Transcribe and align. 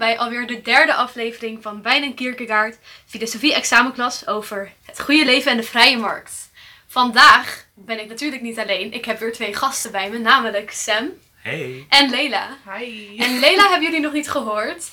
bij 0.00 0.18
alweer 0.18 0.46
de 0.46 0.62
derde 0.62 0.94
aflevering 0.94 1.62
van 1.62 1.82
Wijn 1.82 2.02
en 2.02 2.14
Kierkegaard, 2.14 2.78
filosofie 3.06 3.54
examenklas 3.54 4.26
over 4.26 4.72
het 4.86 5.00
goede 5.00 5.24
leven 5.24 5.50
en 5.50 5.56
de 5.56 5.62
vrije 5.62 5.96
markt. 5.96 6.50
Vandaag 6.86 7.66
ben 7.74 8.00
ik 8.00 8.08
natuurlijk 8.08 8.42
niet 8.42 8.58
alleen. 8.58 8.92
Ik 8.92 9.04
heb 9.04 9.18
weer 9.18 9.32
twee 9.32 9.54
gasten 9.54 9.92
bij 9.92 10.10
me, 10.10 10.18
namelijk 10.18 10.70
Sam 10.70 11.08
Hey. 11.34 11.86
en 11.88 12.10
Leila. 12.10 12.56
Hi. 12.76 13.16
En 13.18 13.38
Leila 13.38 13.62
hebben 13.62 13.82
jullie 13.82 14.00
nog 14.00 14.12
niet 14.12 14.30
gehoord. 14.30 14.84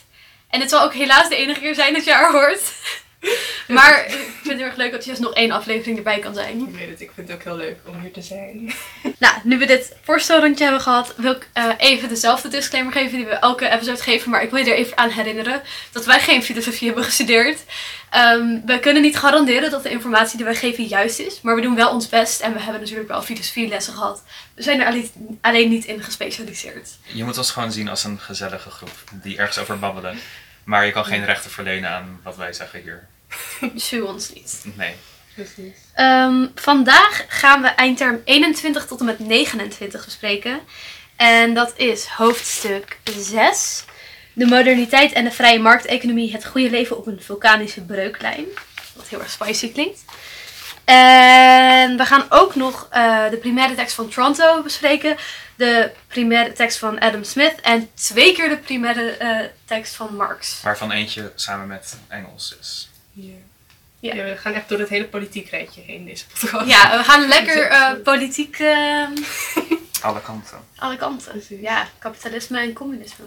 En 0.49 0.59
het 0.59 0.69
zal 0.69 0.83
ook 0.83 0.93
helaas 0.93 1.29
de 1.29 1.35
enige 1.35 1.59
keer 1.59 1.75
zijn 1.75 1.93
dat 1.93 2.03
je 2.05 2.11
haar 2.11 2.31
hoort. 2.31 2.73
Maar 3.67 4.05
ik 4.05 4.11
vind 4.11 4.43
het 4.43 4.57
heel 4.57 4.65
erg 4.65 4.75
leuk 4.75 4.91
dat 4.91 5.05
je 5.05 5.11
dus 5.11 5.19
nog 5.19 5.33
één 5.33 5.51
aflevering 5.51 5.97
erbij 5.97 6.19
kan 6.19 6.33
zijn. 6.33 6.67
Ik 6.67 6.75
weet 6.75 6.89
het, 6.89 7.01
ik 7.01 7.11
vind 7.15 7.27
het 7.27 7.37
ook 7.37 7.43
heel 7.43 7.55
leuk 7.55 7.77
om 7.85 7.99
hier 7.99 8.11
te 8.11 8.21
zijn. 8.21 8.73
Nou, 9.19 9.35
nu 9.43 9.57
we 9.57 9.65
dit 9.65 9.95
voorstelrondje 10.03 10.63
hebben 10.63 10.81
gehad, 10.81 11.13
wil 11.17 11.31
ik 11.31 11.49
eh, 11.53 11.69
even 11.77 12.09
dezelfde 12.09 12.47
disclaimer 12.47 12.93
geven 12.93 13.17
die 13.17 13.25
we 13.25 13.31
elke 13.31 13.69
episode 13.69 14.01
geven. 14.01 14.31
Maar 14.31 14.43
ik 14.43 14.49
wil 14.49 14.65
je 14.65 14.71
er 14.71 14.77
even 14.77 14.97
aan 14.97 15.09
herinneren 15.09 15.61
dat 15.91 16.05
wij 16.05 16.19
geen 16.19 16.43
filosofie 16.43 16.87
hebben 16.87 17.05
gestudeerd. 17.05 17.63
Ehm, 18.09 18.59
we 18.65 18.79
kunnen 18.79 19.01
niet 19.01 19.17
garanderen 19.17 19.71
dat 19.71 19.83
de 19.83 19.89
informatie 19.89 20.37
die 20.37 20.45
wij 20.45 20.55
geven 20.55 20.83
juist 20.83 21.19
is. 21.19 21.41
Maar 21.41 21.55
we 21.55 21.61
doen 21.61 21.75
wel 21.75 21.91
ons 21.91 22.09
best 22.09 22.41
en 22.41 22.53
we 22.53 22.59
hebben 22.59 22.81
natuurlijk 22.81 23.09
wel 23.09 23.21
filosofielessen 23.21 23.93
gehad. 23.93 24.23
We 24.53 24.63
zijn 24.63 24.81
er 24.81 24.87
alleen, 24.87 25.09
alleen 25.41 25.69
niet 25.69 25.85
in 25.85 26.03
gespecialiseerd. 26.03 26.89
Je 27.03 27.23
moet 27.23 27.37
ons 27.37 27.51
gewoon 27.51 27.71
zien 27.71 27.89
als 27.89 28.03
een 28.03 28.19
gezellige 28.19 28.69
groep 28.69 29.03
die 29.11 29.37
ergens 29.37 29.57
over 29.57 29.79
babbelen. 29.79 30.19
Maar 30.63 30.85
je 30.85 30.91
kan 30.91 31.05
geen 31.05 31.25
rechten 31.25 31.51
verlenen 31.51 31.89
aan 31.89 32.19
wat 32.23 32.35
wij 32.35 32.53
zeggen 32.53 32.81
hier. 32.81 33.07
Sue 33.75 34.05
ons 34.05 34.33
niet. 34.33 34.65
Nee. 34.75 34.95
Precies. 35.33 35.77
Ehm, 35.93 36.47
vandaag 36.55 37.25
gaan 37.27 37.61
we 37.61 37.67
eindterm 37.67 38.21
21 38.25 38.85
tot 38.85 38.99
en 38.99 39.05
met 39.05 39.19
29 39.19 40.05
bespreken. 40.05 40.59
En 41.15 41.53
dat 41.53 41.73
is 41.75 42.05
hoofdstuk 42.05 42.97
6. 43.17 43.85
De 44.33 44.45
moderniteit 44.45 45.13
en 45.13 45.23
de 45.23 45.31
vrije 45.31 45.59
markteconomie, 45.59 46.31
het 46.31 46.45
goede 46.45 46.69
leven 46.69 46.97
op 46.97 47.07
een 47.07 47.21
vulkanische 47.21 47.81
breuklijn. 47.81 48.45
Wat 48.95 49.07
heel 49.07 49.19
erg 49.19 49.29
spicy 49.29 49.71
klinkt. 49.71 50.03
En 50.85 51.97
we 51.97 52.05
gaan 52.05 52.25
ook 52.29 52.55
nog 52.55 52.87
eh, 52.89 53.29
de 53.29 53.37
primaire 53.37 53.75
tekst 53.75 53.95
van 53.95 54.09
Toronto 54.09 54.61
bespreken. 54.63 55.17
De 55.55 55.91
primaire 56.07 56.53
tekst 56.53 56.77
van 56.77 56.99
Adam 56.99 57.23
Smith. 57.23 57.61
En 57.61 57.89
twee 57.93 58.33
keer 58.33 58.49
de 58.49 58.57
primaire 58.57 59.09
eh, 59.11 59.39
tekst 59.65 59.95
van 59.95 60.15
Marx. 60.15 60.61
Waarvan 60.61 60.91
eentje 60.91 61.31
samen 61.35 61.67
met 61.67 61.97
Engels 62.07 62.55
is. 62.59 62.86
Ja. 63.19 63.33
Ja. 63.99 64.13
Ja, 64.15 64.23
we 64.23 64.37
gaan 64.37 64.53
echt 64.53 64.69
door 64.69 64.79
het 64.79 64.89
hele 64.89 65.05
politiek 65.05 65.49
rijtje 65.49 65.81
heen 65.81 66.05
deze 66.05 66.25
podcast. 66.27 66.67
Ja, 66.67 66.97
we 66.97 67.03
gaan 67.03 67.27
lekker 67.35 67.69
eh, 67.69 67.91
politiek 68.03 68.59
eh, 68.59 69.07
Alle 70.01 70.21
kanten. 70.21 70.57
alle 70.75 70.97
kanten. 70.97 71.31
Precies. 71.31 71.59
Ja, 71.59 71.87
kapitalisme 71.99 72.59
en 72.59 72.73
communisme. 72.73 73.25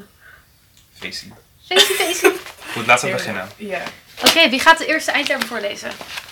Feestie. 0.98 1.32
Feestie, 1.66 1.94
feestie. 1.94 2.32
Goed, 2.72 2.86
laten 2.86 3.06
we 3.08 3.14
beginnen. 3.14 3.48
Ja. 3.56 3.82
Oké, 4.24 4.48
wie 4.48 4.60
gaat 4.60 4.78
de 4.78 4.86
eerste 4.86 5.10
eindterm 5.10 5.42
voorlezen? 5.42 5.90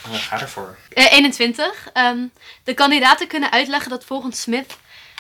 Uh, 0.09 0.15
ga 0.15 0.41
ervoor. 0.41 0.77
Eh, 0.93 1.13
21. 1.13 1.89
Ehm, 1.93 2.19
de 2.65 2.75
kandidaten 2.75 3.27
kunnen 3.27 3.51
uitleggen 3.53 3.91
dat 3.91 4.05
volgens 4.05 4.41
Smith 4.41 4.77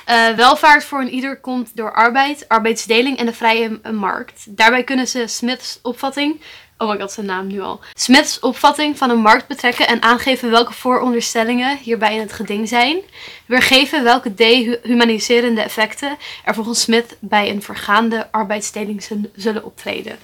eh, 0.09 0.28
welvaart 0.37 0.84
voor 0.84 1.01
een 1.01 1.11
ieder 1.11 1.41
komt 1.41 1.77
door 1.77 1.92
arbeid, 1.95 2.48
arbeidsdeling 2.48 3.19
en 3.19 3.27
de 3.27 3.33
vrije 3.33 3.78
eh, 3.83 3.92
markt. 3.92 4.45
Daarbij 4.56 4.84
kunnen 4.84 5.06
ze 5.09 5.27
Smith's 5.27 5.78
opvatting, 5.83 6.41
oh 6.78 6.91
my 6.91 6.98
god, 7.01 7.12
zijn 7.12 7.27
naam 7.27 7.47
nu 7.47 7.61
al, 7.61 7.81
Smith's 7.92 8.39
opvatting 8.41 8.98
van 8.98 9.11
een 9.11 9.19
markt 9.20 9.47
betrekken 9.47 9.86
en 9.86 10.03
aangeven 10.03 10.51
welke 10.51 10.73
vooronderstellingen 10.73 11.77
hierbij 11.77 12.14
in 12.14 12.20
het 12.20 12.33
geding 12.33 12.69
zijn. 12.69 13.01
Weergeven 13.47 14.05
welke 14.05 14.34
dehumaniserende 14.34 15.61
effecten 15.62 16.17
er 16.45 16.55
volgens 16.55 16.81
Smith 16.81 17.17
bij 17.20 17.51
een 17.51 17.63
vergaande 17.63 18.33
arbeidsdeling 18.33 19.02
zul- 19.02 19.30
zullen 19.36 19.64
optreden. 19.64 20.19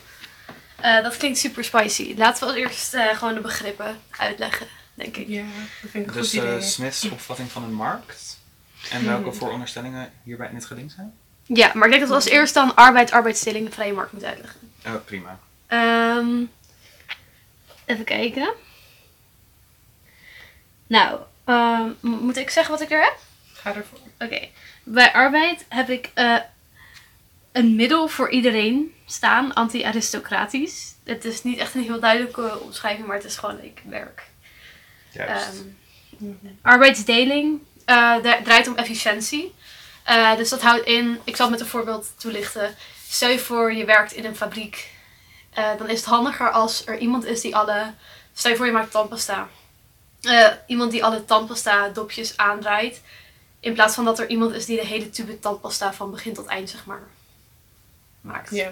Eh, 0.81 1.03
dat 1.03 1.17
klinkt 1.17 1.39
super 1.39 1.65
spicy. 1.65 2.15
Laten 2.17 2.41
we 2.41 2.47
als 2.53 2.57
eerst 2.63 2.95
eh, 2.95 3.17
gewoon 3.19 3.35
de 3.35 3.41
begrippen 3.41 3.99
uitleggen, 4.11 4.67
denk 4.95 5.17
ik. 5.17 5.29
ja, 5.29 5.43
dat 5.83 5.91
vind 5.91 6.05
ik 6.09 6.15
een 6.15 6.21
Dus 6.21 6.31
goed 6.31 6.43
idee. 6.43 6.57
eh 6.57 6.63
Smith's 6.63 7.05
opvatting 7.05 7.51
van 7.53 7.63
een 7.63 7.73
markt. 7.75 8.34
En 8.91 9.07
welke 9.07 9.33
vooronderstellingen 9.33 10.13
hierbij 10.23 10.49
in 10.49 10.55
het 10.55 10.65
geding 10.65 10.91
zijn? 10.91 11.15
Ja, 11.47 11.71
maar 11.75 11.85
ik 11.85 11.91
denk 11.91 12.01
dat 12.01 12.09
we 12.09 12.15
als 12.15 12.25
eerst 12.25 12.55
dan 12.55 12.75
arbeid, 12.75 13.11
vrije 13.71 13.93
markt 13.93 14.13
moeten 14.13 14.31
uitleggen. 14.31 14.61
Eh, 14.83 14.93
prima. 15.05 15.39
Ehm, 15.67 16.45
even 17.85 18.05
kijken. 18.05 18.53
Nou, 20.87 21.21
ehm, 21.45 21.91
moet 22.01 22.37
ik 22.37 22.51
zeggen 22.51 22.73
wat 22.73 22.83
ik 22.83 22.91
er 22.91 23.03
heb? 23.03 23.19
Ga 23.53 23.75
ervoor. 23.75 23.99
Oké. 24.19 24.49
Bij 24.83 25.13
arbeid 25.13 25.65
heb 25.69 25.89
ik 25.89 26.11
eh, 26.15 26.37
een 27.53 27.77
middel 27.77 28.09
voor 28.09 28.31
iedereen 28.31 28.95
staan, 29.07 29.55
anti-aristocratisch. 29.55 30.95
Het 31.05 31.25
is 31.25 31.43
niet 31.43 31.59
echt 31.59 31.75
een 31.75 31.83
heel 31.83 32.01
duidelijke 32.01 32.61
omschrijving, 32.61 33.07
maar 33.07 33.17
het 33.17 33.25
is 33.25 33.37
gewoon 33.37 33.61
like, 33.61 33.83
werk. 33.89 34.23
Juist. 35.11 35.65
Ehm, 36.21 36.27
arbeidsdeling 36.63 37.61
eh, 37.85 38.17
dra- 38.17 38.43
draait 38.43 38.69
om 38.69 38.77
efficiëntie. 38.77 39.55
Eh, 40.05 40.37
dus 40.37 40.49
dat 40.49 40.63
houdt 40.63 40.87
in, 40.87 41.21
ik 41.25 41.37
zal 41.37 41.47
het 41.47 41.55
met 41.55 41.65
een 41.65 41.71
voorbeeld 41.73 42.13
toelichten. 42.17 42.75
Stel 43.09 43.29
je 43.29 43.39
voor, 43.39 43.73
je 43.75 43.85
werkt 43.85 44.13
in 44.13 44.25
een 44.25 44.37
fabriek. 44.37 44.91
Eh, 45.51 45.69
dan 45.79 45.89
is 45.89 45.97
het 45.99 46.09
handiger 46.09 46.51
als 46.51 46.87
er 46.87 46.99
iemand 46.99 47.25
is 47.25 47.41
die 47.41 47.57
alle. 47.57 47.93
Stel 48.35 48.51
je 48.51 48.57
voor, 48.57 48.67
je 48.67 48.73
maakt 48.73 48.91
tandpasta. 48.91 49.49
Iemand 50.67 50.91
die 50.91 51.05
alle 51.05 51.25
tandpasta 51.25 51.89
dopjes 51.89 52.37
aandraait. 52.37 53.01
In 53.61 53.73
plaats 53.75 53.95
van 53.95 54.05
dat 54.05 54.19
er 54.19 54.29
iemand 54.29 54.53
is 54.55 54.65
die 54.65 54.81
de 54.81 54.87
hele 54.87 55.11
tube 55.11 55.39
tandpasta 55.41 55.93
van 55.93 56.11
begin 56.11 56.35
tot 56.35 56.47
eind, 56.47 56.71
zeg 56.71 56.85
maar, 56.85 57.03
maakt. 58.21 58.51
Ja. 58.51 58.71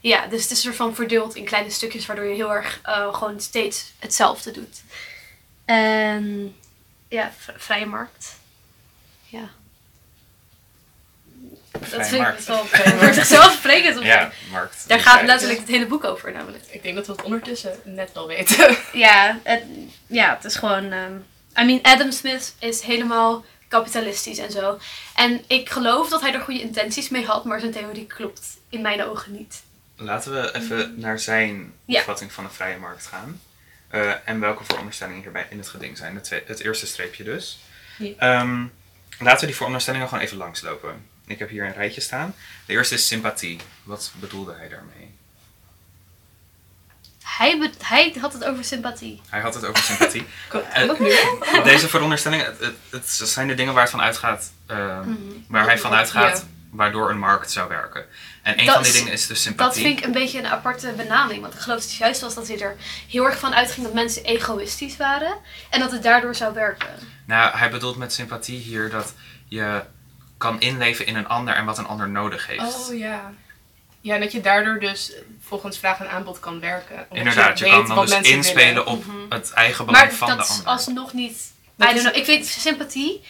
Ja, 0.00 0.26
dus 0.26 0.42
het 0.42 0.50
is 0.50 0.66
er 0.66 0.74
van 0.74 0.94
verdeeld 0.94 1.34
in 1.34 1.44
kleine 1.44 1.70
stukjes, 1.70 2.06
waardoor 2.06 2.24
je 2.24 2.34
heel 2.34 2.52
erg 2.54 2.80
gewoon 3.12 3.40
steeds 3.40 3.92
hetzelfde 3.98 4.50
doet. 4.50 4.82
En 5.64 6.54
ja, 7.12 7.32
vrije 7.56 7.86
markt. 7.86 8.36
Ja. 9.28 9.48
dat 11.72 12.06
vind 12.08 12.26
ik 12.28 12.38
wel 12.46 12.64
voor 12.98 13.14
zichzelf 13.14 13.52
sprekend. 13.52 13.98
of 13.98 14.04
Ja, 14.04 14.30
markt. 14.50 14.84
Daar 14.88 15.00
gaat 15.00 15.22
letterlijk 15.22 15.60
het 15.60 15.68
hele 15.68 15.86
boek 15.86 16.04
over, 16.04 16.32
namelijk. 16.32 16.64
Ik 16.70 16.82
denk 16.82 16.94
dat 16.96 17.06
we 17.06 17.12
het 17.12 17.22
ondertussen 17.22 17.78
net 17.84 18.16
al 18.16 18.26
weten. 18.26 18.76
Ja, 18.92 19.38
het, 19.42 19.62
ja, 20.06 20.34
het 20.34 20.44
is 20.44 20.54
gewoon. 20.56 20.92
ehm, 20.92 21.16
I 21.58 21.64
mean, 21.64 21.78
Adam 21.82 22.10
Smith 22.12 22.54
is 22.58 22.80
helemaal 22.80 23.44
kapitalistisch 23.68 24.38
en 24.38 24.50
zo. 24.50 24.78
En 25.14 25.44
ik 25.46 25.70
geloof 25.70 26.08
dat 26.08 26.20
hij 26.20 26.34
er 26.34 26.40
goede 26.40 26.60
intenties 26.60 27.08
mee 27.08 27.26
had, 27.26 27.44
maar 27.44 27.60
zijn 27.60 27.72
theorie 27.72 28.06
klopt 28.06 28.46
in 28.68 28.80
mijn 28.82 29.04
ogen 29.04 29.32
niet. 29.32 29.62
Laten 29.96 30.32
we 30.32 30.54
even 30.54 30.94
naar 31.00 31.18
zijn 31.18 31.72
Ja. 31.84 32.00
opvatting 32.00 32.32
van 32.32 32.44
de 32.44 32.50
vrije 32.50 32.76
markt 32.78 33.06
gaan. 33.06 33.40
Eh, 33.92 34.10
en 34.24 34.40
welke 34.40 34.64
vooronderstellingen 34.64 35.22
hierbij 35.22 35.46
in 35.50 35.58
het 35.58 35.68
geding 35.68 35.96
zijn. 35.96 36.14
Het, 36.14 36.30
het 36.46 36.60
eerste 36.60 36.86
streepje 36.86 37.24
dus. 37.24 37.58
Ja. 37.98 38.12
Ehm, 38.18 38.64
laten 39.18 39.40
we 39.40 39.46
die 39.46 39.56
vooronderstellingen 39.56 40.08
gewoon 40.08 40.24
even 40.24 40.36
langslopen. 40.36 41.06
Ik 41.26 41.38
heb 41.38 41.48
hier 41.48 41.64
een 41.64 41.72
rijtje 41.74 42.00
staan. 42.00 42.34
De 42.66 42.72
eerste 42.72 42.94
is 42.94 43.06
sympathie. 43.06 43.60
Wat 43.82 44.12
bedoelde 44.20 44.54
hij 44.54 44.68
daarmee? 44.68 45.14
Hij, 47.22 47.58
be- 47.58 47.70
hij 47.84 48.14
had 48.20 48.32
het 48.32 48.44
over 48.44 48.64
sympathie. 48.64 49.20
Hij 49.28 49.40
had 49.40 49.54
het 49.54 49.64
over 49.64 49.82
sympathie. 49.82 50.26
Eh? 50.72 51.64
Deze 51.64 51.88
veronderstellingen, 51.88 52.44
het, 52.46 52.58
het, 52.60 52.74
het 53.18 53.28
zijn 53.28 53.48
de 53.48 53.54
dingen 53.54 53.72
waar 53.72 53.82
het 53.82 53.90
van 53.90 54.00
uitgaat, 54.00 54.52
ehm, 54.66 54.98
Mhm. 55.08 55.18
waar 55.48 55.64
hij 55.64 55.78
van 55.78 55.92
uitgaat. 55.92 56.46
Waardoor 56.72 57.10
een 57.10 57.18
markt 57.18 57.50
zou 57.50 57.68
werken. 57.68 58.04
En 58.42 58.58
een 58.58 58.64
Dat 58.66 58.74
van 58.74 58.82
die 58.82 58.92
is- 58.92 58.98
dingen 58.98 59.12
is 59.12 59.20
dus 59.26 59.28
Dat 59.28 59.38
sympathie. 59.38 59.82
vind 59.84 59.98
ik 59.98 60.04
een 60.04 60.12
beetje 60.12 60.38
een 60.38 60.46
aparte 60.46 60.92
benaming. 60.96 61.40
Want 61.40 61.54
ik 61.54 61.60
geloof 61.60 61.80
dat 61.80 61.88
het 61.88 61.98
juist 61.98 62.20
was 62.20 62.34
dat 62.34 62.48
hij 62.48 62.60
er 62.60 62.76
heel 63.08 63.24
erg 63.24 63.38
van 63.38 63.54
uitging 63.54 63.84
dat 63.86 63.94
mensen 63.94 64.24
egoïstisch 64.24 64.96
waren. 64.96 65.36
En 65.70 65.80
dat 65.80 65.90
het 65.92 66.02
daardoor 66.02 66.34
zou 66.34 66.54
werken. 66.54 66.88
Nou, 67.26 67.56
hij 67.56 67.70
bedoelt 67.70 67.96
met 67.96 68.12
sympathie 68.12 68.58
hier 68.58 68.90
dat 68.90 69.12
je 69.48 69.82
kan 70.38 70.60
inleven 70.60 71.06
in 71.06 71.16
een 71.16 71.28
ander 71.28 71.54
en 71.54 71.64
wat 71.64 71.78
een 71.78 71.86
ander 71.86 72.08
nodig 72.08 72.46
heeft. 72.46 72.88
Oh 72.90 72.98
ja. 72.98 73.32
Ja, 74.00 74.14
en 74.14 74.20
dat 74.20 74.32
je 74.32 74.40
daardoor 74.40 74.80
dus 74.80 75.12
volgens 75.40 75.78
vraag 75.78 75.98
en 76.00 76.10
aanbod 76.10 76.40
kan 76.40 76.60
werken. 76.60 76.94
Omdat 76.96 77.18
Inderdaad, 77.18 77.58
je 77.58 77.64
kan 77.64 77.86
dan 77.86 78.06
dus 78.06 78.20
inspelen 78.20 78.66
willen. 78.66 78.86
op 78.86 79.06
Mhm. 79.06 79.16
het 79.28 79.52
eigen 79.52 79.86
belang 79.86 80.04
Maar 80.06 80.14
van 80.14 80.28
de 80.30 80.36
dat 80.36 80.44
is 80.44 80.50
ander. 80.52 80.66
alsnog 80.66 81.12
niet. 81.12 81.52
Dat 81.76 81.88
I 81.90 81.94
don't 81.94 81.96
is- 81.96 82.02
know. 82.02 82.16
Ik 82.16 82.24
vind 82.24 82.46
sympathie 82.46 83.22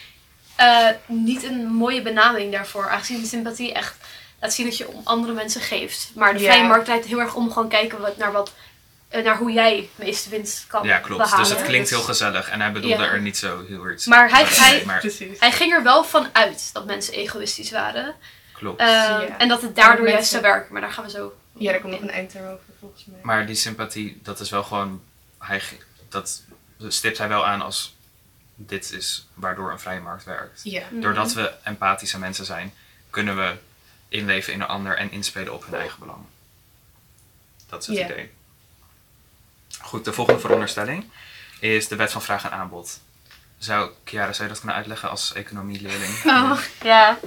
eh, 0.62 0.88
niet 1.06 1.42
een 1.44 1.66
mooie 1.66 2.02
benaming 2.02 2.52
daarvoor. 2.52 2.88
Aangezien 2.90 3.26
sympathie 3.26 3.72
echt 3.72 3.96
laat 4.40 4.52
zien 4.54 4.66
dat 4.66 4.76
je 4.76 4.88
om 4.88 5.00
andere 5.04 5.32
mensen 5.32 5.60
geeft. 5.60 6.10
Maar 6.14 6.32
de 6.32 6.40
Ja. 6.40 6.50
vrije 6.52 6.66
markt 6.68 7.04
heel 7.06 7.20
erg 7.20 7.34
om 7.34 7.52
gewoon 7.52 7.68
kijken 7.68 8.00
wat, 8.00 8.16
naar, 8.16 8.32
wat, 8.32 8.52
eh, 9.08 9.24
naar 9.24 9.36
hoe 9.36 9.52
jij 9.52 9.76
het 9.76 10.06
meeste 10.06 10.30
winst 10.30 10.66
kan 10.66 10.84
Ja, 10.86 10.98
klopt. 10.98 11.22
behalen. 11.22 11.44
Dus 11.48 11.56
het 11.56 11.66
klinkt 11.66 11.88
Dus- 11.88 11.96
heel 11.98 12.06
gezellig 12.06 12.48
en 12.48 12.60
hij 12.60 12.72
bedoelde 12.72 13.02
Ja. 13.02 13.10
er 13.10 13.20
niet 13.20 13.36
zo 13.36 13.64
heel 13.68 13.90
iets. 13.90 14.06
Maar 14.06 14.30
hij- 14.30 14.44
hij- 14.44 14.82
maar. 14.86 15.02
Hij 15.38 15.52
ging 15.52 15.72
er 15.72 15.82
wel 15.82 16.04
van 16.04 16.26
uit 16.32 16.70
dat 16.72 16.84
mensen 16.86 17.14
egoïstisch 17.14 17.70
waren. 17.70 18.14
klopt. 18.52 18.80
Eh, 18.80 18.86
Ja. 18.86 19.26
En 19.38 19.48
dat 19.48 19.62
het 19.62 19.74
daardoor 19.76 19.94
Mensen- 19.94 20.12
juist 20.14 20.30
zou 20.30 20.42
werken. 20.42 20.72
Maar 20.72 20.80
daar 20.80 20.92
gaan 20.92 21.04
we 21.04 21.10
zo. 21.10 21.32
Ja, 21.52 21.70
daar 21.72 21.80
komt 21.80 21.92
nog 21.92 22.00
een 22.02 22.10
eindterm 22.10 22.44
over 22.44 22.64
volgens 22.80 23.04
mij. 23.06 23.18
Maar 23.22 23.46
die 23.46 23.54
sympathie, 23.54 24.20
dat 24.22 24.40
is 24.40 24.50
wel 24.50 24.62
gewoon. 24.62 25.02
Hij, 25.38 25.62
dat 26.08 26.42
stipt 26.88 27.18
hij 27.18 27.28
wel 27.28 27.46
aan 27.46 27.62
als. 27.62 27.94
Dit 28.66 28.92
is 28.92 29.26
waardoor 29.34 29.70
een 29.70 29.80
vrije 29.80 30.00
markt 30.00 30.24
werkt. 30.24 30.60
Ja. 30.64 30.86
Mhm. 30.90 31.00
Doordat 31.00 31.32
we 31.32 31.52
empathische 31.62 32.18
mensen 32.18 32.44
zijn, 32.44 32.74
kunnen 33.10 33.36
we 33.36 33.56
inleven 34.08 34.52
in 34.52 34.60
een 34.60 34.66
ander 34.66 34.96
en 34.96 35.10
inspelen 35.10 35.52
op 35.52 35.64
hun 35.64 35.74
eigen 35.74 35.98
belang. 35.98 36.24
Dat 37.68 37.82
is 37.82 37.86
het 37.86 38.10
idee. 38.10 38.30
Goed, 39.80 40.04
de 40.04 40.12
volgende 40.12 40.40
veronderstelling 40.40 41.10
is 41.60 41.88
de 41.88 41.96
wet 41.96 42.12
van 42.12 42.22
vraag 42.22 42.44
en 42.44 42.50
aanbod. 42.50 43.00
Zou, 43.58 43.90
Chiara, 44.04 44.32
zou 44.32 44.42
je 44.42 44.48
dat 44.48 44.58
kunnen 44.58 44.76
uitleggen 44.76 45.10
als 45.10 45.32
economieleerling? 45.32 46.22
Oh, 46.24 46.58
ja. 46.82 47.18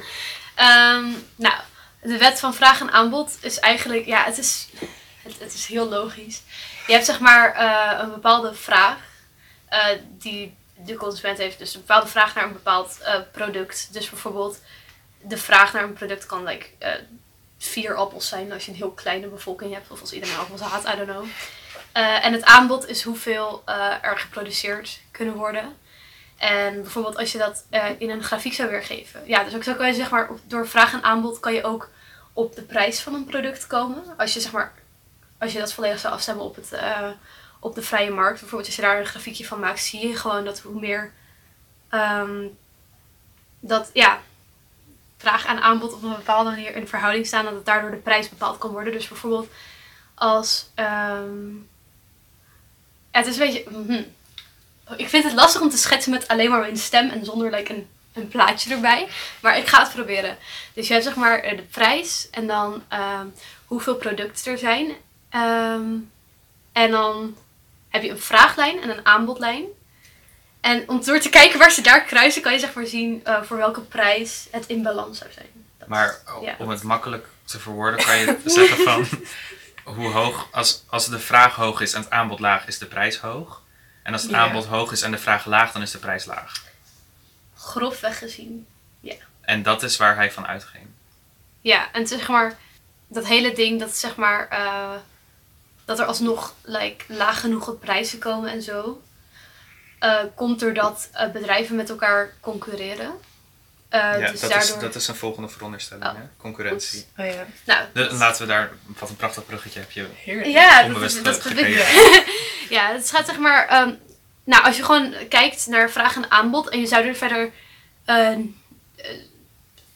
Ehm, 0.56 1.06
nou, 1.36 1.56
de 2.02 2.18
wet 2.18 2.40
van 2.40 2.54
vraag 2.54 2.82
en 2.82 2.92
aanbod 2.92 3.38
is 3.42 3.60
eigenlijk, 3.60 4.06
ja, 4.06 4.24
het 4.24 4.38
is, 4.38 4.68
het, 5.24 5.40
het 5.40 5.54
is 5.54 5.66
heel 5.66 5.90
logisch. 5.90 6.42
Je 6.88 6.94
hebt 6.94 7.06
zeg 7.06 7.20
maar 7.20 7.54
eh, 7.54 8.00
een 8.00 8.12
bepaalde 8.12 8.54
vraag 8.54 8.98
eh, 9.70 9.88
die 10.18 10.56
de 10.86 10.96
consument 10.96 11.38
heeft. 11.38 11.58
Dus 11.58 11.74
een 11.74 11.80
bepaalde 11.80 12.08
vraag 12.08 12.36
naar 12.36 12.44
een 12.44 12.54
bepaald 12.54 13.00
eh, 13.02 13.20
product. 13.32 13.94
Dus 13.94 14.10
bijvoorbeeld 14.10 14.60
de 15.22 15.38
vraag 15.38 15.74
naar 15.74 15.84
een 15.84 15.94
product 15.94 16.26
kan 16.26 16.44
like, 16.44 16.66
eh, 16.78 16.92
vier 17.58 17.96
appels 17.96 18.28
zijn 18.28 18.52
als 18.52 18.66
je 18.66 18.72
een 18.72 18.78
heel 18.78 18.92
kleine 18.92 19.28
bevolking 19.28 19.74
hebt. 19.74 19.92
Of 19.92 20.02
als 20.02 20.14
iedereen 20.14 20.38
appels 20.38 20.62
haat, 20.62 20.94
I 20.94 20.96
don't 20.96 21.10
know. 21.10 21.26
Eh, 21.92 22.26
en 22.26 22.34
het 22.34 22.44
aanbod 22.44 22.88
is 22.88 23.04
hoeveel 23.04 23.62
er 24.02 24.18
geproduceerd 24.18 25.00
kunnen 25.12 25.36
worden. 25.36 25.78
En 26.38 26.82
bijvoorbeeld 26.82 27.18
als 27.18 27.32
je 27.32 27.38
dat 27.38 27.66
in 27.98 28.10
een 28.10 28.24
grafiek 28.24 28.54
zou 28.54 28.70
weergeven. 28.70 29.22
Ja, 29.26 29.44
dus 29.44 29.56
ook 29.56 29.64
zo 29.64 29.74
kan 29.74 29.88
je 29.88 29.94
zeg 29.94 30.10
maar 30.10 30.30
door 30.44 30.68
vraag 30.68 30.94
en 30.94 31.04
aanbod 31.04 31.40
kan 31.40 31.54
je 31.54 31.64
ook 31.64 31.90
op 32.34 32.56
de 32.56 32.62
prijs 32.62 33.00
van 33.00 33.14
een 33.14 33.26
product 33.26 33.68
komen. 33.68 34.04
Als 34.18 34.34
je 34.34 34.40
zeg 34.40 34.52
maar 34.52 34.74
als 35.38 35.54
je 35.54 35.60
dat 35.60 35.74
volledig 35.74 36.00
zou 36.00 36.14
afstemmen 36.14 36.46
op, 36.46 36.56
het, 36.56 36.72
op 37.66 37.76
de 37.76 37.82
vrije 37.82 38.12
markt. 38.12 38.40
Bijvoorbeeld 38.40 38.66
als 38.66 38.76
je 38.76 38.82
daar 38.82 39.00
een 39.00 39.06
grafiekje 39.06 39.46
van 39.46 39.60
maakt, 39.60 39.84
zie 39.84 40.08
je 40.08 40.16
gewoon 40.16 40.46
dat 40.46 40.60
hoe 40.60 40.80
meer 40.80 41.14
ehm, 41.90 42.48
dat 43.60 43.90
ja, 43.94 44.22
vraag 45.18 45.46
en 45.46 45.62
aanbod 45.62 45.94
op 45.94 46.04
een 46.04 46.10
bepaalde 46.10 46.50
manier 46.50 46.76
in 46.76 46.88
verhouding 46.88 47.26
staan, 47.26 47.46
dat 47.46 47.54
het 47.54 47.66
daardoor 47.66 47.92
de 47.92 47.98
prijs 47.98 48.30
bepaald 48.30 48.58
kan 48.58 48.72
worden. 48.72 48.94
Dus 48.94 49.08
bijvoorbeeld 49.08 49.48
als 50.14 50.70
ehm, 50.76 51.50
het 53.12 53.28
is 53.28 53.38
een 53.38 53.46
beetje. 53.46 53.66
mhm. 53.70 54.04
Ik 54.98 55.10
vind 55.10 55.24
het 55.24 55.34
lastig 55.34 55.62
om 55.62 55.70
te 55.70 55.78
schetsen 55.78 56.12
met 56.12 56.28
alleen 56.28 56.50
maar 56.50 56.60
mijn 56.60 56.78
stem 56.78 57.10
en 57.10 57.26
zonder 57.26 57.52
like, 57.52 57.74
een, 57.74 57.88
een 58.14 58.28
plaatje 58.28 58.74
erbij. 58.74 59.08
Maar 59.42 59.58
ik 59.58 59.68
ga 59.68 59.84
het 59.84 59.94
proberen. 59.94 60.38
Dus 60.74 60.88
je 60.88 60.94
hebt 60.94 61.06
zeg 61.06 61.16
maar 61.16 61.42
de 61.42 61.66
prijs 61.72 62.30
en 62.32 62.48
dan 62.48 62.84
ehm, 62.88 63.28
hoeveel 63.66 63.96
producten 63.96 64.52
er 64.52 64.58
zijn. 64.58 64.96
En 66.72 66.92
dan 66.92 67.36
heb 67.96 68.04
je 68.04 68.10
een 68.12 68.20
vraaglijn 68.22 68.82
en 68.82 68.90
een 68.90 69.06
aanbodlijn. 69.06 69.64
En 70.62 70.90
om 70.90 71.04
door 71.04 71.20
te 71.20 71.30
kijken 71.30 71.60
waar 71.60 71.72
ze 71.72 71.82
daar 71.82 72.04
kruisen, 72.04 72.42
kan 72.42 72.54
je 72.54 72.60
zeg 72.60 72.74
maar 72.74 72.86
zien 72.86 73.22
eh, 73.24 73.42
voor 73.42 73.58
welke 73.58 73.82
prijs 73.82 74.48
het 74.52 74.66
in 74.68 74.84
balans 74.84 75.18
zou 75.18 75.32
zijn. 75.32 75.48
Dat- 75.78 75.88
Maar 75.88 76.20
Ja. 76.42 76.56
om 76.60 76.70
het 76.70 76.84
makkelijk 76.84 77.28
te 77.44 77.60
verwoorden, 77.60 78.06
kan 78.06 78.18
je 78.18 78.40
zeggen 78.46 78.78
van 78.78 79.06
hoe 79.96 80.08
hoog, 80.12 80.48
als, 80.52 80.84
als 80.90 81.10
de 81.10 81.20
vraag 81.20 81.56
hoog 81.56 81.82
is 81.82 81.94
en 81.94 82.02
het 82.02 82.10
aanbod 82.10 82.40
laag, 82.40 82.68
is 82.68 82.78
de 82.78 82.86
prijs 82.86 83.18
hoog. 83.18 83.62
En 84.04 84.14
als 84.14 84.22
het 84.22 84.32
Ja. 84.32 84.38
aanbod 84.38 84.66
hoog 84.66 84.92
is 84.92 85.02
en 85.02 85.12
de 85.12 85.18
vraag 85.18 85.46
laag, 85.46 85.72
dan 85.72 85.82
is 85.82 85.92
de 85.92 85.98
prijs 85.98 86.26
laag. 86.26 86.64
grofweg 87.58 88.18
gezien. 88.18 88.68
En 89.42 89.64
dat 89.64 89.84
is 89.84 89.98
waar 89.98 90.16
hij 90.16 90.32
van 90.32 90.48
uitging. 90.48 90.86
Ja, 91.62 91.92
en 91.92 92.08
zeg 92.08 92.28
maar, 92.28 92.58
dat 93.08 93.26
hele 93.28 93.54
ding 93.54 93.80
dat 93.80 93.96
zeg 93.98 94.16
maar, 94.16 94.48
eh, 94.50 94.92
dat 95.86 96.00
er 96.00 96.06
alsnog 96.06 96.54
like, 96.64 97.04
laag 97.08 97.40
genoeg 97.40 97.80
prijzen 97.80 98.20
komen 98.20 98.50
en 98.52 98.62
zo, 98.62 99.02
eh, 100.00 100.20
komt 100.36 100.60
doordat 100.60 101.10
eh, 101.14 101.30
bedrijven 101.32 101.76
met 101.76 101.90
elkaar 101.90 102.34
concurreren. 102.40 103.12
Eh, 103.90 104.00
ja, 104.02 104.18
dus 104.32 104.40
dat, 104.42 104.50
daardoor... 104.50 104.76
is, 104.76 104.82
dat 104.82 104.96
is 104.96 105.08
een 105.08 105.16
volgende 105.16 105.50
veronderstelling, 105.50 106.06
Oh. 106.06 106.14
hè? 106.16 106.22
Concurrentie. 106.38 107.06
Oh 107.18 107.26
ja, 107.26 107.46
Nou, 107.66 107.86
De- 107.94 108.14
laten 108.14 108.42
we 108.42 108.48
daar, 108.48 108.72
wat 109.00 109.10
een 109.10 109.16
prachtig 109.16 109.46
bruggetje 109.46 109.80
heb 109.80 109.92
je. 109.92 110.08
heerlijk. 110.16 110.48
ja, 110.48 110.78
dat, 110.78 110.88
onbewust 110.88 111.18
is, 111.18 111.24
dat 111.24 111.42
ge- 111.42 111.54
probeer 111.54 111.66
gecreëerd. 111.78 112.28
ik. 112.28 112.68
ja, 112.70 112.92
het 112.94 113.10
gaat 113.12 113.26
zeg 113.26 113.38
maar. 113.38 113.68
ehm, 113.68 113.94
nou, 114.44 114.64
als 114.64 114.78
je 114.78 114.84
gewoon 114.84 115.14
kijkt 115.30 115.68
naar 115.68 115.90
vraag 115.92 116.16
en 116.16 116.32
aanbod 116.32 116.70
en 116.70 116.80
je 116.80 116.88
zou 116.88 117.06
er 117.08 117.16
verder. 117.16 117.52
eh, 118.06 118.32
eh, 118.32 118.38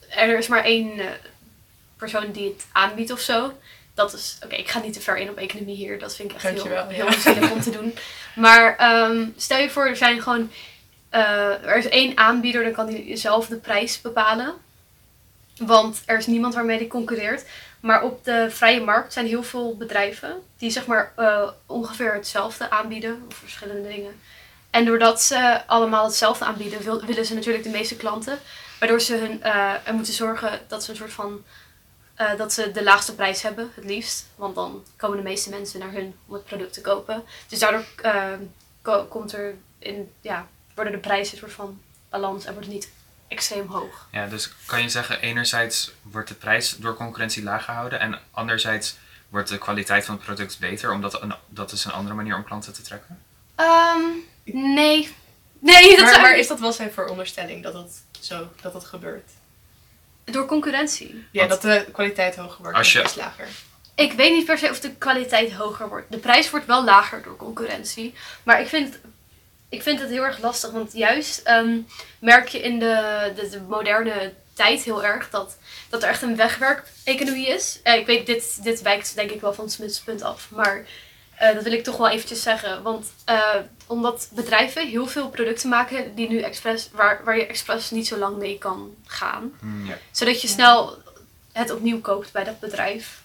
er 0.10 0.38
is 0.38 0.48
maar 0.48 0.64
één 0.64 1.00
eh, 1.00 1.06
persoon 1.98 2.32
die 2.32 2.48
het 2.48 2.66
aanbiedt 2.72 3.12
of 3.12 3.20
zo. 3.20 3.58
Dat 4.00 4.13
is. 4.13 4.38
Oké, 4.44 4.56
ik 4.56 4.69
ga 4.69 4.80
niet 4.80 4.94
te 4.94 5.01
ver 5.01 5.18
in 5.18 5.30
op 5.30 5.38
economie 5.38 5.75
hier. 5.75 6.00
Dat 6.00 6.16
vind 6.16 6.30
ik 6.30 6.36
echt 6.36 6.44
heel, 6.63 6.88
heel 6.88 7.34
ja. 7.42 7.51
om 7.51 7.62
te 7.62 7.69
doen. 7.72 7.96
Maar 8.36 8.75
ehm, 8.78 9.25
stel 9.38 9.57
je 9.60 9.69
voor, 9.69 9.88
er 9.88 9.96
zijn 9.96 10.22
gewoon. 10.22 10.51
eh, 11.10 11.66
er 11.66 11.78
is 11.78 11.90
één 11.90 12.18
aanbieder, 12.18 12.63
dan 12.63 12.72
kan 12.74 12.88
hij 12.90 13.18
zelf 13.18 13.48
de 13.48 13.56
prijs 13.56 14.01
bepalen. 14.01 14.54
Want 15.57 16.01
er 16.06 16.18
is 16.18 16.28
niemand 16.28 16.54
waarmee 16.54 16.78
die 16.78 16.88
concurreert. 16.88 17.46
Maar 17.80 18.04
op 18.04 18.24
de 18.24 18.48
vrije 18.50 18.81
markt 18.81 19.13
zijn 19.13 19.25
heel 19.28 19.44
veel 19.44 19.78
bedrijven 19.78 20.42
die 20.57 20.69
zeg 20.69 20.86
maar 20.86 21.13
eh, 21.16 21.50
ongeveer 21.66 22.13
hetzelfde 22.13 22.69
aanbieden, 22.69 23.24
of 23.30 23.36
verschillende 23.36 23.88
dingen. 23.90 24.19
En 24.69 24.86
doordat 24.86 25.22
ze 25.22 25.62
allemaal 25.68 26.06
hetzelfde 26.06 26.45
aanbieden, 26.45 26.81
wil- 26.81 27.06
willen 27.06 27.25
ze 27.25 27.34
natuurlijk 27.34 27.63
de 27.63 27.69
meeste 27.69 27.95
klanten. 27.95 28.40
Waardoor 28.80 29.02
ze 29.02 29.16
hun, 29.16 29.44
eh, 29.44 29.74
er 29.84 29.94
moeten 29.94 30.13
zorgen 30.13 30.60
dat 30.68 30.84
ze 30.84 30.92
een 30.92 30.98
soort 30.98 31.13
van 31.13 31.44
eh, 32.19 32.36
dat 32.38 32.54
ze 32.54 32.71
de 32.71 32.83
laagste 32.83 33.16
prijs 33.16 33.42
hebben, 33.42 33.71
het 33.75 33.83
liefst. 33.86 34.25
Want 34.36 34.56
dan 34.56 34.83
komen 34.95 35.18
de 35.18 35.24
meeste 35.24 35.50
mensen 35.50 35.80
naar 35.80 35.92
hun 35.92 36.16
om 36.25 36.33
het 36.33 36.45
product 36.45 36.74
te 36.74 36.81
kopen. 36.81 37.24
Dus 37.48 37.60
daardoor 37.60 37.86
eh, 38.01 38.33
ko- 38.81 39.06
komt 39.06 39.33
er 39.33 39.56
in, 39.80 40.12
ja, 40.21 40.48
worden 40.75 40.94
de 40.94 41.00
prijzen 41.00 41.33
een 41.33 41.39
soort 41.39 41.51
van 41.54 41.81
balans 42.10 42.45
en 42.45 42.51
wordt 42.54 42.66
het 42.68 42.75
niet 42.75 42.89
extreem 43.27 43.68
hoog. 43.68 44.07
Ja, 44.12 44.27
dus 44.27 44.51
kan 44.66 44.81
je 44.81 44.89
zeggen, 44.89 45.21
enerzijds 45.21 45.92
wordt 46.01 46.27
de 46.27 46.33
prijs 46.36 46.75
door 46.77 46.95
concurrentie 46.95 47.44
laag 47.44 47.66
gehouden 47.66 48.00
en 48.00 48.19
anderzijds 48.31 48.98
wordt 49.30 49.50
de 49.50 49.57
kwaliteit 49.57 50.06
van 50.06 50.16
het 50.16 50.24
product 50.24 50.60
beter, 50.60 50.92
omdat 50.92 51.21
een, 51.21 51.33
dat 51.48 51.71
is 51.71 51.86
een 51.86 51.92
andere 51.92 52.16
manier 52.16 52.36
om 52.36 52.44
klanten 52.44 52.74
te 52.74 52.81
trekken? 52.81 53.21
Ehm, 53.56 54.01
nee. 54.54 55.16
Nee, 55.60 55.89
dat 55.95 56.00
Maar, 56.00 56.10
zou 56.10 56.21
maar 56.21 56.33
ik- 56.33 56.39
is 56.39 56.48
dat 56.48 56.60
wel 56.60 56.71
zijn 56.74 56.92
veronderstelling 56.92 57.63
dat 57.63 57.74
dat 57.74 58.01
zo 58.19 58.48
dat 58.62 58.74
dat 58.74 58.86
gebeurt? 58.86 59.31
Door 60.31 60.46
concurrentie. 60.46 61.26
Ja, 61.31 61.48
Want- 61.48 61.62
dat 61.62 61.72
de 61.86 61.92
kwaliteit 61.92 62.36
hoger 62.36 62.62
wordt 62.62 62.78
Als 62.78 62.92
je- 62.92 63.00
prijs 63.00 63.16
lager. 63.16 63.48
Ik 63.96 64.12
weet 64.14 64.31
niet 64.31 64.46
per 64.46 64.58
se 64.58 64.70
of 64.70 64.80
de 64.80 64.92
kwaliteit 64.96 65.54
hoger 65.54 65.90
wordt. 65.90 66.12
De 66.12 66.18
prijs 66.18 66.50
wordt 66.50 66.66
wel 66.66 66.84
lager 66.84 67.24
door 67.24 67.36
concurrentie. 67.36 68.14
Maar 68.44 68.62
ik 68.62 68.68
vind, 68.68 69.00
ik 69.70 69.81
vind 69.84 70.00
het 70.00 70.10
heel 70.10 70.24
erg 70.24 70.40
lastig. 70.42 70.72
Want 70.72 70.94
juist 70.94 71.40
ehm, 71.42 71.78
merk 72.19 72.48
je 72.48 72.59
in 72.62 72.80
de, 72.80 73.31
de, 73.36 73.50
de 73.50 73.62
moderne 73.62 74.33
tijd 74.54 74.83
heel 74.83 75.04
erg 75.04 75.30
dat, 75.30 75.57
dat 75.90 76.04
er 76.04 76.09
echt 76.09 76.21
een 76.21 76.36
wegwerk-economie 76.36 77.48
is. 77.48 77.80
Eh, 77.83 77.95
ik 77.95 78.06
weet, 78.06 78.26
dit, 78.26 78.64
dit 78.64 78.81
wijkt 78.81 79.16
denk 79.16 79.31
ik 79.31 79.42
wel 79.42 79.54
van 79.54 79.69
Smith's 79.69 80.00
punt 80.00 80.21
af. 80.21 80.48
Maar 80.52 80.86
eh, 81.40 81.54
dat 81.54 81.64
wil 81.64 81.74
ik 81.74 81.84
toch 81.84 81.98
wel 81.98 82.10
eventjes 82.10 82.42
zeggen. 82.42 82.84
Want 82.84 83.12
eh, 83.26 83.56
omdat 83.88 84.30
bedrijven 84.34 84.88
heel 84.88 85.08
veel 85.08 85.30
producten 85.30 85.69
maken 85.69 86.16
die 86.16 86.30
nu 86.30 86.42
expres, 86.42 86.90
waar, 86.92 87.22
waar 87.24 87.38
je 87.38 87.46
expres 87.46 87.92
niet 87.92 88.08
zo 88.08 88.18
lang 88.18 88.38
mee 88.38 88.58
kan 88.58 88.96
gaan 89.06 89.54
Hmm, 89.60 89.86
ja. 89.86 89.98
zodat 90.12 90.42
je 90.42 90.48
snel 90.48 90.98
het 91.52 91.72
opnieuw 91.72 92.02
koopt 92.02 92.31
bij 92.31 92.44
dat 92.44 92.60
bedrijf. 92.60 93.22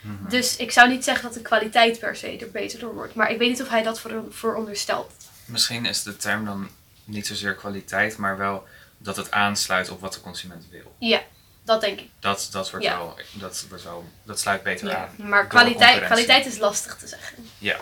Mhm. 0.00 0.28
Dus 0.28 0.56
ik 0.56 0.70
zou 0.70 0.88
niet 0.88 1.04
zeggen 1.04 1.24
dat 1.24 1.34
de 1.34 1.42
kwaliteit 1.42 1.98
per 1.98 2.16
se 2.16 2.38
er 2.38 2.50
beter 2.50 2.78
door 2.78 2.94
wordt. 2.94 3.14
Maar 3.14 3.30
ik 3.30 3.38
weet 3.38 3.50
niet 3.50 3.62
of 3.62 3.68
hij 3.68 3.82
dat 3.82 4.00
voor, 4.00 4.24
veronderstelt. 4.30 5.12
Misschien 5.44 5.86
is 5.86 6.02
de 6.02 6.16
term 6.16 6.44
dan 6.44 6.68
niet 7.04 7.26
zozeer 7.26 7.54
kwaliteit, 7.54 8.16
maar 8.16 8.36
wel 8.36 8.66
dat 8.98 9.16
het 9.16 9.30
aansluit 9.30 9.90
op 9.90 10.00
wat 10.00 10.12
de 10.12 10.20
consument 10.20 10.66
wil. 10.70 10.94
Ja, 10.98 11.22
dat 11.68 11.80
denk 11.80 12.00
ik. 12.00 12.08
Dat, 12.18 12.48
dat, 12.50 12.70
wordt, 12.70 12.84
Ja. 12.84 12.96
wel, 12.96 13.18
dat, 13.32 13.66
wordt 13.68 13.84
wel, 13.84 14.04
dat 14.22 14.40
sluit 14.40 14.62
beter 14.62 14.88
Ja, 14.88 14.96
aan. 15.18 15.28
Maar 15.28 15.46
kwaliteit, 15.46 16.04
kwaliteit 16.04 16.46
is 16.46 16.58
lastig 16.58 16.96
te 16.96 17.06
zeggen. 17.06 17.48
Ja, 17.58 17.76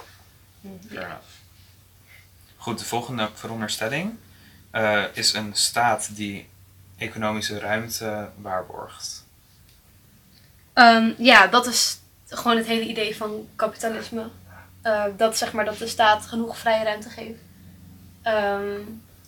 enough. 0.90 1.14
Goed, 2.56 2.78
de 2.78 2.84
volgende 2.84 3.30
veronderstelling 3.34 4.16
eh, 4.70 5.04
is 5.12 5.32
een 5.32 5.54
staat 5.54 6.16
die 6.16 6.48
economische 6.96 7.58
ruimte 7.58 8.28
waarborgt. 8.36 9.24
Ehm, 10.72 11.12
ja, 11.18 11.46
dat 11.46 11.66
is 11.66 11.98
gewoon 12.28 12.56
het 12.56 12.66
hele 12.66 12.84
idee 12.86 13.16
van 13.16 13.48
kapitalisme. 13.56 14.28
Eh, 14.82 15.04
dat 15.16 15.36
zeg 15.36 15.52
maar 15.52 15.64
dat 15.64 15.78
de 15.78 15.86
staat 15.86 16.26
genoeg 16.26 16.58
vrije 16.58 16.84
ruimte 16.84 17.08
geeft. 17.10 17.40
Ehm, 18.22 18.80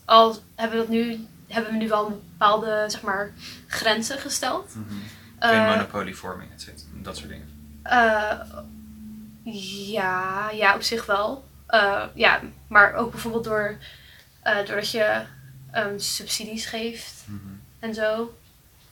al 0.04 0.36
hebben 0.54 0.78
we, 0.78 0.84
dat 0.84 0.92
nu, 0.92 1.26
hebben 1.48 1.72
we 1.72 1.78
nu 1.78 1.88
wel 1.88 2.08
bepaalde 2.10 2.84
zeg 2.88 3.02
maar, 3.02 3.32
grenzen 3.66 4.18
gesteld. 4.18 4.72
Geen 5.38 5.50
Eh, 5.60 5.68
monopolievorming, 5.68 6.52
et 6.52 6.60
cetera, 6.60 6.88
dat 6.94 7.16
soort 7.16 7.28
dingen. 7.28 7.48
Eh, 7.82 8.40
ja, 9.90 10.50
ja, 10.50 10.74
op 10.74 10.82
zich 10.82 11.06
wel. 11.06 11.44
Eh, 11.66 12.04
ja, 12.14 12.40
maar 12.68 12.94
ook 12.94 13.10
bijvoorbeeld 13.10 13.44
door, 13.44 13.76
doordat 14.66 14.90
je 14.90 15.22
ehm, 15.72 15.98
subsidies 15.98 16.66
geeft 16.66 17.14
Mhm. 17.26 17.38
en 17.78 17.94
zo. 17.94 18.34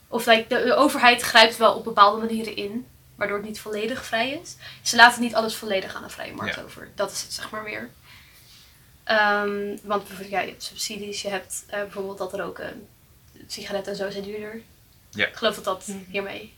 Of 0.08 0.26
like, 0.26 0.48
de, 0.48 0.64
de 0.64 0.74
overheid 0.74 1.22
grijpt 1.22 1.56
wel 1.56 1.74
op 1.74 1.84
bepaalde 1.84 2.26
manieren 2.26 2.56
in, 2.56 2.86
waardoor 3.14 3.36
het 3.36 3.46
niet 3.46 3.60
volledig 3.60 4.04
vrij 4.04 4.30
is. 4.42 4.56
Ze 4.82 4.96
laten 4.96 5.22
niet 5.22 5.34
alles 5.34 5.56
volledig 5.56 5.94
aan 5.94 6.02
de 6.02 6.08
vrije 6.08 6.34
markt 6.34 6.54
Ja. 6.54 6.62
over. 6.62 6.88
Dat 6.94 7.10
is 7.10 7.22
het 7.22 7.32
zeg 7.32 7.50
maar 7.50 7.62
meer. 7.62 7.90
Ehm, 9.06 9.76
want 9.82 10.02
bijvoorbeeld, 10.02 10.30
ja, 10.30 10.40
je 10.40 10.48
hebt 10.50 10.62
subsidies, 10.62 11.22
je 11.22 11.28
hebt 11.28 11.64
eh, 11.66 11.80
bijvoorbeeld 11.80 12.18
dat 12.18 12.32
er 12.32 12.42
ook 12.44 12.58
eh, 12.58 12.68
sigaretten 13.46 13.92
en 13.92 13.98
zo 13.98 14.10
zijn 14.10 14.24
duurder. 14.24 14.60
Ja. 15.10 15.26
Ik 15.26 15.36
geloof 15.36 15.54
dat 15.54 15.64
dat 15.64 15.86
Mhm. 15.86 15.98
hiermee, 16.10 16.54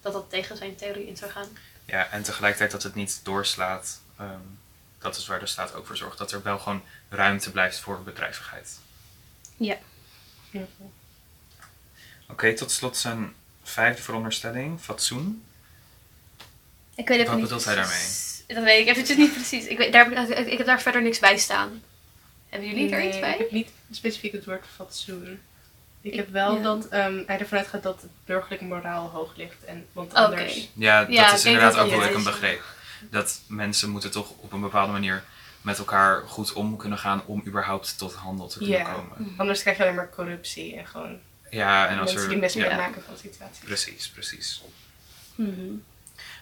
dat 0.00 0.12
dat 0.12 0.30
tegen 0.30 0.56
zijn 0.56 0.76
theorie 0.76 1.06
in 1.06 1.16
zou 1.16 1.30
gaan. 1.30 1.48
Ja, 1.84 2.08
en 2.10 2.22
tegelijkertijd 2.22 2.70
dat 2.70 2.82
het 2.82 2.94
niet 2.94 3.20
doorslaat. 3.22 4.00
ehm, 4.18 4.38
dat 4.98 5.16
is 5.16 5.26
waar 5.26 5.38
de 5.40 5.46
staat 5.46 5.74
ook 5.74 5.86
voor 5.86 5.96
zorgt. 5.96 6.18
Dat 6.18 6.32
er 6.32 6.42
wel 6.42 6.58
gewoon 6.58 6.82
ruimte 7.08 7.50
blijft 7.50 7.78
voor 7.78 8.02
bedrijvigheid. 8.02 8.78
Oké, 12.28 12.54
tot 12.54 12.70
slot 12.70 12.96
zijn 12.96 13.34
vijfde 13.62 14.02
veronderstelling, 14.02 14.80
fatsoen. 14.80 15.44
Ik 16.94 17.08
weet 17.08 17.18
even 17.18 17.24
Wat 17.30 17.34
niet 17.40 17.44
bedoelt 17.44 17.64
hij 17.64 17.74
precies- 17.74 18.42
Dat 18.46 18.62
weet 18.64 18.80
ik 18.80 18.88
eventjes 18.88 19.16
niet 19.16 19.32
precies. 19.32 19.64
Ik, 19.66 19.78
weet, 19.78 19.92
daar, 19.92 20.30
ik 20.30 20.58
heb 20.58 20.66
daar 20.66 20.80
verder 20.80 21.02
niks 21.02 21.18
bij 21.18 21.38
staan. 21.38 21.82
Hebben 22.50 22.68
jullie 22.68 22.90
er 22.90 23.04
iets 23.06 23.14
Ik 23.14 23.20
bij? 23.20 23.36
heb 23.38 23.50
niet 23.50 23.70
specifiek 23.90 24.32
het 24.32 24.44
woord 24.44 24.64
fatsoen. 24.76 25.40
Ik 26.00 26.14
heb 26.14 26.28
wel 26.30 26.56
ja. 26.56 26.62
dat 26.62 26.88
ehm, 26.88 27.22
hij 27.26 27.38
ervan 27.38 27.58
uitgaat 27.58 27.82
dat 27.82 28.02
het 28.02 28.10
burgerlijke 28.24 28.64
moraal 28.64 29.08
hoog 29.08 29.36
ligt. 29.36 29.64
En, 29.64 29.86
want 29.92 30.14
anders... 30.14 30.68
Ja, 30.72 31.04
dat 31.04 31.08
ik 31.28 31.32
is 31.32 31.44
inderdaad 31.44 31.74
dat 31.74 31.84
ook 31.84 31.92
hoe 31.92 32.04
ik 32.04 32.16
is. 32.16 32.22
begreep. 32.24 32.62
Dat 33.10 33.40
mensen 33.46 33.90
moeten 33.90 34.10
toch 34.10 34.30
op 34.36 34.52
een 34.52 34.60
bepaalde 34.60 34.92
manier 34.92 35.22
met 35.60 35.78
elkaar 35.78 36.22
goed 36.26 36.52
om 36.52 36.76
kunnen 36.76 36.98
gaan 36.98 37.22
om 37.26 37.42
überhaupt 37.46 37.98
tot 37.98 38.14
handel 38.14 38.46
te 38.48 38.58
kunnen 38.58 38.78
Ja. 38.78 38.92
komen. 38.92 39.34
Anders 39.36 39.60
krijg 39.60 39.76
je 39.76 39.82
alleen 39.82 39.94
maar 39.94 40.10
corruptie 40.10 40.76
en 40.76 40.86
gewoon 40.86 41.18
Ja, 41.50 41.88
en 41.88 41.98
als 41.98 42.04
mensen 42.06 42.22
er... 42.22 42.28
die 42.28 42.38
misbruik 42.38 42.70
ja, 42.70 42.76
maken 42.76 43.02
van 43.02 43.14
de 43.14 43.20
situatie. 43.20 43.64
precies, 43.64 44.08
precies. 44.08 44.62
Mhm. 45.34 45.50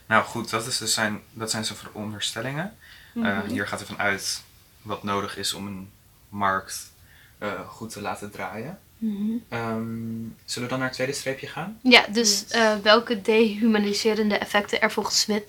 Nou 0.07 0.25
goed, 0.25 0.51
dat, 0.51 0.67
is 0.67 0.79
dus 0.79 0.95
zijn, 0.95 1.21
dat 1.33 1.51
zijn 1.51 1.65
zijn 1.65 1.79
veronderstellingen. 1.79 2.77
Eh, 3.15 3.23
Mhm. 3.23 3.49
hier 3.49 3.67
gaat 3.69 3.81
ervan 3.81 3.99
uit 3.99 4.43
wat 4.83 5.03
nodig 5.03 5.37
is 5.37 5.53
om 5.53 5.67
een 5.67 5.91
markt 6.29 6.93
eh, 7.39 7.69
goed 7.69 7.91
te 7.93 8.01
laten 8.01 8.31
draaien. 8.31 8.79
Mhm. 8.99 9.31
Ehm, 9.49 10.19
zullen 10.45 10.63
we 10.63 10.69
dan 10.69 10.79
naar 10.79 10.87
het 10.89 10.93
tweede 10.93 11.13
streepje 11.13 11.47
gaan? 11.47 11.79
Ja, 11.83 12.07
dus 12.13 12.41
Yes. 12.41 12.51
eh, 12.51 12.77
welke 12.83 13.21
dehumaniserende 13.21 14.39
effecten 14.39 14.81
er 14.81 14.91
volgens 14.91 15.21
Smith 15.21 15.45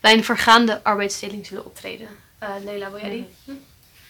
bij 0.00 0.12
een 0.12 0.24
vergaande 0.24 0.84
arbeidsdeling 0.84 1.46
zullen 1.46 1.64
optreden? 1.64 2.08
Eh 2.38 2.48
Leila, 2.64 2.90
wil 2.90 3.00
jij 3.00 3.10
die? 3.10 3.26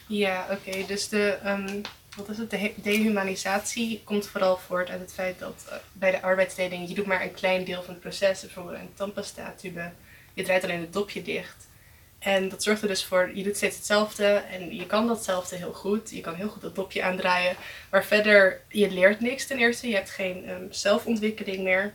Ja, 0.07 0.47
oké. 0.51 0.85
Dus 0.87 1.09
de, 1.09 1.27
ehm, 1.43 1.81
wat 2.15 2.29
is 2.29 2.37
het? 2.37 2.49
de 2.49 2.73
dehumanisatie 2.75 4.01
komt 4.03 4.27
vooral 4.27 4.57
voort 4.57 4.89
uit 4.89 4.99
het 4.99 5.13
feit 5.13 5.39
dat 5.39 5.71
bij 5.93 6.11
de 6.11 6.21
arbeidsdeling 6.21 6.87
je 6.89 6.95
doet 6.95 7.05
maar 7.05 7.21
een 7.21 7.33
klein 7.33 7.63
deel 7.65 7.83
van 7.83 7.93
het 7.93 8.01
proces. 8.03 8.41
Bijvoorbeeld 8.41 8.77
een 8.79 8.93
tandpasta-tube. 8.93 9.91
Je 10.33 10.43
draait 10.43 10.63
alleen 10.63 10.81
het 10.81 10.93
dopje 10.93 11.21
dicht. 11.21 11.67
En 12.23 12.49
dat 12.49 12.63
zorgt 12.63 12.81
er 12.81 12.87
dus 12.87 13.05
voor, 13.05 13.31
je 13.35 13.43
doet 13.43 13.55
steeds 13.55 13.75
hetzelfde 13.75 14.25
en 14.25 14.75
je 14.75 14.85
kan 14.85 15.07
datzelfde 15.07 15.55
heel 15.55 15.73
goed. 15.73 16.09
Je 16.09 16.21
kan 16.21 16.35
heel 16.35 16.49
goed 16.49 16.61
dat 16.61 16.75
dopje 16.75 17.03
aandraaien. 17.03 17.55
Maar 17.89 18.05
verder, 18.05 18.61
je 18.67 18.91
leert 18.91 19.19
niks 19.19 19.47
ten 19.47 19.57
eerste. 19.57 19.87
Je 19.87 19.95
hebt 19.95 20.09
geen 20.09 20.45
ehm, 20.45 20.65
zelfontwikkeling 20.69 21.63
meer. 21.63 21.93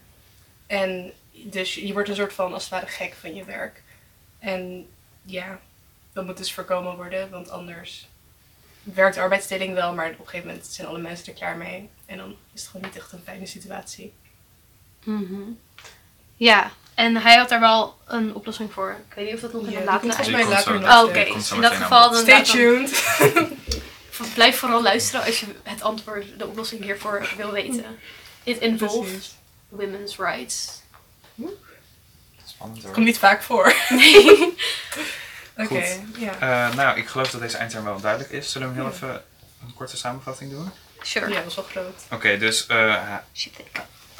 En 0.67 1.13
dus 1.33 1.75
je 1.75 1.93
wordt 1.93 2.09
een 2.09 2.15
soort 2.15 2.33
van, 2.33 2.53
als 2.53 2.63
het 2.63 2.73
ware, 2.73 2.87
gek 2.87 3.15
van 3.21 3.35
je 3.35 3.45
werk. 3.45 3.83
En 4.39 4.89
ja, 5.23 5.61
dat 6.13 6.25
moet 6.25 6.37
dus 6.37 6.53
voorkomen 6.53 6.97
worden, 6.97 7.31
want 7.31 7.51
anders 7.51 8.09
werkt 8.83 9.15
de 9.15 9.21
arbeidsdeling 9.21 9.75
wel, 9.75 9.95
maar 9.95 10.11
op 10.11 10.19
een 10.19 10.25
gegeven 10.25 10.47
moment 10.47 10.67
zijn 10.67 10.89
alle 10.89 10.99
mensen 10.99 11.27
er 11.27 11.39
klaar 11.39 11.57
mee. 11.57 11.89
En 12.07 12.17
dan 12.17 12.37
is 12.53 12.61
het 12.61 12.71
gewoon 12.71 12.87
niet 12.87 12.97
echt 12.97 13.13
een 13.13 13.23
fijne 13.25 13.47
situatie. 13.47 14.13
Mhm. 15.05 15.43
Ja, 16.37 16.73
en 16.99 17.17
hij 17.17 17.37
had 17.37 17.49
daar 17.49 17.61
wel 17.61 17.99
een 18.07 18.35
oplossing 18.35 18.73
voor. 18.73 18.97
Ik 19.09 19.15
weet 19.15 19.25
niet 19.25 19.35
of 19.35 19.41
dat 19.41 19.53
nog 19.53 19.63
in 19.63 19.85
komt 19.85 20.01
Die 20.03 20.11
volgens 20.13 20.29
mij 20.29 20.45
later 20.45 20.81
nog 20.81 21.03
Oh, 21.03 21.09
oké. 21.09 21.19
In 21.55 21.61
dat 21.61 21.73
geval 21.73 22.11
dan, 22.11 22.23
Stay 22.23 22.35
dan- 22.35 22.45
tuned! 22.45 23.05
blijf 24.35 24.59
vooral 24.59 24.83
luisteren 24.83 25.27
als 25.27 25.41
je 25.41 25.47
het 25.63 25.83
antwoord, 25.83 26.39
de 26.39 26.47
oplossing 26.47 26.83
hiervoor 26.83 27.29
wil 27.37 27.53
weten. 27.53 27.85
It 28.43 28.59
involves 28.61 29.37
women's 29.69 30.17
rights. 30.17 30.83
Spannend 32.45 32.83
hoor. 32.83 32.93
Komt 32.93 33.07
niet 33.07 33.19
vaak 33.19 33.43
voor. 33.43 33.75
Nee. 33.89 34.57
Oké. 35.65 35.85
Eh, 36.41 36.75
nou, 36.75 36.99
ik 36.99 37.09
geloof 37.09 37.31
dat 37.31 37.41
deze 37.41 37.57
eindterm 37.57 37.85
wel 37.85 38.01
duidelijk 38.01 38.33
is. 38.33 38.53
Zullen 38.53 38.69
we 38.69 38.75
hem 38.75 38.85
heel 38.85 38.93
even 38.95 39.23
een 39.63 39.75
korte 39.75 39.97
samenvatting 39.97 40.51
doen? 40.51 40.71
Sure. 41.03 41.29
Ja, 41.29 41.35
dat 41.35 41.47
is 41.47 41.55
wel 41.55 41.65
groot. 41.65 42.03
Oké, 42.11 42.39
dus 42.39 42.67
eh, 42.67 43.15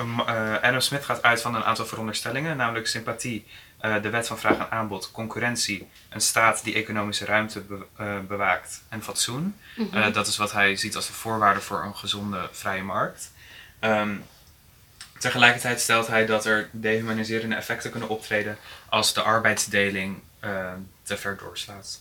Um, 0.01 0.21
eh, 0.21 0.55
Adam 0.63 0.81
Smith 0.81 1.05
gaat 1.05 1.23
uit 1.23 1.41
van 1.41 1.55
een 1.55 1.65
aantal 1.65 1.87
veronderstellingen, 1.87 2.57
namelijk 2.57 2.87
sympathie, 2.87 3.47
eh, 3.81 4.03
de 4.03 4.11
wet 4.11 4.27
van 4.27 4.39
vraag 4.39 4.59
en 4.59 4.71
aanbod, 4.71 5.11
concurrentie, 5.11 5.89
een 6.09 6.21
staat 6.21 6.65
die 6.65 6.75
economische 6.75 7.25
ruimte 7.25 7.61
be- 7.61 7.87
eh, 7.97 8.19
bewaakt 8.21 8.83
en 8.89 9.03
fatsoen. 9.03 9.57
Mhm. 9.77 10.13
Dat 10.13 10.27
is 10.27 10.37
wat 10.37 10.53
hij 10.53 10.77
ziet 10.77 10.97
als 10.97 11.07
de 11.07 11.13
voorwaarde 11.13 11.61
voor 11.61 11.83
een 11.83 11.97
gezonde 11.97 12.49
vrije 12.53 12.83
markt. 12.83 13.33
Ehm, 13.79 14.17
tegelijkertijd 15.19 15.81
stelt 15.81 16.07
hij 16.07 16.27
dat 16.27 16.45
er 16.45 16.69
dehumaniserende 16.73 17.55
effecten 17.57 17.91
kunnen 17.91 18.09
optreden 18.09 18.59
als 18.89 19.15
de 19.15 19.23
arbeidsdeling 19.23 20.21
te 21.03 21.17
ver 21.17 21.37
doorslaat. 21.37 22.01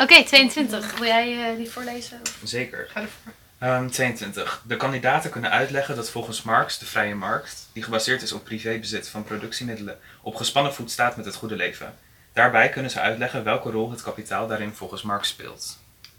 Oké, 0.00 0.24
22. 0.24 0.98
Wil 0.98 1.06
jij 1.06 1.56
die 1.56 1.70
voorlezen? 1.70 2.20
Zeker. 2.42 2.86
Ga 2.90 3.00
ervoor. 3.00 3.32
Ehm, 3.58 3.88
22. 3.88 4.62
De 4.66 4.76
kandidaten 4.76 5.30
kunnen 5.30 5.50
uitleggen 5.50 5.96
dat 5.96 6.10
volgens 6.10 6.42
Marx 6.42 6.78
de 6.78 6.86
vrije 6.86 7.14
markt, 7.14 7.68
die 7.72 7.82
gebaseerd 7.82 8.22
is 8.22 8.32
op 8.32 8.44
privébezit 8.44 9.08
van 9.08 9.24
productiemiddelen, 9.24 9.98
op 10.22 10.34
gespannen 10.34 10.74
voet 10.74 10.90
staat 10.90 11.16
met 11.16 11.24
het 11.24 11.34
goede 11.34 11.56
leven. 11.56 11.94
Daarbij 12.32 12.68
kunnen 12.68 12.90
ze 12.90 13.00
uitleggen 13.00 13.44
welke 13.44 13.70
rol 13.70 13.90
het 13.90 14.02
kapitaal 14.02 14.46
daarin 14.46 14.74
volgens 14.74 15.02
Marx 15.02 15.28
speelt. 15.28 15.78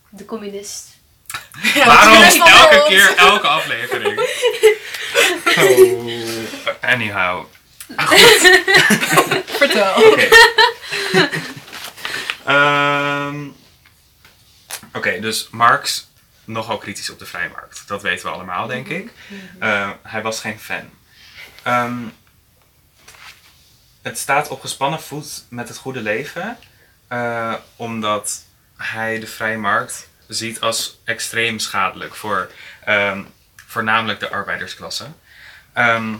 De 0.10 0.26
communist. 0.26 0.88
Waarom 1.86 2.24
elke 2.24 2.86
keer, 2.88 3.16
elke 3.18 3.48
aflevering? 3.48 4.20
Oh, 5.58 6.74
anyhow. 6.82 7.46
Vertel. 9.60 9.94
Oké. 9.96 10.28
Ehm, 12.46 13.48
Oké, 14.96 15.20
dus 15.20 15.48
Marx 15.52 16.08
nogal 16.46 16.78
kritisch 16.78 17.10
op 17.10 17.20
de 17.20 17.26
vrije 17.26 17.50
markt. 17.50 17.88
Dat 17.88 18.02
weten 18.02 18.26
we 18.26 18.32
allemaal, 18.32 18.68
denk 18.68 18.88
ik. 18.88 19.12
Eh, 19.60 19.92
hij 20.04 20.22
was 20.22 20.40
geen 20.40 20.60
fan. 20.60 20.90
Ehm, 21.64 21.98
het 24.02 24.18
staat 24.18 24.48
op 24.48 24.62
gespannen 24.62 25.02
voet 25.02 25.46
met 25.50 25.68
het 25.68 25.78
goede 25.78 26.02
leven, 26.02 26.58
eh, 27.08 27.54
omdat 27.76 28.44
hij 28.76 29.20
de 29.20 29.28
vrije 29.28 29.58
markt 29.58 30.10
ziet 30.28 30.62
als 30.62 31.00
extreem 31.04 31.60
schadelijk 31.60 32.16
voor 32.16 32.52
ehm, 32.84 33.24
voornamelijk 33.56 34.20
de 34.20 34.30
arbeidersklasse. 34.30 35.08
Ehm, 35.74 36.16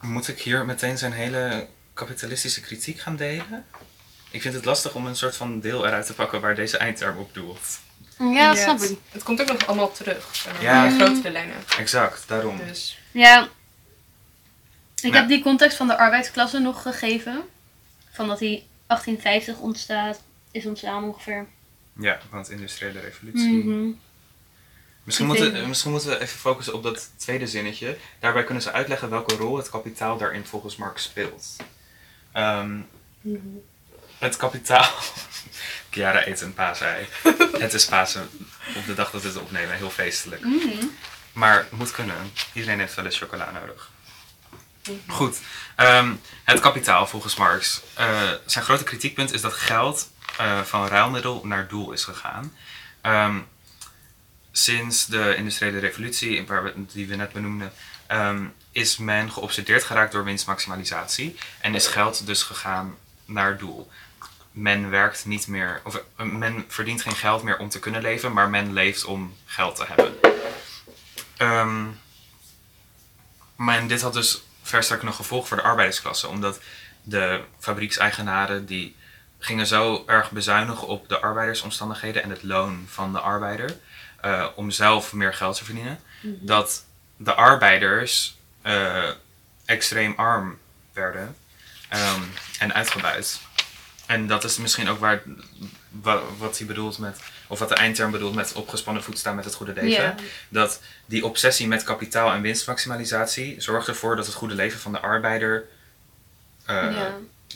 moet 0.00 0.28
ik 0.28 0.40
hier 0.40 0.64
meteen 0.64 0.98
zijn 0.98 1.12
hele 1.12 1.68
kapitalistische 1.94 2.60
kritiek 2.60 3.00
gaan 3.00 3.16
delen? 3.16 3.66
Ik 4.34 4.42
vind 4.42 4.54
het 4.54 4.64
lastig 4.64 4.94
om 4.94 5.06
een 5.06 5.16
soort 5.16 5.36
van 5.36 5.60
deel 5.60 5.86
eruit 5.86 6.06
te 6.06 6.14
pakken 6.14 6.40
waar 6.40 6.54
deze 6.54 6.76
eindterm 6.76 7.18
op 7.18 7.34
doelt. 7.34 7.80
Ja, 8.18 8.48
dat 8.48 8.58
snap 8.58 8.80
het, 8.80 8.90
ik. 8.90 8.98
het 9.10 9.22
komt 9.22 9.40
ook 9.40 9.48
nog 9.48 9.66
allemaal 9.66 9.92
terug. 9.92 10.46
maar, 10.46 10.62
Ja. 10.62 10.86
in 10.86 11.00
grotere 11.00 11.30
lijnen. 11.30 11.56
Exact, 11.78 12.28
daarom. 12.28 12.58
Dus 12.66 12.98
Ja. 13.10 13.48
Ik 15.02 15.12
heb 15.12 15.28
die 15.28 15.42
context 15.42 15.76
van 15.76 15.86
de 15.86 15.96
arbeidsklasse 15.96 16.58
nog 16.58 16.82
gegeven. 16.82 17.42
Van 18.12 18.28
dat 18.28 18.38
die 18.38 18.66
1850 18.86 19.58
ontstaat, 19.58 20.22
is 20.50 20.66
ontstaan 20.66 21.04
ongeveer. 21.04 21.46
Ja, 21.98 22.18
want 22.30 22.50
industriële 22.50 23.00
revolutie. 23.00 23.52
Mhm. 23.64 23.90
Misschien, 25.04 25.26
moeten, 25.26 25.68
misschien 25.68 25.90
moeten 25.90 26.08
we 26.08 26.20
even 26.20 26.38
focussen 26.38 26.74
op 26.74 26.82
dat 26.82 27.10
tweede 27.16 27.46
zinnetje. 27.46 27.96
Daarbij 28.20 28.44
kunnen 28.44 28.62
ze 28.62 28.72
uitleggen 28.72 29.10
welke 29.10 29.34
rol 29.34 29.56
het 29.56 29.70
kapitaal 29.70 30.18
daarin 30.18 30.44
volgens 30.44 30.76
Marx 30.76 31.02
speelt. 31.02 31.56
Ehm, 32.32 32.80
het 34.18 34.36
kapitaal. 34.36 34.90
Chiara 35.90 36.26
eet 36.26 36.40
een 36.40 36.54
paasei. 36.54 37.06
het 37.58 37.74
is 37.74 37.84
Pasen 37.84 38.28
op 38.76 38.86
de 38.86 38.94
dag 38.94 39.10
dat 39.10 39.22
we 39.22 39.28
het 39.28 39.36
opnemen, 39.36 39.76
heel 39.76 39.90
feestelijk. 39.90 40.44
Mhm. 40.44 40.86
Maar 41.32 41.56
het 41.56 41.70
moet 41.70 41.90
kunnen. 41.90 42.32
Iedereen 42.52 42.78
heeft 42.78 42.94
wel 42.94 43.04
eens 43.04 43.18
chocola 43.18 43.50
nodig. 43.50 43.90
Goed. 45.06 45.40
Ehm, 45.76 46.14
het 46.44 46.60
kapitaal 46.60 47.06
volgens 47.06 47.36
Marx. 47.36 47.80
Eh, 47.94 48.30
zijn 48.46 48.64
grote 48.64 48.84
kritiekpunt 48.84 49.32
is 49.32 49.40
dat 49.40 49.52
geld 49.52 50.12
eh, 50.36 50.60
van 50.60 50.88
ruilmiddel 50.88 51.40
naar 51.44 51.68
doel 51.68 51.92
is 51.92 52.04
gegaan. 52.04 52.56
Ehm, 53.00 53.38
sinds 54.52 55.06
de 55.06 55.34
industriële 55.36 55.78
revolutie, 55.78 56.44
die 56.92 57.06
we 57.06 57.16
net 57.16 57.32
benoemden, 57.32 57.72
ehm, 58.06 58.44
is 58.72 58.96
men 58.96 59.32
geobsedeerd 59.32 59.84
geraakt 59.84 60.12
door 60.12 60.24
winstmaximalisatie. 60.24 61.38
En 61.60 61.74
is 61.74 61.86
geld 61.86 62.26
dus 62.26 62.42
gegaan 62.42 62.96
naar 63.24 63.58
doel. 63.58 63.90
Men 64.50 64.90
werkt 64.90 65.26
niet 65.26 65.46
meer, 65.46 65.80
of 65.84 66.02
eh, 66.16 66.26
men 66.26 66.64
verdient 66.68 67.02
geen 67.02 67.16
geld 67.16 67.42
meer 67.42 67.58
om 67.58 67.68
te 67.68 67.78
kunnen 67.78 68.02
leven, 68.02 68.32
maar 68.32 68.50
men 68.50 68.72
leeft 68.72 69.04
om 69.04 69.36
geld 69.44 69.76
te 69.76 69.84
hebben. 69.86 70.14
Ehm, 71.36 71.86
maar 73.56 73.86
dit 73.86 74.02
had 74.02 74.12
dus 74.12 74.42
verstrekkende 74.62 75.12
gevolgen 75.12 75.48
voor 75.48 75.56
de 75.56 75.62
arbeidersklasse, 75.62 76.28
omdat 76.28 76.60
de 77.02 77.40
fabriekseigenaren 77.58 78.66
die 78.66 78.96
gingen 79.38 79.66
zo 79.66 80.04
erg 80.06 80.30
bezuinigen 80.30 80.88
op 80.88 81.08
de 81.08 81.20
arbeidersomstandigheden 81.20 82.22
en 82.22 82.30
het 82.30 82.42
loon 82.42 82.84
van 82.88 83.12
de 83.12 83.20
arbeider, 83.20 83.78
eh, 84.20 84.46
om 84.54 84.70
zelf 84.70 85.12
meer 85.12 85.34
geld 85.34 85.56
te 85.56 85.64
verdienen, 85.64 86.00
dat 86.22 86.84
de 87.16 87.34
arbeiders 87.34 88.36
eh, 88.62 89.10
extreem 89.64 90.14
arm 90.16 90.58
werden 90.92 91.36
ehm, 91.88 92.20
en 92.58 92.74
uitgebuit. 92.74 93.40
En 94.06 94.26
dat 94.26 94.44
is 94.44 94.56
misschien 94.56 94.88
ook 94.88 94.98
waar, 94.98 95.22
wa- 95.90 96.22
wat 96.38 96.58
hij 96.58 96.66
bedoelt 96.66 96.98
met, 96.98 97.18
of 97.46 97.58
wat 97.58 97.68
de 97.68 97.74
eindterm 97.74 98.10
bedoelt 98.10 98.34
met 98.34 98.52
opgespannen 98.52 99.02
voet 99.02 99.18
staan 99.18 99.34
met 99.36 99.44
het 99.44 99.54
goede 99.54 99.72
leven. 99.72 100.16
Dat 100.48 100.80
die 101.06 101.24
obsessie 101.24 101.66
met 101.68 101.82
kapitaal 101.82 102.32
en 102.32 102.40
winstmaximalisatie 102.42 103.60
zorgt 103.60 103.88
ervoor 103.88 104.16
dat 104.16 104.26
het 104.26 104.34
goede 104.34 104.54
leven 104.54 104.80
van 104.80 104.92
de 104.92 105.00
arbeider 105.00 105.64
eh, 106.66 107.02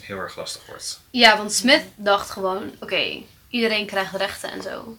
heel 0.01 0.17
erg 0.17 0.35
lastig 0.35 0.65
wordt. 0.65 0.99
Ja, 1.09 1.37
want 1.37 1.53
Smith 1.53 1.83
dacht 1.95 2.29
gewoon, 2.29 2.71
oké, 2.79 3.21
iedereen 3.49 3.85
krijgt 3.85 4.15
rechten 4.15 4.51
en 4.51 4.61
zo. 4.61 4.97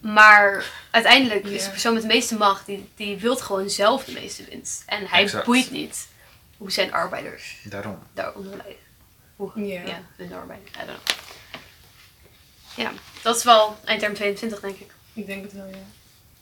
Maar 0.00 0.64
uiteindelijk 0.90 1.44
is 1.46 1.64
de 1.64 1.70
persoon 1.70 1.92
met 1.92 2.02
de 2.02 2.08
meeste 2.08 2.34
macht, 2.36 2.66
die, 2.66 2.88
die 2.96 3.16
wil 3.16 3.36
gewoon 3.36 3.70
zelf 3.70 4.04
de 4.04 4.12
meeste 4.12 4.44
winst. 4.50 4.82
En 4.86 5.06
hij 5.06 5.22
Exact. 5.22 5.44
boeit 5.44 5.70
niet 5.70 6.06
hoe 6.62 6.70
zijn 6.72 6.92
arbeiders 6.92 7.56
Daarom. 7.64 7.98
daaronder 8.14 8.56
lijden. 8.56 8.76
Hoe, 9.36 9.50
Ja. 9.54 9.82
ja. 9.86 10.02
hun 10.16 10.32
arbeid, 10.32 10.68
I 10.68 10.86
don't 10.86 11.02
know. 11.04 11.20
Ja, 12.76 12.92
dat 13.22 13.36
is 13.36 13.44
wel 13.44 13.78
eindterm 13.84 14.14
22 14.14 14.60
denk 14.60 14.78
ik. 14.78 14.90
Ik 15.12 15.26
denk 15.26 15.42
het 15.42 15.52
wel, 15.52 15.66
ja. 15.66 15.76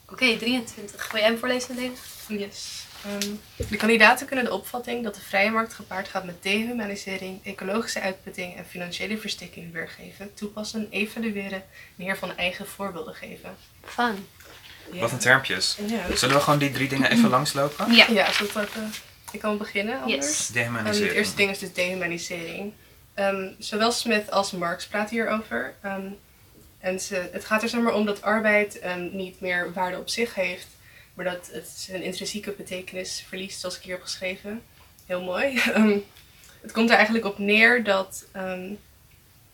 Oké, 0.04 0.36
23. 0.38 1.10
Wil 1.12 1.20
jij 1.20 1.28
hem 1.30 1.38
voorlezen, 1.38 1.76
Dave? 1.76 2.38
Yes. 2.38 2.84
Ehm, 3.04 3.30
de 3.68 3.76
kandidaten 3.76 4.26
kunnen 4.26 4.44
de 4.44 4.52
opvatting 4.52 5.04
dat 5.04 5.14
de 5.14 5.20
vrije 5.20 5.50
markt 5.50 5.74
gepaard 5.74 6.08
gaat 6.08 6.24
met 6.24 6.42
dehumanisering, 6.42 7.44
ecologische 7.44 8.00
uitputting 8.00 8.56
en 8.56 8.66
financiële 8.66 9.18
verstikking 9.18 9.72
weergeven, 9.72 10.34
toepassen, 10.34 10.86
evalueren 10.90 11.62
en 11.96 12.04
hiervan 12.04 12.36
eigen 12.36 12.66
voorbeelden 12.66 13.14
geven. 13.14 13.56
Fun. 13.84 14.26
Ja. 14.92 15.00
Wat 15.00 15.12
een 15.12 15.18
termpjes. 15.18 15.76
Ja, 15.86 16.16
Zullen 16.16 16.36
we 16.36 16.42
gewoon 16.42 16.58
die 16.58 16.70
drie 16.70 16.88
dingen 16.88 17.10
even 17.10 17.28
langslopen? 17.38 17.92
Ja. 17.92 18.06
ja 18.08 18.32
zo 18.32 18.46
dat, 18.52 18.68
ik 19.32 19.40
kan 19.40 19.58
beginnen 19.58 20.00
anders. 20.00 20.26
Yes. 20.26 20.46
Ehm, 20.46 20.54
Dehumanisering. 20.54 21.08
het 21.08 21.16
eerste 21.16 21.36
ding 21.36 21.50
is 21.50 21.58
dus 21.58 21.72
dehumanisering. 21.72 22.72
Ehm, 23.14 23.48
zowel 23.58 23.92
Smith 23.92 24.30
als 24.30 24.50
Marx 24.50 24.86
praten 24.86 25.16
hierover. 25.16 25.74
Ehm, 25.80 26.06
en 26.78 27.00
ze, 27.00 27.28
het 27.32 27.44
gaat 27.44 27.62
er 27.62 27.68
zeg 27.68 27.80
maar 27.80 27.94
om 27.94 28.06
dat 28.06 28.22
arbeid 28.22 28.78
ehm, 28.78 29.08
niet 29.12 29.40
meer 29.40 29.72
waarde 29.72 29.98
op 29.98 30.08
zich 30.08 30.34
heeft, 30.34 30.66
maar 31.14 31.24
dat 31.24 31.50
het 31.52 31.68
zijn 31.68 32.02
intrinsieke 32.02 32.50
betekenis 32.50 33.24
verliest, 33.28 33.60
zoals 33.60 33.76
ik 33.76 33.82
hier 33.82 33.92
heb 33.94 34.02
geschreven. 34.02 34.62
Heel 35.06 35.22
mooi. 35.22 35.58
Ehm, 35.74 35.98
het 36.60 36.72
komt 36.72 36.90
er 36.90 36.96
eigenlijk 36.96 37.26
op 37.26 37.38
neer 37.38 37.84
dat 37.84 38.24
ehm, 38.32 38.72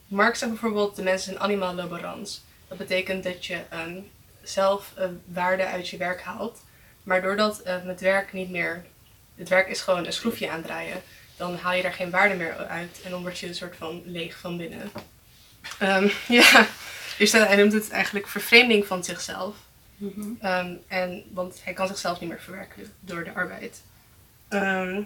Marx 0.06 0.38
zegt 0.38 0.50
bijvoorbeeld: 0.50 0.97
de 0.97 1.02
mensen 1.02 1.30
zijn 1.33 1.42
animaal 1.42 1.75
laborans. 1.75 2.42
Dat 2.68 2.78
betekent 2.78 3.25
dat 3.25 3.47
je 3.47 3.61
ehm, 3.71 3.99
zelf 4.42 4.92
eh, 4.97 5.09
waarde 5.25 5.66
uit 5.66 5.88
je 5.88 5.97
werk 5.97 6.21
haalt, 6.23 6.62
maar 7.02 7.23
doordat 7.23 7.61
eh, 7.61 7.85
het 7.85 8.00
werk 8.00 8.33
niet 8.33 8.50
meer 8.50 8.85
het 9.37 9.49
werk 9.49 9.69
is 9.69 9.81
gewoon 9.81 10.07
een 10.07 10.12
schroefje 10.12 10.50
aandraaien. 10.50 11.02
Dan 11.37 11.57
haal 11.57 11.73
je 11.73 11.83
daar 11.83 11.93
geen 11.93 12.11
waarde 12.11 12.35
meer 12.35 12.57
uit 12.57 13.00
en 13.05 13.11
dan 13.11 13.23
word 13.23 13.38
je 13.38 13.47
een 13.47 13.55
soort 13.55 13.76
van 13.76 14.02
leeg 14.05 14.38
van 14.38 14.57
binnen. 14.57 14.90
Ehm, 15.78 16.09
ja, 16.28 16.66
dus 17.19 17.33
hij 17.33 17.57
noemt 17.57 17.73
het 17.73 17.90
eigenlijk 17.90 18.28
vervreemding 18.28 18.87
van 18.87 19.05
zichzelf. 19.05 19.57
Mhm. 19.97 20.31
Ehm, 20.40 20.75
en, 20.87 21.25
want 21.33 21.61
hij 21.64 21.73
kan 21.73 21.87
zichzelf 21.87 22.21
niet 22.21 22.28
meer 22.28 22.40
verwerken 22.40 22.93
door 23.00 23.25
de 23.25 23.35
arbeid. 23.35 23.83
Ehm, 24.49 25.02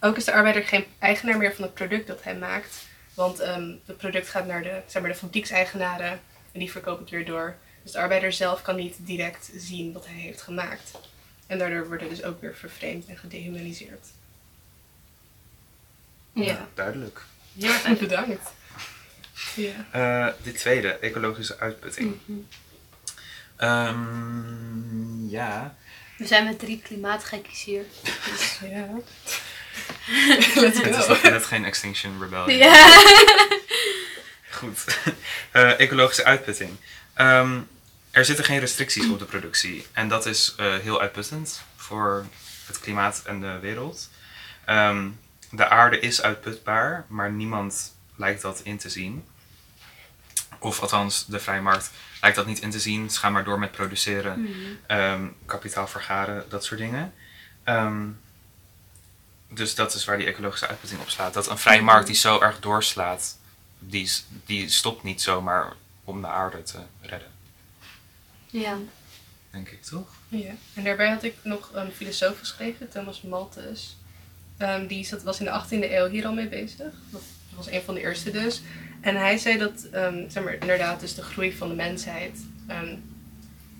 ook 0.00 0.16
is 0.16 0.24
de 0.24 0.32
arbeider 0.32 0.62
geen 0.62 0.84
eigenaar 0.98 1.36
meer 1.36 1.54
van 1.54 1.64
het 1.64 1.74
product 1.74 2.06
dat 2.06 2.22
hij 2.22 2.36
maakt. 2.36 2.86
Want 3.14 3.38
het 3.86 3.96
product 3.96 4.28
gaat 4.28 4.46
naar 4.46 4.62
de, 4.62 4.80
zeg 4.86 5.02
maar, 5.02 5.10
de 5.10 5.16
fabriekseigenaren 5.16 6.20
en 6.52 6.60
die 6.60 6.70
verkopen 6.70 7.00
het 7.00 7.10
weer 7.10 7.24
door. 7.24 7.56
Dus 7.82 7.92
de 7.92 7.98
arbeider 7.98 8.32
zelf 8.32 8.62
kan 8.62 8.76
niet 8.76 8.96
direct 8.98 9.50
zien 9.56 9.92
wat 9.92 10.06
hij 10.06 10.14
heeft 10.14 10.42
gemaakt. 10.42 10.90
En 11.46 11.58
daardoor 11.58 11.86
wordt 11.86 12.02
hij 12.02 12.10
dus 12.10 12.22
ook 12.22 12.40
weer 12.40 12.54
vervreemd 12.54 13.06
en 13.06 13.16
gedehumaniseerd. 13.16 14.06
Ja. 16.32 16.68
Duidelijk. 16.74 17.20
Heel 17.58 17.72
erg 17.72 17.82
duidelijk. 17.82 18.10
Bedankt. 18.10 18.50
Ja. 19.54 19.72
Eh 19.90 20.32
de 20.42 20.52
tweede, 20.52 20.88
ecologische 20.88 21.58
uitputting. 21.58 22.16
Ehm, 23.56 25.28
ja. 25.28 25.74
We 26.16 26.26
zijn 26.26 26.44
met 26.44 26.58
drie 26.58 26.80
klimaatgekkies 26.82 27.64
hier. 27.64 27.84
ja. 28.70 28.86
Let's 30.60 30.78
Het 30.78 30.96
is 30.96 31.06
nog 31.06 31.22
net 31.22 31.44
geen 31.44 31.64
Extinction 31.64 32.22
Rebellion. 32.22 32.58
Ja. 32.58 33.02
Goed. 34.50 34.84
Eh, 35.50 35.80
ecologische 35.80 36.24
uitputting. 36.24 36.70
Ehm, 37.14 37.60
er 38.14 38.24
zitten 38.24 38.44
geen 38.44 38.58
restricties 38.58 39.08
op 39.08 39.18
de 39.18 39.24
productie. 39.24 39.86
En 39.92 40.08
dat 40.08 40.26
is 40.26 40.54
eh, 40.56 40.76
heel 40.76 41.00
uitputtend 41.00 41.62
voor 41.76 42.26
het 42.66 42.80
klimaat 42.80 43.22
en 43.24 43.40
de 43.40 43.58
wereld. 43.58 44.10
Ehm, 44.64 45.08
de 45.50 45.68
aarde 45.68 46.00
is 46.00 46.22
uitputbaar, 46.22 47.04
maar 47.08 47.32
niemand 47.32 47.94
lijkt 48.16 48.42
dat 48.42 48.60
in 48.60 48.78
te 48.78 48.88
zien. 48.88 49.24
Of 50.58 50.80
althans, 50.80 51.26
de 51.26 51.40
vrije 51.40 51.60
markt 51.60 51.90
lijkt 52.20 52.36
dat 52.36 52.46
niet 52.46 52.60
in 52.60 52.70
te 52.70 52.80
zien. 52.80 53.10
Ze 53.10 53.18
gaan 53.18 53.32
maar 53.32 53.44
door 53.44 53.58
met 53.58 53.72
produceren, 53.72 54.48
ehm, 54.86 55.26
kapitaal 55.46 55.86
vergaren, 55.86 56.44
dat 56.48 56.64
soort 56.64 56.80
dingen. 56.80 57.12
Ehm, 57.64 58.06
dus 59.48 59.74
dat 59.74 59.94
is 59.94 60.04
waar 60.04 60.18
die 60.18 60.26
ecologische 60.26 60.68
uitputting 60.68 61.00
op 61.00 61.10
slaat. 61.10 61.34
Dat 61.34 61.48
een 61.48 61.58
vrije 61.58 61.82
markt 61.82 62.06
die 62.06 62.16
zo 62.16 62.40
erg 62.40 62.60
doorslaat, 62.60 63.38
die, 63.78 64.10
die 64.28 64.68
stopt 64.68 65.02
niet 65.02 65.22
zomaar 65.22 65.72
om 66.04 66.20
de 66.20 66.26
aarde 66.26 66.62
te 66.62 66.78
redden. 67.00 67.33
Ja. 68.60 68.78
Denk 69.50 69.68
ik 69.68 69.82
toch? 69.82 70.08
Ja. 70.28 70.52
En 70.74 70.84
daarbij 70.84 71.08
had 71.08 71.22
ik 71.22 71.34
nog 71.42 71.70
een 71.72 71.92
filosoof 71.92 72.38
geschreven, 72.38 72.88
Thomas 72.88 73.22
Malthus. 73.22 73.96
Ehm, 74.56 74.86
die 74.86 75.04
zat, 75.04 75.22
was 75.22 75.38
in 75.38 75.44
de 75.44 75.50
18e 75.50 75.92
eeuw 75.92 76.08
hier 76.08 76.26
al 76.26 76.32
mee 76.32 76.48
bezig. 76.48 76.92
Dat 77.10 77.22
was 77.54 77.70
een 77.70 77.82
van 77.82 77.94
de 77.94 78.00
eerste 78.00 78.30
dus. 78.30 78.62
En 79.00 79.16
hij 79.16 79.38
zei 79.38 79.58
dat, 79.58 79.88
ehm, 79.92 80.30
zeg 80.30 80.44
maar, 80.44 80.54
inderdaad, 80.54 81.00
dus 81.00 81.14
de 81.14 81.22
groei 81.22 81.56
van 81.56 81.68
de 81.68 81.74
mensheid 81.74 82.46
ehm, 82.66 82.96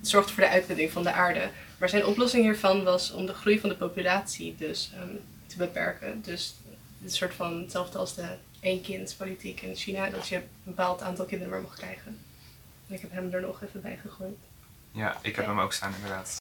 zorgt 0.00 0.30
voor 0.30 0.42
de 0.42 0.48
uitputting 0.48 0.90
van 0.90 1.02
de 1.02 1.12
aarde. 1.12 1.50
Maar 1.78 1.88
zijn 1.88 2.06
oplossing 2.06 2.42
hiervan 2.42 2.84
was 2.84 3.10
om 3.10 3.26
de 3.26 3.34
groei 3.34 3.60
van 3.60 3.68
de 3.68 3.76
populatie 3.76 4.54
dus 4.58 4.90
ehm, 4.94 5.16
te 5.46 5.56
beperken. 5.56 6.22
Dus 6.22 6.54
een 7.02 7.10
soort 7.10 7.34
van 7.34 7.60
hetzelfde 7.60 7.98
als 7.98 8.14
de 8.14 8.28
één-kindspolitiek 8.60 9.60
in 9.60 9.76
China, 9.76 10.10
dat 10.10 10.28
je 10.28 10.37
een 10.37 10.42
bepaald 10.62 11.02
aantal 11.02 11.24
kinderen 11.24 11.52
maar 11.52 11.62
mag 11.62 11.76
krijgen. 11.76 12.18
En 12.88 12.94
ik 12.94 13.00
heb 13.00 13.12
hem 13.12 13.32
er 13.32 13.40
nog 13.40 13.62
even 13.62 13.80
bij 13.80 13.98
gegooid. 14.02 14.37
Ja, 14.94 15.16
ik 15.22 15.37
heb 15.37 15.46
hem 15.46 15.61
ook 15.61 15.72
staan 15.72 15.94
inderdaad. 15.94 16.37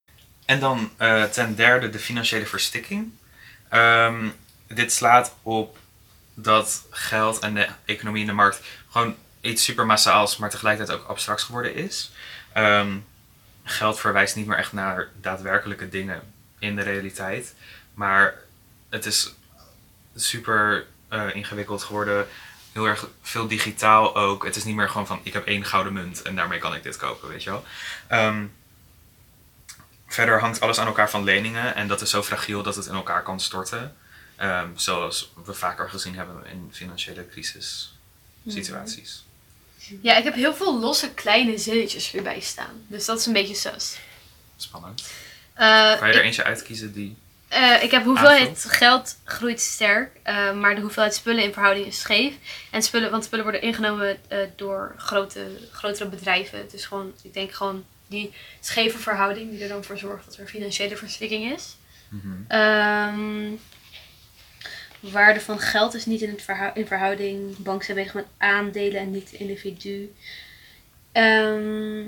En 0.46 0.60
dan 0.60 0.92
eh, 0.98 1.24
ten 1.24 1.56
derde 1.56 1.90
de 1.90 2.00
financiële 2.00 2.46
verstikking. 2.46 3.14
Ehm, 3.70 4.30
dit 4.68 4.94
slaat 4.94 5.36
op 5.42 5.78
dat 6.34 6.86
geld 6.90 7.40
en 7.40 7.54
de 7.54 7.68
economie 7.86 8.22
in 8.22 8.28
de 8.28 8.34
markt 8.34 8.60
gewoon 8.90 9.16
iets 9.42 9.64
super 9.64 9.86
massaals, 9.86 10.38
maar 10.38 10.50
tegelijkertijd 10.50 11.00
ook 11.00 11.08
abstract 11.08 11.42
geworden 11.42 11.76
is. 11.76 12.12
Ehm, 12.54 12.98
geld 13.64 14.00
verwijst 14.00 14.36
niet 14.36 14.46
meer 14.46 14.58
echt 14.58 14.74
naar 14.74 15.10
daadwerkelijke 15.22 15.90
dingen 15.90 16.22
in 16.60 16.76
de 16.76 16.82
realiteit, 16.82 17.54
maar 17.94 18.36
het 18.90 19.06
is 19.06 19.34
super 20.16 20.86
eh, 21.08 21.36
ingewikkeld 21.36 21.84
geworden. 21.84 22.28
Heel 22.74 22.86
erg 22.86 23.08
veel 23.22 23.48
digitaal 23.48 24.16
ook. 24.16 24.46
Het 24.46 24.56
is 24.56 24.64
niet 24.64 24.76
meer 24.76 24.90
gewoon 24.90 25.08
van 25.08 25.20
ik 25.24 25.34
heb 25.34 25.46
één 25.48 25.66
gouden 25.66 25.94
munt 25.94 26.22
en 26.22 26.36
daarmee 26.36 26.60
kan 26.60 26.76
ik 26.76 26.84
dit 26.84 26.98
kopen, 26.98 27.30
weet 27.30 27.44
je 27.44 27.50
wel. 27.50 27.64
Ehm, 28.08 28.46
verder 30.08 30.40
hangt 30.40 30.60
alles 30.60 30.80
aan 30.80 30.88
elkaar 30.88 31.10
van 31.10 31.24
leningen 31.24 31.76
en 31.76 31.88
dat 31.88 32.02
is 32.02 32.10
zo 32.10 32.24
fragiel 32.24 32.64
dat 32.64 32.76
het 32.76 32.86
in 32.86 32.94
elkaar 32.94 33.24
kan 33.24 33.40
storten. 33.40 33.96
Ehm, 34.36 34.68
zoals 34.76 35.32
we 35.46 35.54
vaker 35.54 35.90
gezien 35.90 36.16
hebben 36.16 36.46
in 36.46 36.70
financiële 36.72 37.28
crisissituaties. 37.30 39.24
ja, 40.02 40.16
ik 40.18 40.24
heb 40.24 40.34
heel 40.34 40.56
veel 40.56 40.80
losse 40.80 41.14
kleine 41.14 41.58
zinnetjes 41.58 42.14
erbij 42.14 42.40
staan. 42.40 42.86
Dus 42.88 43.06
dat 43.06 43.20
is 43.20 43.26
een 43.26 43.34
beetje 43.34 43.56
sus. 43.56 43.98
Spannend. 44.58 45.04
Eh, 45.54 45.98
Kan 45.98 46.08
je 46.08 46.14
er 46.14 46.20
ik, 46.20 46.26
eentje 46.26 46.44
uitkiezen 46.44 46.94
die. 46.94 47.18
Eh, 47.54 47.84
ik 47.84 47.92
heb 47.92 48.04
hoeveelheid 48.04 48.66
geld 48.68 49.18
groeit 49.24 49.62
sterk, 49.62 50.12
eh, 50.24 50.54
maar 50.54 50.76
de 50.76 50.82
hoeveelheid 50.82 51.14
spullen 51.16 51.44
in 51.44 51.54
verhouding 51.54 51.86
is 51.86 52.00
scheef. 52.00 52.34
En 52.72 52.82
spullen, 52.84 53.12
want 53.12 53.24
spullen 53.24 53.44
worden 53.44 53.62
ingenomen 53.62 54.18
eh, 54.28 54.40
door 54.56 54.94
grote, 54.98 55.46
grotere 55.72 56.10
bedrijven. 56.10 56.68
Dus 56.72 56.86
gewoon, 56.86 57.14
ik 57.24 57.34
denk 57.34 57.52
gewoon 57.52 57.86
die 58.08 58.34
scheve 58.60 58.98
verhouding 58.98 59.50
die 59.52 59.62
er 59.64 59.70
dan 59.70 59.84
voor 59.84 59.98
zorgt 59.98 60.26
dat 60.26 60.38
er 60.38 60.48
financiële 60.48 60.98
verstikking 60.98 61.54
is. 61.54 61.76
Mhm. 62.10 62.28
Ehm, 62.48 63.52
waarde 65.00 65.40
van 65.42 65.60
geld 65.60 65.94
is 65.94 66.06
niet 66.06 66.22
in, 66.22 66.30
het 66.30 66.42
verhou- 66.42 66.72
in 66.74 66.88
verhouding. 66.88 67.58
Banken 67.58 67.86
zijn 67.86 67.98
bezig 67.98 68.14
met 68.14 68.26
aandelen 68.38 69.02
en 69.02 69.12
niet 69.12 69.32
individu. 69.32 70.14
Ehm, 71.12 72.04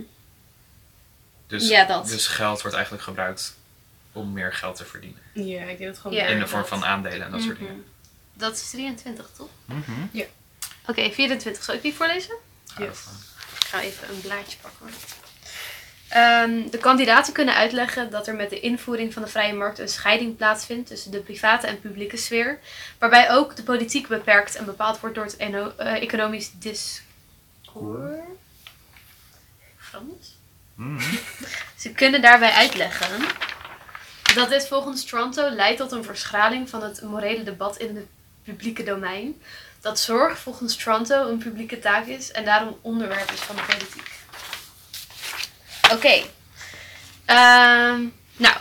Dus, 1.47 1.67
Ja, 1.67 1.85
dat. 1.85 2.07
dus 2.07 2.27
geld 2.27 2.61
wordt 2.61 2.75
eigenlijk 2.75 3.05
gebruikt 3.05 3.55
om 4.15 4.33
meer 4.33 4.53
geld 4.53 4.75
te 4.75 4.85
verdienen. 4.85 5.21
Ja, 5.33 5.61
ik 5.61 5.77
denk 5.77 5.89
dat 5.89 5.99
gewoon. 5.99 6.17
Ja, 6.17 6.25
in 6.25 6.39
de 6.39 6.47
vorm 6.47 6.65
van 6.65 6.85
aandelen 6.85 7.25
en 7.25 7.31
dat 7.31 7.41
soort 7.41 7.59
mhm. 7.59 7.67
dingen. 7.67 7.85
Dat 8.33 8.55
is 8.55 8.69
23, 8.69 9.29
toch? 9.37 9.49
Mhm. 9.65 10.25
Oké, 10.87 11.11
24. 11.11 11.63
Zal 11.63 11.75
ik 11.75 11.81
die 11.81 11.93
voorlezen? 11.93 12.35
Yes. 12.77 12.99
Ik 13.59 13.65
ga 13.65 13.81
even 13.81 14.09
een 14.09 14.21
blaadje 14.21 14.57
pakken. 14.61 14.87
Ehm, 16.07 16.69
de 16.69 16.77
kandidaten 16.77 17.33
kunnen 17.33 17.55
uitleggen 17.55 18.09
dat 18.09 18.27
er 18.27 18.35
met 18.35 18.49
de 18.49 18.59
invoering 18.59 19.13
van 19.13 19.21
de 19.21 19.27
vrije 19.27 19.53
markt 19.53 19.79
een 19.79 19.89
scheiding 19.89 20.35
plaatsvindt 20.35 20.87
tussen 20.87 21.11
de 21.11 21.19
private 21.19 21.67
en 21.67 21.81
publieke 21.81 22.17
sfeer, 22.17 22.59
waarbij 22.99 23.31
ook 23.31 23.55
de 23.55 23.63
politiek 23.63 24.07
beperkt 24.07 24.55
en 24.55 24.65
bepaald 24.65 24.99
wordt 24.99 25.15
door 25.15 25.25
het 25.25 25.37
eh, 25.37 25.93
economisch 25.93 26.51
discours. 26.59 27.03
Frans? 29.77 30.37
Mhm. 30.75 31.15
Ze 31.75 31.91
kunnen 31.91 32.21
daarbij 32.21 32.51
uitleggen 32.51 33.25
dat 34.35 34.49
dit 34.49 34.67
volgens 34.67 35.05
Toronto 35.05 35.49
leidt 35.49 35.77
tot 35.77 35.91
een 35.91 36.03
verschraling 36.03 36.69
van 36.69 36.83
het 36.83 37.01
morele 37.01 37.43
debat 37.43 37.77
in 37.77 37.95
het 37.95 38.05
publieke 38.43 38.83
domein. 38.83 39.41
Dat 39.81 39.99
zorg 39.99 40.37
volgens 40.39 40.75
Toronto 40.75 41.29
een 41.29 41.37
publieke 41.37 41.79
taak 41.79 42.05
is 42.05 42.31
en 42.31 42.45
daarom 42.45 42.77
onderwerp 42.81 43.31
is 43.31 43.39
van 43.39 43.55
de 43.55 43.61
politiek. 43.61 44.11
Oké. 45.91 46.23
Ehm, 47.25 48.01
nou, 48.37 48.55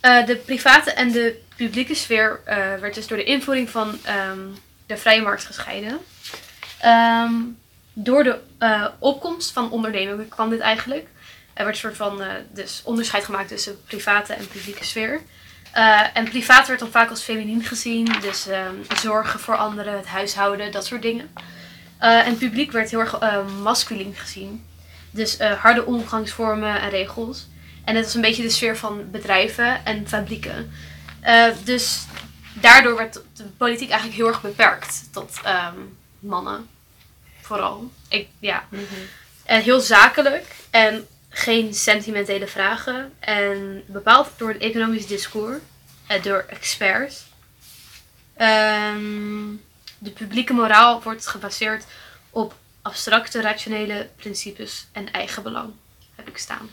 eh, 0.00 0.26
de 0.26 0.36
private 0.36 0.92
en 0.92 1.12
de 1.12 1.42
publieke 1.56 1.94
sfeer 1.94 2.40
eh, 2.44 2.56
werd 2.56 2.94
dus 2.94 3.06
door 3.06 3.18
de 3.18 3.24
invoering 3.24 3.70
van 3.70 3.98
ehm, 4.04 4.38
de 4.86 4.96
vrije 4.96 5.22
markt 5.22 5.44
gescheiden. 5.44 5.98
Ehm, 6.80 7.34
door 7.92 8.24
de 8.24 8.38
eh, 8.58 8.86
opkomst 8.98 9.50
van 9.52 9.70
ondernemingen 9.70 10.28
kwam 10.28 10.50
dit 10.50 10.60
eigenlijk. 10.60 11.06
Er 11.58 11.64
werd 11.64 11.76
een 11.76 11.82
soort 11.82 11.96
van 11.96 12.22
eh, 12.22 12.32
dus 12.50 12.80
onderscheid 12.84 13.24
gemaakt 13.24 13.48
tussen 13.48 13.82
private 13.84 14.32
en 14.32 14.48
publieke 14.48 14.84
sfeer. 14.84 15.20
Eh, 15.72 16.06
en 16.14 16.28
privaat 16.28 16.66
werd 16.66 16.80
dan 16.80 16.90
vaak 16.90 17.10
als 17.10 17.22
feminien 17.22 17.64
gezien, 17.64 18.04
dus 18.20 18.46
ehm, 18.46 18.74
zorgen 19.00 19.40
voor 19.40 19.56
anderen, 19.56 19.96
het 19.96 20.06
huishouden, 20.06 20.72
dat 20.72 20.86
soort 20.86 21.02
dingen. 21.02 21.30
Eh, 21.98 22.26
en 22.26 22.38
publiek 22.38 22.72
werd 22.72 22.90
heel 22.90 23.00
erg 23.00 23.44
masculien 23.62 24.14
gezien. 24.14 24.64
Dus 25.10 25.38
harde 25.38 25.84
omgangsvormen 25.84 26.80
en 26.80 26.90
regels. 26.90 27.46
En 27.84 27.96
het 27.96 28.04
was 28.04 28.14
een 28.14 28.20
beetje 28.20 28.42
de 28.42 28.50
sfeer 28.50 28.76
van 28.76 29.10
bedrijven 29.10 29.84
en 29.84 30.08
fabrieken. 30.08 30.72
Dus 31.64 32.06
daardoor 32.52 32.96
werd 32.96 33.20
de 33.36 33.44
politiek 33.56 33.90
eigenlijk 33.90 34.20
heel 34.20 34.28
erg 34.28 34.40
beperkt 34.40 35.08
tot 35.12 35.40
ehm, 35.42 35.78
mannen. 36.18 36.68
Vooral. 37.40 37.90
Ik, 38.08 38.28
ja. 38.38 38.64
En 39.44 39.62
heel 39.62 39.80
zakelijk 39.80 40.46
en 40.70 41.06
geen 41.38 41.74
sentimentele 41.74 42.46
vragen. 42.46 43.12
En 43.18 43.82
bepaald 43.86 44.30
door 44.36 44.48
het 44.48 44.62
economisch 44.62 45.06
discours 45.06 45.58
en 46.06 46.22
door 46.22 46.44
experts. 46.48 47.24
Ehm, 48.36 49.46
de 49.98 50.10
publieke 50.10 50.52
moraal 50.52 51.02
wordt 51.02 51.26
gebaseerd 51.26 51.84
op 52.30 52.54
abstracte 52.82 53.40
rationele 53.40 54.08
principes 54.16 54.86
en 54.92 55.12
eigenbelang. 55.12 55.72
Heb 56.14 56.28
ik 56.28 56.38
staan. 56.38 56.70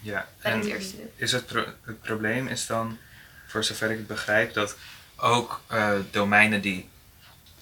Ja, 0.00 0.28
het 0.38 0.52
en 0.52 0.62
eerste 0.62 0.96
deel. 0.96 1.12
is 1.16 1.32
het, 1.32 1.46
pro- 1.46 1.74
het 1.82 2.00
probleem 2.00 2.46
is 2.46 2.66
dan, 2.66 2.98
voor 3.46 3.64
zover 3.64 3.90
ik 3.90 3.96
het 3.96 4.06
begrijp, 4.06 4.54
dat 4.54 4.76
ook 5.16 5.60
eh, 5.66 5.92
domeinen 6.10 6.60
die 6.60 6.88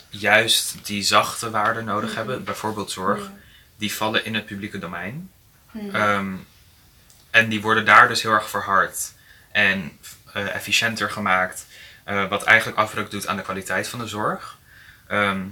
juist 0.09 0.87
die 0.87 1.03
zachte 1.03 1.51
waarden 1.51 1.85
nodig 1.85 2.14
hebben, 2.14 2.45
bijvoorbeeld 2.45 2.90
zorg, 2.90 3.31
die 3.77 3.93
vallen 3.93 4.25
in 4.25 4.35
het 4.35 4.47
publieke 4.47 4.79
domein. 4.79 5.31
Ehm, 5.92 6.35
en 7.30 7.48
die 7.48 7.61
worden 7.61 7.85
daar 7.85 8.09
dus 8.09 8.22
heel 8.22 8.33
erg 8.33 8.50
verhard 8.50 9.12
en 9.52 9.98
eh, 10.33 10.54
efficiënter 10.54 11.11
gemaakt, 11.11 11.66
eh, 12.04 12.28
wat 12.28 12.42
eigenlijk 12.42 12.78
afbreuk 12.78 13.11
doet 13.11 13.26
aan 13.26 13.37
de 13.37 13.42
kwaliteit 13.42 13.88
van 13.88 13.98
de 13.98 14.06
zorg. 14.06 14.59
Ehm, 15.06 15.46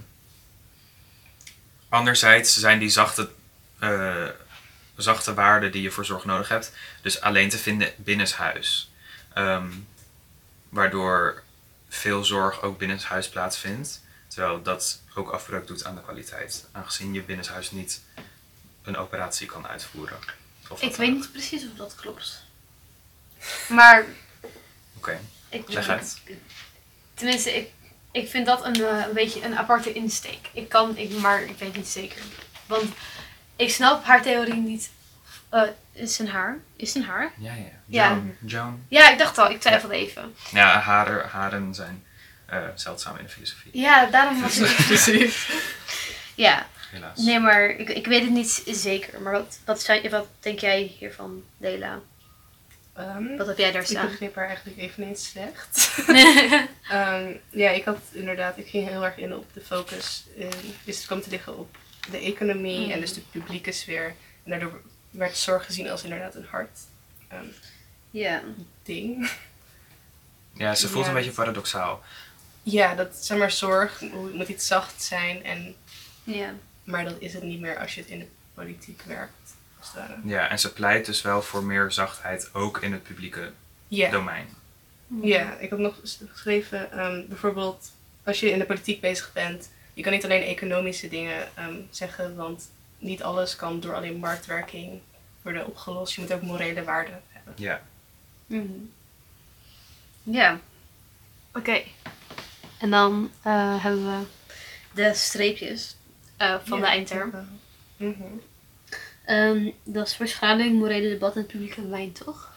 anderzijds 1.88 2.59
zijn 2.59 2.78
die 2.78 2.88
zachte, 2.88 3.31
eh, 3.78 4.28
zachte 4.96 5.35
waarden 5.35 5.72
die 5.72 5.83
je 5.83 5.90
voor 5.90 6.04
zorg 6.04 6.24
nodig 6.24 6.48
hebt, 6.48 6.72
dus 7.02 7.20
alleen 7.20 7.48
te 7.48 7.59
vinden 7.59 7.92
binnenshuis. 7.96 8.92
Ehm 9.35 9.70
waardoor 10.68 11.42
veel 11.88 12.24
zorg 12.24 12.62
ook 12.62 12.78
binnenshuis 12.78 13.28
plaatsvindt, 13.28 14.02
terwijl 14.28 14.62
dat 14.62 15.02
ook 15.14 15.31
afbreuk 15.31 15.66
doet 15.66 15.85
aan 15.85 15.94
de 15.94 16.02
kwaliteit, 16.02 16.68
aangezien 16.72 17.14
je 17.14 17.22
binnenshuis 17.22 17.70
niet 17.70 18.02
een 18.88 18.96
operatie 18.96 19.46
kan 19.46 19.66
uitvoeren. 19.66 20.18
Of 20.68 20.83
Ik 20.83 20.96
weet 20.96 20.96
dan 20.96 21.16
niet 21.16 21.33
precies 21.33 21.62
of 21.64 21.77
dat 21.77 21.94
klopt. 21.94 22.44
Maar. 23.68 24.05
Oké, 24.96 25.20
ik, 25.48 25.68
leg 25.68 25.88
uit. 25.88 26.20
Tenminste, 27.14 27.57
ik, 27.57 27.70
ik 28.11 28.29
vind 28.29 28.46
dat 28.46 28.64
een, 28.64 28.85
eh, 28.85 29.07
een 29.07 29.14
beetje 29.14 29.44
een 29.44 29.59
aparte 29.59 29.92
insteek. 29.92 30.48
Ik 30.53 30.68
kan, 30.68 30.96
ik, 30.96 31.18
maar 31.18 31.42
ik 31.42 31.59
weet 31.59 31.77
niet 31.77 31.88
zeker. 31.88 32.22
Want 32.66 32.92
ik 33.57 33.70
snap 33.70 34.05
haar 34.05 34.22
theorie 34.22 34.55
niet. 34.55 34.90
Eh, 35.48 35.62
is 35.92 36.18
het 36.18 36.27
een 36.27 36.33
haar? 36.33 36.59
Is 36.77 36.94
het 36.94 37.03
een 37.03 37.09
haar? 37.09 37.33
Ja, 37.37 37.55
ja. 37.55 37.70
Ja. 37.87 38.22
Joan. 38.40 38.85
Ja, 38.88 39.11
ik 39.11 39.18
dacht 39.18 39.38
al. 39.38 39.51
Ik 39.51 39.61
twijfelde 39.61 39.94
even. 39.94 40.35
Ja, 40.51 40.79
haren, 40.79 41.29
haren 41.29 41.74
zijn 41.74 42.05
eh, 42.46 42.59
zeldzaam 42.74 43.16
in 43.16 43.24
de 43.24 43.31
filosofie, 43.31 43.70
Ja, 43.79 44.07
daarom 44.07 44.40
was 44.40 44.59
ik... 44.59 44.77
Precies. 44.87 45.51
ja, 46.35 46.66
helaas. 46.90 47.18
nee, 47.18 47.40
maar 47.40 47.68
ik, 47.70 47.88
ik 47.88 48.07
weet 48.07 48.22
het 48.22 48.31
niet 48.31 48.62
zeker. 48.66 49.20
Maar 49.20 49.33
wat, 49.33 49.59
wat, 49.64 49.83
zijn, 49.83 50.11
wat 50.11 50.27
denk 50.40 50.59
jij 50.59 50.83
hiervan, 50.98 51.44
Dela? 51.57 52.01
Ehm, 52.94 53.37
Wat 53.37 53.46
heb 53.46 53.59
jij 53.59 53.72
daar 53.72 53.81
ik 53.83 53.87
staan? 53.87 54.07
begreep 54.09 54.35
haar 54.35 54.46
eigenlijk 54.46 54.79
eveneens 54.79 55.29
slecht. 55.29 55.98
Ehm, 56.88 57.33
ja, 57.51 57.70
ik 57.70 57.85
had 57.85 57.98
inderdaad, 58.12 58.59
ik 58.59 58.66
ging 58.68 58.88
heel 58.88 59.05
erg 59.05 59.16
in 59.16 59.35
op 59.35 59.55
de 59.55 59.61
focus. 59.61 60.24
eh, 60.38 60.48
dus 60.85 60.96
het 60.96 61.07
kwam 61.07 61.20
te 61.20 61.31
liggen 61.31 61.59
op 61.59 61.77
de 62.11 62.18
economie 62.18 62.92
en 62.92 63.01
dus 63.01 63.12
de 63.14 63.20
publieke 63.20 63.72
sfeer. 63.72 64.14
En 64.44 64.51
daardoor 64.51 64.81
werd 65.11 65.37
zorg 65.37 65.64
gezien 65.64 65.88
als 65.90 66.03
inderdaad 66.03 66.35
een 66.35 66.46
hard 66.51 66.79
ehm, 67.29 67.44
ja. 68.11 68.42
ding. 68.83 69.31
Ja, 70.55 70.74
ze 70.74 70.88
voelt 70.88 71.05
Ja. 71.05 71.11
een 71.11 71.16
beetje 71.16 71.31
paradoxaal. 71.33 72.03
Ja, 72.62 72.94
dat 72.94 73.16
zeg 73.16 73.38
maar 73.38 73.51
zorg 73.51 74.01
moet 74.33 74.48
iets 74.48 74.66
zacht 74.66 75.03
zijn. 75.03 75.44
En, 75.44 75.74
Ja. 76.24 76.55
Maar 76.88 77.05
dat 77.05 77.16
is 77.18 77.35
het 77.35 77.42
niet 77.42 77.61
meer 77.61 77.79
als 77.79 77.94
je 77.94 78.01
het 78.01 78.11
in 78.11 78.18
de 78.18 78.27
politiek 78.55 79.03
werkt. 79.03 79.57
Als 79.79 79.88
het 79.88 79.96
ware. 79.96 80.20
Ja, 80.24 80.48
en 80.48 80.59
ze 80.59 80.72
pleit 80.72 81.07
dus 81.07 81.22
wel 81.22 81.42
voor 81.42 81.62
meer 81.64 81.92
zachtheid, 81.92 82.51
ook 82.53 82.83
in 82.83 82.92
het 82.92 83.03
publieke 83.03 83.53
domein. 83.88 84.46
Ja, 85.22 85.57
ik 85.59 85.70
heb 85.70 85.79
nog 85.79 85.98
geschreven, 86.01 86.92
ehm, 86.92 87.22
bijvoorbeeld 87.29 87.92
als 88.24 88.40
je 88.40 88.51
in 88.51 88.59
de 88.59 88.64
politiek 88.64 89.01
bezig 89.01 89.33
bent, 89.33 89.70
je 89.94 90.03
kan 90.03 90.12
niet 90.12 90.24
alleen 90.24 90.42
economische 90.42 91.09
dingen 91.09 91.48
ehm, 91.55 91.77
zeggen, 91.90 92.37
want 92.37 92.70
niet 92.98 93.22
alles 93.22 93.57
kan 93.57 93.81
door 93.81 93.94
alleen 93.94 94.16
marktwerking 94.16 95.01
worden 95.42 95.66
opgelost. 95.66 96.14
Je 96.14 96.20
moet 96.20 96.33
ook 96.33 96.42
morele 96.42 96.85
waarden 96.85 97.22
hebben. 97.29 97.55
Ja. 97.57 97.83
Mhm. 98.46 98.68
Ja. 100.22 100.61
Oké. 101.55 101.83
En 102.79 102.90
dan 102.90 103.31
eh, 103.42 103.83
hebben 103.83 104.05
we 104.05 104.27
de 104.94 105.14
streepjes 105.14 105.96
eh, 106.38 106.55
van 106.64 106.79
Ja. 106.79 106.85
de 106.85 106.90
eindterm. 106.90 107.33
Ehm, 109.24 109.70
dat 109.85 110.07
is 110.07 110.14
verschaling, 110.16 110.79
morele 110.79 111.09
debat 111.09 111.33
en 111.35 111.38
het 111.38 111.46
publieke 111.46 111.83
domein, 111.83 112.12
toch? 112.12 112.53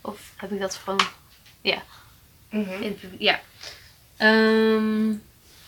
Of 0.00 0.32
heb 0.36 0.52
ik 0.52 0.60
dat 0.60 0.76
van... 0.76 1.00
Ja, 1.60 1.82
Mhm. 2.50 2.82
in 2.82 2.94
publiek. 2.98 3.20
Ja. 3.20 3.40
Ehm, 4.16 5.12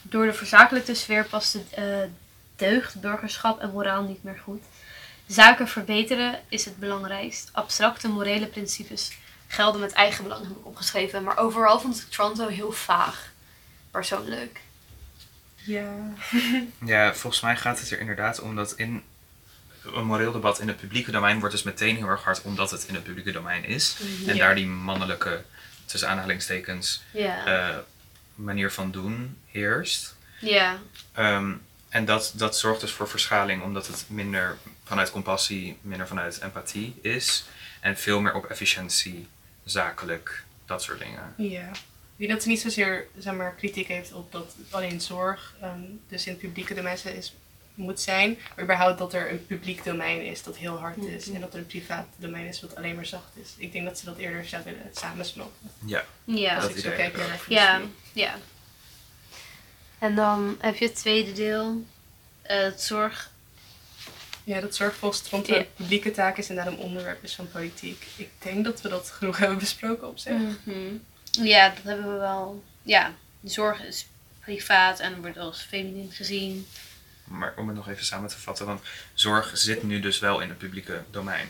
door 0.02 0.24
de 0.26 0.32
verzakelijkte 0.32 0.94
sfeer 0.94 1.24
past 1.24 1.52
het 1.52 1.70
eh, 1.72 1.98
deugd, 2.56 3.00
burgerschap 3.00 3.61
en 3.61 3.70
moraal 3.70 4.02
niet 4.02 4.22
meer 4.24 4.38
goed. 4.44 4.62
Zaken 5.26 5.68
verbeteren 5.68 6.40
is 6.48 6.64
het 6.64 6.76
belangrijkst. 6.76 7.48
Abstracte 7.52 8.08
morele 8.08 8.46
principes 8.46 9.11
gelden 9.46 9.80
met 9.80 9.92
eigen 9.92 10.22
belang, 10.24 10.42
heb 10.42 10.56
ik 10.56 10.66
opgeschreven. 10.66 11.22
Maar 11.22 11.38
overal 11.38 11.80
vond 11.80 12.00
ik 12.00 12.08
Toronto 12.11 12.48
heel 12.48 12.72
vaag. 12.72 13.32
Persoonlijk. 13.90 14.61
Ja. 15.64 15.94
Ja, 16.85 17.14
volgens 17.14 17.42
mij 17.42 17.57
gaat 17.57 17.81
het 17.81 17.90
er 17.90 18.01
inderdaad 18.01 18.40
om 18.40 18.57
dat 18.57 18.72
in 18.72 19.03
een 19.94 20.05
moreel 20.05 20.33
debat 20.33 20.61
in 20.61 20.68
het 20.68 20.77
publieke 20.77 21.11
domein 21.11 21.38
wordt 21.38 21.55
dus 21.55 21.62
meteen 21.64 21.96
heel 21.96 22.07
erg 22.09 22.22
hard 22.22 22.42
omdat 22.42 22.70
het 22.70 22.85
in 22.88 22.94
het 22.94 23.05
publieke 23.05 23.33
domein 23.33 23.64
is. 23.64 23.96
En 24.27 24.35
Ja. 24.35 24.44
daar 24.44 24.55
die 24.55 24.66
mannelijke, 24.66 25.44
tussen 25.85 26.09
aanhalingstekens, 26.09 27.03
Ja. 27.12 27.44
eh, 27.70 27.77
manier 28.35 28.70
van 28.72 28.90
doen 28.90 29.38
heerst. 29.46 30.14
ja. 30.40 30.79
Ehm, 31.12 31.53
en 31.88 32.05
dat, 32.05 32.33
dat 32.37 32.59
zorgt 32.59 32.81
dus 32.81 32.92
voor 32.92 33.09
verschaling 33.09 33.62
omdat 33.62 33.87
het 33.87 34.05
minder 34.09 34.57
vanuit 34.85 35.11
compassie, 35.11 35.79
minder 35.81 36.07
vanuit 36.07 36.40
empathie 36.40 36.94
is. 37.03 37.44
En 37.81 37.96
veel 37.96 38.20
meer 38.20 38.35
op 38.35 38.44
efficiëntie, 38.44 39.29
zakelijk, 39.64 40.44
dat 40.66 40.83
soort 40.83 40.98
dingen. 40.98 41.35
Ja. 41.37 41.70
Ik 42.16 42.29
denk 42.29 42.31
dat 42.31 42.42
ze 42.42 42.48
niet 42.48 42.61
zozeer 42.61 43.07
zeg 43.18 43.35
maar, 43.35 43.55
kritiek 43.55 43.88
heeft 43.88 44.12
op 44.12 44.33
dat 44.33 44.55
alleen 44.70 45.01
zorg, 45.01 45.55
ehm, 45.61 45.81
dus 46.09 46.27
in 46.27 46.33
het 46.33 46.40
publieke 46.40 46.75
domein 46.75 46.98
is, 47.16 47.35
moet 47.75 48.01
zijn, 48.01 48.38
maar 48.55 48.64
überhaupt 48.64 48.98
dat 48.98 49.14
er 49.14 49.31
een 49.31 49.46
publiek 49.46 49.85
domein 49.85 50.25
is 50.27 50.42
dat 50.42 50.57
heel 50.57 50.77
hard 50.79 50.96
is 51.05 51.27
Mhm. 51.27 51.35
en 51.35 51.40
dat 51.40 51.53
er 51.53 51.59
een 51.59 51.66
privaat 51.66 52.07
domein 52.16 52.46
is 52.46 52.61
wat 52.61 52.77
alleen 52.77 52.94
maar 52.94 53.07
zacht 53.07 53.31
is. 53.42 53.48
Ik 53.57 53.72
denk 53.72 53.85
dat 53.85 53.98
ze 53.98 54.05
dat 54.05 54.16
eerder 54.16 54.44
zou 54.44 54.62
willen 54.64 54.90
samensmelten. 54.92 55.70
Ja, 55.87 56.05
Ja. 56.25 56.55
Als 56.55 56.64
Dat 56.64 56.77
ik 56.77 56.83
zo 56.85 56.90
kijk 56.90 57.16
naar 57.16 57.44
Ja, 57.48 57.81
ja. 58.12 58.35
En 59.98 60.14
dan 60.14 60.57
heb 60.61 60.77
je 60.77 60.85
het 60.87 60.94
tweede 60.96 61.33
deel. 61.33 61.85
eh, 62.42 62.59
het 62.62 62.83
zorg 62.83 63.31
Ja, 64.44 64.61
dat 64.61 64.72
Toronto 64.72 65.53
Ja. 65.55 65.59
een 65.59 65.66
publieke 65.77 66.11
taak 66.11 66.38
is 66.38 66.48
en 66.48 66.55
daarom 66.55 66.75
onderwerp 66.79 67.25
is 67.25 67.35
van 67.35 67.51
politiek. 67.51 68.07
Ik 68.16 68.31
denk 68.38 68.64
dat 68.64 68.81
we 68.81 68.88
dat 68.88 69.11
genoeg 69.18 69.38
hebben 69.38 69.59
besproken 69.59 70.09
op 70.09 70.18
zich. 70.18 70.33
Mhm. 70.64 70.79
Ja, 71.40 71.68
dat 71.68 71.82
hebben 71.84 72.12
we 72.12 72.18
wel. 72.18 72.64
Ja, 72.82 73.14
de 73.40 73.50
zorg 73.50 73.82
is 73.82 74.06
privaat 74.40 75.00
en 75.00 75.20
wordt 75.20 75.38
als 75.38 75.62
feminin 75.62 76.12
gezien. 76.12 76.66
Maar 77.24 77.52
om 77.56 77.66
het 77.66 77.76
nog 77.76 77.88
even 77.88 78.04
samen 78.04 78.28
te 78.28 78.38
vatten, 78.38 78.66
want 78.66 78.80
zorg 79.14 79.50
zit 79.58 79.82
nu 79.82 80.00
dus 80.00 80.18
wel 80.18 80.40
in 80.40 80.48
het 80.48 80.58
publieke 80.58 81.02
domein. 81.10 81.48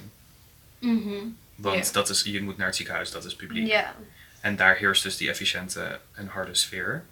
Mhm. 0.78 1.14
Want 1.54 1.86
Ja. 1.86 1.92
dat 1.92 2.08
is, 2.08 2.22
je 2.22 2.42
moet 2.42 2.56
naar 2.56 2.66
het 2.66 2.76
ziekenhuis, 2.76 3.10
dat 3.10 3.24
is 3.24 3.36
publiek. 3.36 3.66
Ja. 3.66 3.94
En 4.40 4.56
daar 4.56 4.76
heerst 4.76 5.02
dus 5.02 5.16
die 5.16 5.28
efficiënte 5.28 6.00
en 6.12 6.26
harde 6.26 6.54
sfeer. 6.54 7.04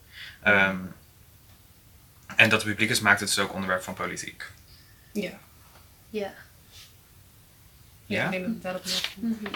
Ehm, 0.42 0.78
en 2.36 2.48
dat 2.48 2.60
het 2.62 2.70
publiek 2.70 2.90
is, 2.90 3.00
maakt 3.00 3.20
het 3.20 3.28
dus 3.28 3.38
ook 3.38 3.52
onderwerp 3.52 3.82
van 3.82 3.94
politiek. 3.94 4.44
Ja. 5.12 5.38
Ja. 6.10 6.34
Ja, 8.06 8.22
Ja? 8.22 8.30
ik 8.30 8.42
dat 8.42 8.50
het 8.52 8.62
daarop 8.62 8.84
neerkomt. 8.84 9.40
Mhm. 9.42 9.54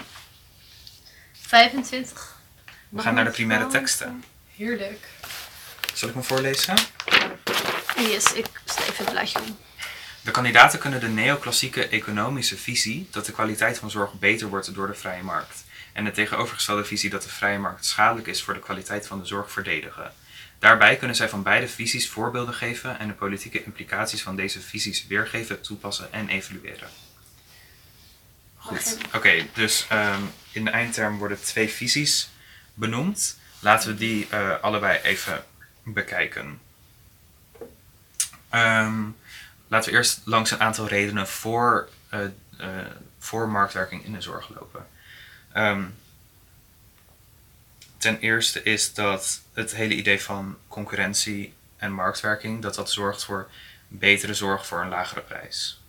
25. 1.33 2.34
We 2.95 3.01
gaan 3.01 3.13
naar 3.13 3.23
de 3.23 3.31
primaire 3.31 3.67
teksten. 3.67 4.23
Heerlijk. 4.55 5.07
Zal 5.93 6.09
ik 6.09 6.15
me 6.15 6.23
voorlezen? 6.23 6.75
Yes, 7.97 8.33
ik 8.33 8.45
sta 8.65 8.81
even 8.81 9.05
het 9.05 9.09
blaadje 9.09 9.39
om. 9.39 9.57
De 10.21 10.31
kandidaten 10.31 10.79
kunnen 10.79 10.99
de 10.99 11.07
neoclassieke 11.07 11.87
economische 11.87 12.57
visie 12.57 13.07
dat 13.11 13.25
de 13.25 13.31
kwaliteit 13.31 13.77
van 13.77 13.91
zorg 13.91 14.13
beter 14.13 14.47
wordt 14.47 14.73
door 14.73 14.87
de 14.87 14.93
vrije 14.93 15.23
markt 15.23 15.63
en 15.93 16.03
de 16.03 16.11
tegenovergestelde 16.11 16.85
visie 16.85 17.09
dat 17.09 17.23
de 17.23 17.29
vrije 17.29 17.59
markt 17.59 17.85
schadelijk 17.85 18.27
is 18.27 18.43
voor 18.43 18.53
de 18.53 18.59
kwaliteit 18.59 19.07
van 19.07 19.19
de 19.19 19.25
zorg 19.25 19.51
verdedigen. 19.51 20.13
Daarbij 20.59 20.95
kunnen 20.95 21.15
zij 21.15 21.29
van 21.29 21.43
beide 21.43 21.67
visies 21.67 22.09
voorbeelden 22.09 22.53
geven 22.53 22.99
en 22.99 23.07
de 23.07 23.13
politieke 23.13 23.63
implicaties 23.63 24.21
van 24.21 24.35
deze 24.35 24.61
visies 24.61 25.07
weergeven, 25.07 25.61
toepassen 25.61 26.13
en 26.13 26.29
evalueren. 26.29 26.89
Goed, 28.55 28.97
oké, 29.13 29.47
dus 29.53 29.85
ehm, 29.89 30.21
in 30.51 30.65
de 30.65 30.71
eindterm 30.71 31.17
worden 31.17 31.41
twee 31.41 31.69
visies 31.69 32.33
benoemd. 32.75 33.37
Laten 33.59 33.89
we 33.89 33.95
die 33.95 34.27
eh, 34.29 34.59
allebei 34.61 34.99
even 34.99 35.43
bekijken. 35.83 36.59
Ehm, 38.49 39.03
laten 39.67 39.91
we 39.91 39.97
eerst 39.97 40.21
langs 40.25 40.51
een 40.51 40.59
aantal 40.59 40.87
redenen 40.87 41.27
voor, 41.27 41.89
eh, 42.09 42.23
eh, 42.57 42.69
voor 43.19 43.49
marktwerking 43.49 44.05
in 44.05 44.13
de 44.13 44.21
zorg 44.21 44.49
lopen. 44.49 44.87
Ehm, 45.51 45.83
ten 47.97 48.19
eerste 48.19 48.63
is 48.63 48.93
dat 48.93 49.41
het 49.53 49.75
hele 49.75 49.95
idee 49.95 50.21
van 50.21 50.57
concurrentie 50.67 51.53
en 51.77 51.91
marktwerking, 51.91 52.61
dat 52.61 52.75
dat 52.75 52.91
zorgt 52.91 53.23
voor 53.23 53.49
betere 53.87 54.33
zorg 54.33 54.67
voor 54.67 54.81
een 54.81 54.89
lagere 54.89 55.21
prijs. 55.21 55.81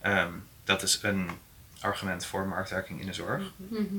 Ehm, 0.00 0.32
dat 0.64 0.82
is 0.82 0.98
een 1.02 1.30
argument 1.80 2.26
voor 2.26 2.46
marktwerking 2.46 3.00
in 3.00 3.06
de 3.06 3.12
zorg. 3.12 3.52
Mhm. 3.56 3.96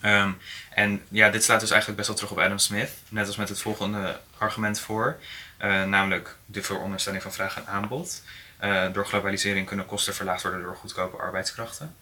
Ehm, 0.00 0.32
en 0.70 1.02
ja, 1.08 1.30
dit 1.30 1.44
slaat 1.44 1.60
dus 1.60 1.70
eigenlijk 1.70 1.98
best 2.00 2.08
wel 2.08 2.16
terug 2.16 2.32
op 2.38 2.44
Adam 2.44 2.58
Smith. 2.58 2.90
Net 3.08 3.26
als 3.26 3.36
met 3.36 3.48
het 3.48 3.60
volgende 3.60 4.20
argument 4.38 4.80
voor. 4.80 5.18
eh, 5.56 5.84
namelijk 5.84 6.36
de 6.46 6.62
vooronderstelling 6.62 7.22
van 7.22 7.32
vraag 7.32 7.56
en 7.56 7.66
aanbod. 7.66 8.22
Eh, 8.58 8.92
door 8.92 9.06
globalisering 9.06 9.66
kunnen 9.66 9.86
kosten 9.86 10.14
verlaagd 10.14 10.42
worden 10.42 10.62
door 10.62 10.76
goedkope 10.76 11.16
arbeidskrachten. 11.16 11.96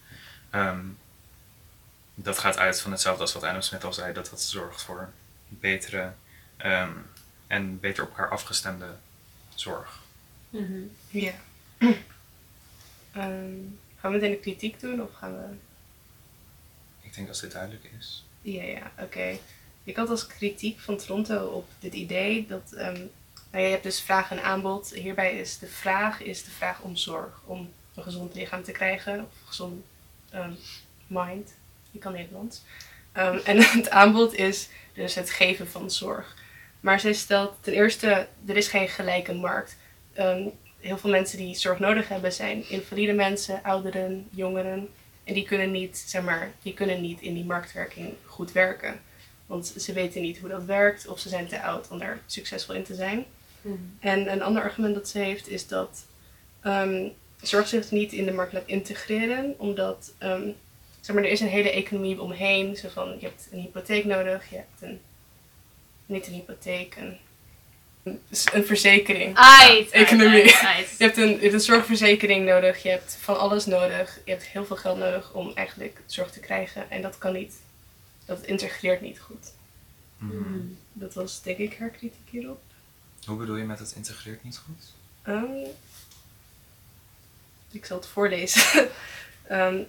Ehm, 0.49 0.79
dat 2.15 2.39
gaat 2.39 2.57
uit 2.57 2.81
van 2.81 2.91
hetzelfde 2.91 3.21
als 3.21 3.33
wat 3.33 3.43
Adam 3.43 3.61
Smith 3.61 3.83
al 3.83 3.93
zei. 3.93 4.13
Dat 4.13 4.29
dat 4.29 4.41
zorgt 4.41 4.81
voor 4.81 5.09
betere 5.47 6.11
ehm, 6.57 6.91
en 7.47 7.79
beter 7.79 8.03
op 8.03 8.09
elkaar 8.09 8.29
afgestemde 8.29 8.85
zorg. 9.55 9.99
Mhm. 10.49 10.81
Ja. 11.09 11.33
Ehm, 13.13 13.55
gaan 13.99 14.11
we 14.11 14.17
meteen 14.17 14.31
de 14.31 14.39
kritiek 14.39 14.79
doen 14.79 15.01
of 15.01 15.09
gaan 15.19 15.33
we... 15.33 15.43
Ik 17.09 17.15
denk 17.15 17.27
als 17.27 17.41
dit 17.41 17.51
duidelijk 17.51 17.89
is. 17.99 18.25
Ja, 18.41 18.63
ja, 18.63 18.91
oké. 18.99 19.37
Ik 19.83 19.95
had 19.95 20.09
als 20.09 20.27
kritiek 20.27 20.79
van 20.79 20.97
Toronto 20.97 21.45
op 21.45 21.67
dit 21.79 21.93
idee 21.93 22.45
dat... 22.47 22.71
ehm, 22.71 23.01
nou, 23.51 23.63
je 23.63 23.69
hebt 23.69 23.83
dus 23.83 24.01
vraag 24.01 24.31
en 24.31 24.43
aanbod. 24.43 24.93
Hierbij 24.93 25.37
is 25.37 25.57
de 25.57 25.67
vraag 25.67 26.21
is 26.21 26.43
de 26.43 26.51
vraag 26.51 26.81
om 26.81 26.95
zorg. 26.95 27.41
Om 27.45 27.73
een 27.95 28.03
gezond 28.03 28.35
lichaam 28.35 28.63
te 28.63 28.71
krijgen. 28.71 29.13
Of 29.13 29.39
een 29.41 29.47
gezond 29.47 29.85
ehm, 30.29 30.53
mind. 31.07 31.53
Ik 31.91 31.99
kan 31.99 32.13
Nederlands. 32.13 32.61
Ehm, 33.11 33.37
en 33.51 33.61
het 33.61 33.89
aanbod 33.89 34.33
is 34.33 34.69
dus 34.93 35.15
het 35.15 35.29
geven 35.29 35.67
van 35.67 35.91
zorg. 35.91 36.35
Maar 36.79 36.99
zij 36.99 37.13
stelt 37.13 37.53
ten 37.61 37.73
eerste, 37.73 38.27
er 38.47 38.57
is 38.57 38.67
geen 38.67 38.87
gelijke 38.87 39.33
markt. 39.33 39.77
Heel 40.79 40.97
veel 40.97 41.09
mensen 41.09 41.37
die 41.37 41.55
zorg 41.55 41.79
nodig 41.79 42.07
hebben 42.07 42.33
zijn 42.33 42.69
invalide 42.69 43.13
mensen, 43.13 43.63
ouderen, 43.63 44.27
jongeren. 44.31 44.89
En 45.29 45.35
die 45.35 45.45
kunnen 45.45 45.71
niet, 45.71 46.03
zeg 46.07 46.23
maar, 46.23 46.51
die 46.61 46.73
kunnen 46.73 47.01
niet 47.01 47.21
in 47.21 47.33
die 47.33 47.45
marktwerking 47.45 48.13
goed 48.25 48.51
werken. 48.51 48.99
Want 49.45 49.73
ze 49.77 49.93
weten 49.93 50.21
niet 50.21 50.37
hoe 50.37 50.49
dat 50.49 50.63
werkt 50.63 51.07
of 51.07 51.19
ze 51.19 51.29
zijn 51.29 51.47
te 51.47 51.61
oud 51.61 51.87
om 51.89 51.99
daar 51.99 52.19
succesvol 52.25 52.75
in 52.75 52.83
te 52.83 52.95
zijn. 52.95 53.25
Mhm. 53.61 53.75
En 53.99 54.31
een 54.31 54.41
ander 54.41 54.61
argument 54.61 54.95
dat 54.95 55.09
ze 55.09 55.17
heeft 55.17 55.47
is 55.47 55.67
dat 55.67 56.05
ehm, 56.61 57.07
zorg 57.41 57.67
zich 57.67 57.91
niet 57.91 58.13
in 58.13 58.25
de 58.25 58.31
markt 58.31 58.53
laat 58.53 58.67
integreren, 58.67 59.55
omdat 59.57 60.13
ehm, 60.17 60.49
zeg 60.99 61.15
maar, 61.15 61.23
er 61.23 61.31
is 61.31 61.39
een 61.39 61.47
hele 61.47 61.71
economie 61.71 62.21
omheen. 62.21 62.75
Zo 62.75 62.89
van, 62.89 63.15
je 63.19 63.25
hebt 63.25 63.47
een 63.51 63.59
hypotheek 63.59 64.05
nodig, 64.05 64.49
je 64.49 64.55
hebt 64.55 64.81
een, 64.81 64.99
niet 66.05 66.27
een 66.27 66.33
hypotheek, 66.33 66.95
een, 66.95 67.17
een, 68.53 68.65
verzekering. 68.65 69.35
Ait, 69.35 69.89
economie. 69.89 70.43
ait, 70.43 70.53
ait, 70.53 70.75
ait. 70.75 70.95
Je 70.97 71.03
hebt, 71.03 71.17
een, 71.17 71.29
je 71.29 71.39
hebt 71.39 71.53
een 71.53 71.59
zorgverzekering 71.59 72.45
nodig, 72.45 72.83
je 72.83 72.89
hebt 72.89 73.17
van 73.21 73.39
alles 73.39 73.65
nodig. 73.65 74.19
Je 74.25 74.31
hebt 74.31 74.43
heel 74.43 74.65
veel 74.65 74.75
geld 74.75 74.97
nodig 74.97 75.33
om 75.33 75.51
eigenlijk 75.55 76.01
zorg 76.05 76.31
te 76.31 76.39
krijgen. 76.39 76.89
En 76.89 77.01
dat 77.01 77.17
kan 77.17 77.33
niet, 77.33 77.53
dat 78.25 78.45
integreert 78.45 79.01
niet 79.01 79.19
goed. 79.19 79.53
Mhm. 80.17 80.35
Mhm. 80.35 80.59
Dat 80.93 81.13
was 81.13 81.41
denk 81.41 81.57
ik 81.57 81.77
haar 81.77 81.89
kritiek 81.89 82.29
hierop. 82.29 82.61
Hoe 83.25 83.37
bedoel 83.37 83.55
je 83.55 83.63
met 83.63 83.79
het 83.79 83.93
integreert 83.95 84.43
niet 84.43 84.57
goed? 84.57 84.83
Ehm, 85.21 85.67
ik 87.71 87.85
zal 87.85 87.97
het 87.97 88.07
voorlezen. 88.07 88.89
Ehm, 89.47 89.81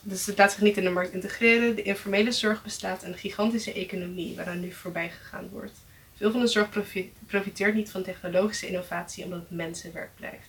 dus 0.00 0.26
het 0.26 0.38
laat 0.38 0.52
zich 0.52 0.60
niet 0.60 0.76
in 0.76 0.84
de 0.84 0.90
markt 0.90 1.12
integreren. 1.12 1.74
De 1.76 1.82
informele 1.82 2.32
zorg 2.32 2.62
bestaat 2.62 3.02
een 3.02 3.18
gigantische 3.18 3.72
economie 3.72 4.36
waaraan 4.36 4.60
nu 4.60 4.72
voorbij 4.72 5.10
gegaan 5.10 5.48
wordt. 5.48 5.78
Veel 6.22 6.30
van 6.30 6.40
de 6.40 6.46
zorg 6.46 6.70
profi- 6.70 7.12
profiteert 7.26 7.74
niet 7.74 7.90
van 7.90 8.02
technologische 8.02 8.66
innovatie 8.66 9.24
omdat 9.24 9.38
het 9.40 9.50
mensenwerk 9.50 10.10
blijft. 10.16 10.48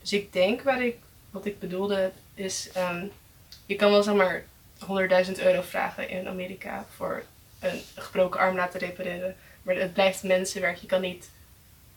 Dus 0.00 0.12
ik 0.12 0.32
denk 0.32 0.62
waar 0.62 0.82
ik, 0.84 0.96
wat 1.30 1.46
ik 1.46 1.58
bedoelde 1.58 2.12
is, 2.34 2.68
ehm, 2.72 3.06
je 3.66 3.76
kan 3.76 3.90
wel 3.90 4.02
zeg 4.02 4.14
maar 4.14 4.44
100.000 4.78 5.38
euro 5.40 5.62
vragen 5.62 6.08
in 6.08 6.28
Amerika 6.28 6.86
voor 6.96 7.22
een 7.60 7.80
gebroken 7.96 8.40
arm 8.40 8.56
laten 8.56 8.80
repareren. 8.80 9.36
Maar 9.62 9.74
het 9.74 9.92
blijft 9.92 10.22
mensenwerk. 10.22 10.76
Je 10.76 10.86
kan 10.86 11.00
niet 11.00 11.28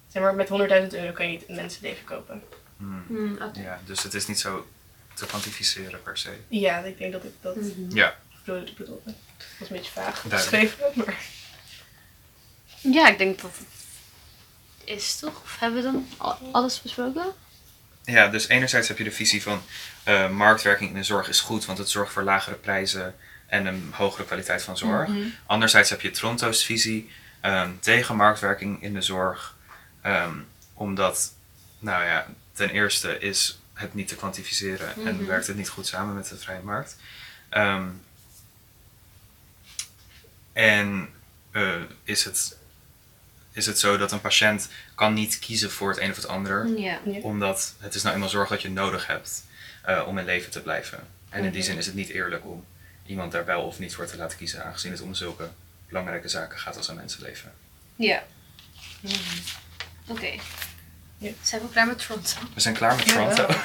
Zeg 0.07 0.21
maar, 0.21 0.35
met 0.35 0.49
100.000 0.49 0.93
euro 0.93 1.11
kan 1.11 1.25
je 1.25 1.31
niet 1.31 1.49
een 1.49 1.55
mensenleven 1.55 2.03
kopen. 2.05 2.43
Hmm. 2.77 3.37
Oké. 3.41 3.59
Ja, 3.61 3.79
dus 3.85 4.03
het 4.03 4.13
is 4.13 4.27
niet 4.27 4.39
zo 4.39 4.67
te 5.13 5.25
kwantificeren 5.25 6.01
per 6.01 6.17
se. 6.17 6.29
Ja, 6.47 6.79
ik 6.79 6.97
denk 6.97 7.11
dat 7.11 7.23
ik 7.23 7.31
dat 7.41 7.55
Mhm. 7.55 7.95
Ja, 7.95 8.17
bedoelde. 8.45 9.01
Dat 9.05 9.13
was 9.59 9.69
een 9.69 9.75
beetje 9.75 9.91
vaag 9.91 10.21
geschreven, 10.29 10.85
maar... 10.93 11.17
Ja, 12.81 13.07
ik 13.07 13.17
denk 13.17 13.41
dat 13.41 13.51
het 13.57 13.67
is 14.97 15.15
toch? 15.19 15.41
Of 15.43 15.59
hebben 15.59 15.83
we 15.83 15.91
dan 15.91 16.07
al- 16.17 16.49
alles 16.51 16.81
besproken? 16.81 17.25
Ja, 18.05 18.27
dus 18.27 18.47
enerzijds 18.47 18.87
heb 18.87 18.97
je 18.97 19.03
de 19.03 19.11
visie 19.11 19.41
van 19.41 19.61
eh, 20.03 20.29
marktwerking 20.29 20.89
in 20.89 20.95
de 20.95 21.03
zorg 21.03 21.27
is 21.29 21.39
goed, 21.41 21.65
want 21.65 21.77
het 21.77 21.89
zorgt 21.89 22.13
voor 22.13 22.23
lagere 22.23 22.55
prijzen 22.55 23.15
en 23.47 23.65
een 23.65 23.89
hogere 23.93 24.25
kwaliteit 24.25 24.63
van 24.63 24.77
zorg. 24.77 25.07
Mhm. 25.07 25.27
Anderzijds 25.45 25.89
heb 25.89 26.01
je 26.01 26.11
Toronto's 26.11 26.65
visie 26.65 27.09
ehm, 27.41 27.71
tegen 27.79 28.15
marktwerking 28.15 28.83
in 28.83 28.93
de 28.93 29.01
zorg, 29.01 29.55
ehm, 30.01 30.35
omdat, 30.73 31.33
nou 31.79 32.03
ja, 32.03 32.27
ten 32.53 32.69
eerste 32.69 33.19
is 33.19 33.59
het 33.73 33.93
niet 33.93 34.07
te 34.07 34.15
kwantificeren 34.15 34.93
en 35.05 35.15
Mhm. 35.15 35.25
werkt 35.25 35.47
het 35.47 35.55
niet 35.55 35.69
goed 35.69 35.87
samen 35.87 36.15
met 36.15 36.27
de 36.27 36.37
vrije 36.37 36.61
markt. 36.61 36.95
Ehm, 37.49 37.87
en 40.53 41.09
eh, 41.51 41.81
is, 42.03 42.23
het, 42.23 42.57
is 43.51 43.65
het 43.65 43.79
zo 43.79 43.97
dat 43.97 44.11
een 44.11 44.21
patiënt 44.21 44.67
kan 44.95 45.13
niet 45.13 45.39
kiezen 45.39 45.71
voor 45.71 45.89
het 45.89 45.99
een 45.99 46.09
of 46.09 46.15
het 46.15 46.27
ander, 46.27 46.67
Ja. 46.79 46.99
Omdat 47.21 47.73
het 47.79 47.95
is 47.95 48.01
nou 48.01 48.15
eenmaal 48.15 48.29
zorg 48.29 48.49
dat 48.49 48.61
je 48.61 48.69
nodig 48.69 49.07
hebt 49.07 49.43
eh, 49.83 50.03
om 50.07 50.17
in 50.17 50.25
leven 50.25 50.51
te 50.51 50.61
blijven. 50.61 50.99
En 51.29 51.43
in 51.43 51.51
die 51.51 51.59
Mhm. 51.61 51.69
zin 51.69 51.77
is 51.77 51.85
het 51.85 51.95
niet 51.95 52.09
eerlijk 52.09 52.45
om 52.45 52.65
iemand 53.05 53.31
daar 53.31 53.45
wel 53.45 53.61
of 53.61 53.79
niet 53.79 53.95
voor 53.95 54.05
te 54.05 54.17
laten 54.17 54.37
kiezen, 54.37 54.63
aangezien 54.65 54.91
het 54.91 55.01
om 55.01 55.13
zulke 55.13 55.49
belangrijke 55.87 56.27
zaken 56.27 56.59
gaat 56.59 56.77
als 56.77 56.87
een 56.87 56.95
mensenleven. 56.95 57.51
Ja. 57.95 58.23
Oké. 60.07 60.31
Ja. 61.17 61.31
Zijn 61.41 61.61
we 61.61 61.69
klaar 61.69 61.87
met 61.87 62.05
Toronto? 62.07 62.35
We 62.53 62.59
zijn 62.59 62.75
klaar 62.75 62.95
met 62.95 63.07
Toronto. 63.07 63.41
Ja, 63.47 63.63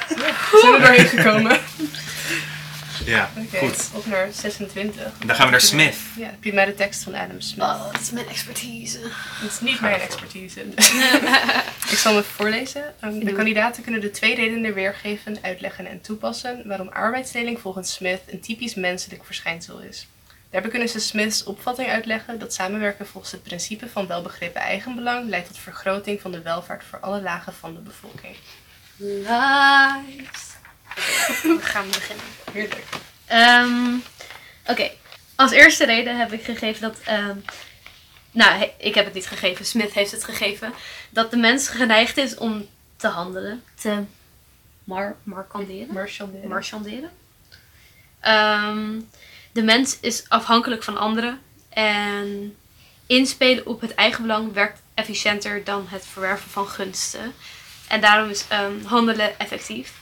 we 0.51 0.59
zijn 0.61 0.73
er 0.75 0.81
doorheen 0.81 1.07
gekomen. 1.09 1.61
Ja, 3.05 3.31
goed. 3.55 3.91
op 3.93 4.07
naar 4.07 4.29
26. 4.33 5.13
Dan 5.27 5.37
gaan 5.37 5.45
we 5.45 5.51
naar 5.51 5.61
Smith. 5.61 5.97
Ja, 6.17 6.27
heb 6.27 6.45
je 6.45 6.53
mij 6.53 6.65
de 6.65 6.75
tekst 6.75 7.03
van 7.03 7.15
Adam 7.15 7.41
Smith. 7.41 7.67
Oh, 7.67 7.93
dat 7.93 8.01
is 8.01 8.11
mijn 8.11 8.29
expertise. 8.29 8.99
Het 9.03 9.51
is 9.51 9.61
niet 9.61 9.77
Ga 9.77 9.89
mijn 9.89 10.01
expertise. 10.01 10.61
ik 11.93 11.99
zal 11.99 12.13
hem 12.13 12.21
even 12.21 12.35
voorlezen. 12.35 12.95
Um, 13.05 13.25
de 13.25 13.33
kandidaten 13.33 13.83
kunnen 13.83 14.01
de 14.01 14.11
twee 14.11 14.35
redenen 14.35 14.75
weergeven, 14.75 15.39
uitleggen 15.43 15.87
en 15.87 16.01
toepassen 16.01 16.63
waarom 16.67 16.89
arbeidsdeling 16.89 17.61
volgens 17.61 17.93
Smith 17.93 18.21
een 18.27 18.41
typisch 18.41 18.75
menselijk 18.75 19.25
verschijnsel 19.25 19.79
is. 19.79 20.07
Daarbij 20.51 20.71
kunnen 20.71 20.89
ze 20.89 21.01
Smiths 21.01 21.45
opvatting 21.45 21.89
uitleggen 21.89 22.39
dat 22.39 22.55
samenwerken 22.55 23.07
volgens 23.07 23.33
het 23.33 23.43
principe 23.43 23.89
van 23.89 24.07
welbegrepen 24.07 24.61
eigenbelang 24.61 25.29
leidt 25.29 25.47
tot 25.47 25.59
vergroting 25.59 26.21
van 26.21 26.31
de 26.31 26.43
welvaart 26.43 26.85
voor 26.85 27.01
alle 27.01 27.23
lagen 27.23 27.53
van 27.53 27.75
de 27.75 27.81
bevolking. 27.81 28.37
Nice. 28.97 30.46
We 31.43 31.59
gaan 31.61 31.89
beginnen. 31.91 32.25
Heerlijk. 32.53 32.85
Ehm, 33.27 33.95
Oké, 34.67 34.91
als 35.35 35.51
eerste 35.51 35.85
reden 35.85 36.19
heb 36.19 36.33
ik 36.33 36.45
gegeven 36.45 36.81
dat. 36.81 36.99
ehm, 37.05 37.37
nou, 38.31 38.71
ik 38.79 38.95
heb 38.95 39.05
het 39.05 39.15
niet 39.15 39.27
gegeven, 39.27 39.65
Smith 39.67 39.93
heeft 39.93 40.11
het 40.11 40.25
gegeven. 40.25 40.73
Dat 41.11 41.31
de 41.31 41.37
mens 41.37 41.69
geneigd 41.69 42.17
is 42.17 42.35
om 42.35 42.69
te 42.97 43.09
handelen, 43.09 43.63
te 43.81 44.03
mar 44.85 45.17
Dale. 45.25 46.49
marchanderen. 46.49 47.11
Ehm, 48.21 49.01
de 49.53 49.63
mens 49.63 49.99
is 50.01 50.29
afhankelijk 50.29 50.83
van 50.83 50.97
anderen 50.97 51.41
en 51.69 52.57
inspelen 53.07 53.67
op 53.67 53.81
het 53.81 53.95
eigenbelang 53.95 54.53
werkt 54.53 54.81
efficiënter 54.95 55.65
dan 55.65 55.87
het 55.89 56.07
verwerven 56.07 56.51
van 56.51 56.69
gunsten. 56.69 57.35
En 57.89 58.01
daarom 58.01 58.31
is 58.31 58.45
handelen 58.85 59.39
effectief. 59.39 59.93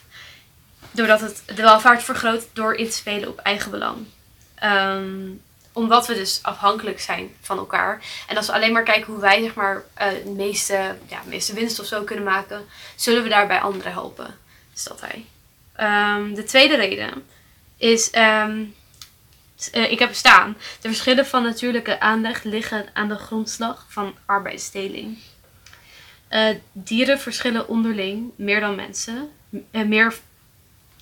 Doordat 0.94 1.20
het 1.20 1.42
de 1.46 1.62
welvaart 1.62 2.02
vergroot 2.02 2.46
door 2.52 2.74
in 2.74 2.87
te 2.87 2.96
spelen 2.96 3.28
op 3.28 3.38
eigenbelang. 3.38 4.07
Ehm 4.54 5.30
omdat 5.74 6.07
we 6.07 6.14
dus 6.14 6.38
afhankelijk 6.42 7.00
zijn 7.00 7.30
van 7.40 7.59
elkaar. 7.59 8.02
En 8.28 8.37
als 8.37 8.46
we 8.46 8.52
alleen 8.52 8.72
maar 8.72 8.83
kijken 8.83 9.12
hoe 9.12 9.20
wij 9.20 9.42
zeg 9.42 9.54
maar, 9.54 9.85
eh, 9.94 10.09
de 10.24 10.30
meeste, 10.30 10.96
ja, 11.07 11.22
meeste 11.26 11.54
winst 11.54 11.80
of 11.80 11.87
zo 11.87 12.02
kunnen 12.02 12.24
maken, 12.24 12.64
zullen 12.96 13.22
we 13.22 13.28
daarbij 13.28 13.61
anderen 13.61 13.92
helpen. 13.92 14.38
Is 14.74 14.85
dat 14.85 15.00
hij. 15.00 15.24
Ehm, 15.72 16.35
de 16.35 16.44
tweede 16.44 16.76
reden 16.76 17.26
is, 17.76 18.11
ehm, 18.11 18.64
eh, 19.72 19.90
ik 19.90 19.98
heb 19.98 20.14
staan, 20.14 20.57
de 20.80 20.88
verschillen 20.88 21.26
van 21.26 21.42
natuurlijke 21.42 22.00
aanleg 22.00 22.42
liggen 22.42 22.87
aan 22.92 23.09
de 23.09 23.18
grondslag 23.18 23.87
van 23.88 24.14
arbeidsdeling. 24.26 25.18
Eh, 26.28 26.48
dieren 26.72 27.20
verschillen 27.20 27.68
onderling 27.68 28.30
meer 28.37 28.61
dan 28.61 28.74
mensen. 28.74 29.30
Meer, 29.70 30.14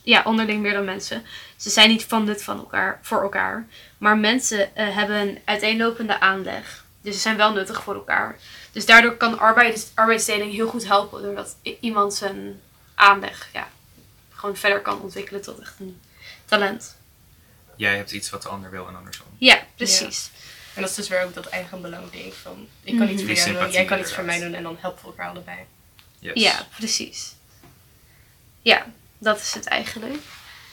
ja, 0.03 0.23
onderling 0.25 0.61
meer 0.62 0.73
dan 0.73 0.85
mensen. 0.85 1.25
Ze 1.57 1.71
zijn 1.71 1.88
niet 1.88 2.05
van 2.05 2.25
nut 2.25 2.43
van 2.43 2.59
elkaar, 2.59 2.99
voor 3.03 3.23
elkaar. 3.23 3.67
Maar 3.99 4.17
mensen 4.19 4.77
eh, 4.77 4.95
hebben 4.97 5.17
een 5.17 5.38
uiteenlopende 5.45 6.21
aanleg. 6.21 6.85
Dus 7.01 7.15
ze 7.15 7.21
zijn 7.21 7.37
wel 7.37 7.53
nuttig 7.53 7.83
voor 7.83 7.95
elkaar. 7.95 8.38
Dus 8.73 8.87
daardoor 8.87 9.17
kan 9.17 9.38
arbeids, 9.38 9.87
arbeidsdeling 9.95 10.53
heel 10.53 10.69
goed 10.69 10.87
helpen. 10.87 11.23
Doordat 11.23 11.57
iemand 11.81 12.15
zijn 12.15 12.61
aanleg 12.95 13.49
ja, 13.53 13.69
gewoon 14.33 14.57
verder 14.57 14.81
kan 14.81 15.01
ontwikkelen 15.01 15.43
tot 15.43 15.59
echt 15.61 15.75
een 15.79 16.01
talent. 16.45 16.97
Jij 17.77 17.97
hebt 17.97 18.12
iets 18.12 18.31
wat 18.31 18.43
de 18.43 18.49
ander 18.49 18.71
wil 18.71 18.88
en 18.88 18.97
andersom. 18.97 19.27
Ja, 19.38 19.59
precies. 19.77 20.31
En 20.75 20.81
dat 20.81 20.91
is 20.91 20.97
dus 20.97 21.09
weer 21.09 21.25
ook 21.25 21.35
dat 21.35 21.47
eigenbelang 21.47 22.11
ding 22.11 22.35
van 22.35 22.69
ik 22.83 22.97
kan 22.99 23.09
iets 23.09 23.23
Mhm. 23.23 23.27
voor 23.27 23.35
Die 23.45 23.45
jou 23.53 23.65
doen, 23.65 23.73
jij 23.73 23.85
kan 23.85 23.99
iets 23.99 24.12
voor 24.12 24.25
mij 24.25 24.41
doen 24.41 24.55
en 24.55 24.62
dan 24.62 24.77
helpen 24.81 25.03
we 25.03 25.09
elkaar 25.09 25.29
allebei. 25.29 25.59
Yes. 26.19 26.43
Ja, 26.43 26.67
precies. 26.77 27.35
Ja, 28.62 28.87
dat 29.23 29.41
is 29.41 29.55
het 29.55 29.67
eigenlijk. 29.67 30.23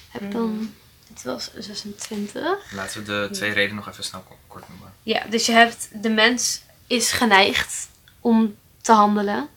Heb 0.10 0.32
dan, 0.32 0.76
dit 1.08 1.24
was 1.24 1.52
26. 1.58 2.74
Laten 2.74 3.00
we 3.00 3.06
de 3.06 3.30
twee 3.32 3.52
redenen 3.54 3.76
nog 3.76 3.90
even 3.90 4.04
snel 4.04 4.22
ko- 4.22 4.38
kort 4.48 4.70
noemen. 4.70 4.94
Ja, 5.04 5.24
dus 5.30 5.46
je 5.46 5.52
hebt 5.52 5.90
de 6.04 6.10
mens 6.10 6.62
is 6.88 7.12
geneigd 7.12 7.90
om 8.20 8.58
te 8.82 8.92
handelen. 8.92 9.50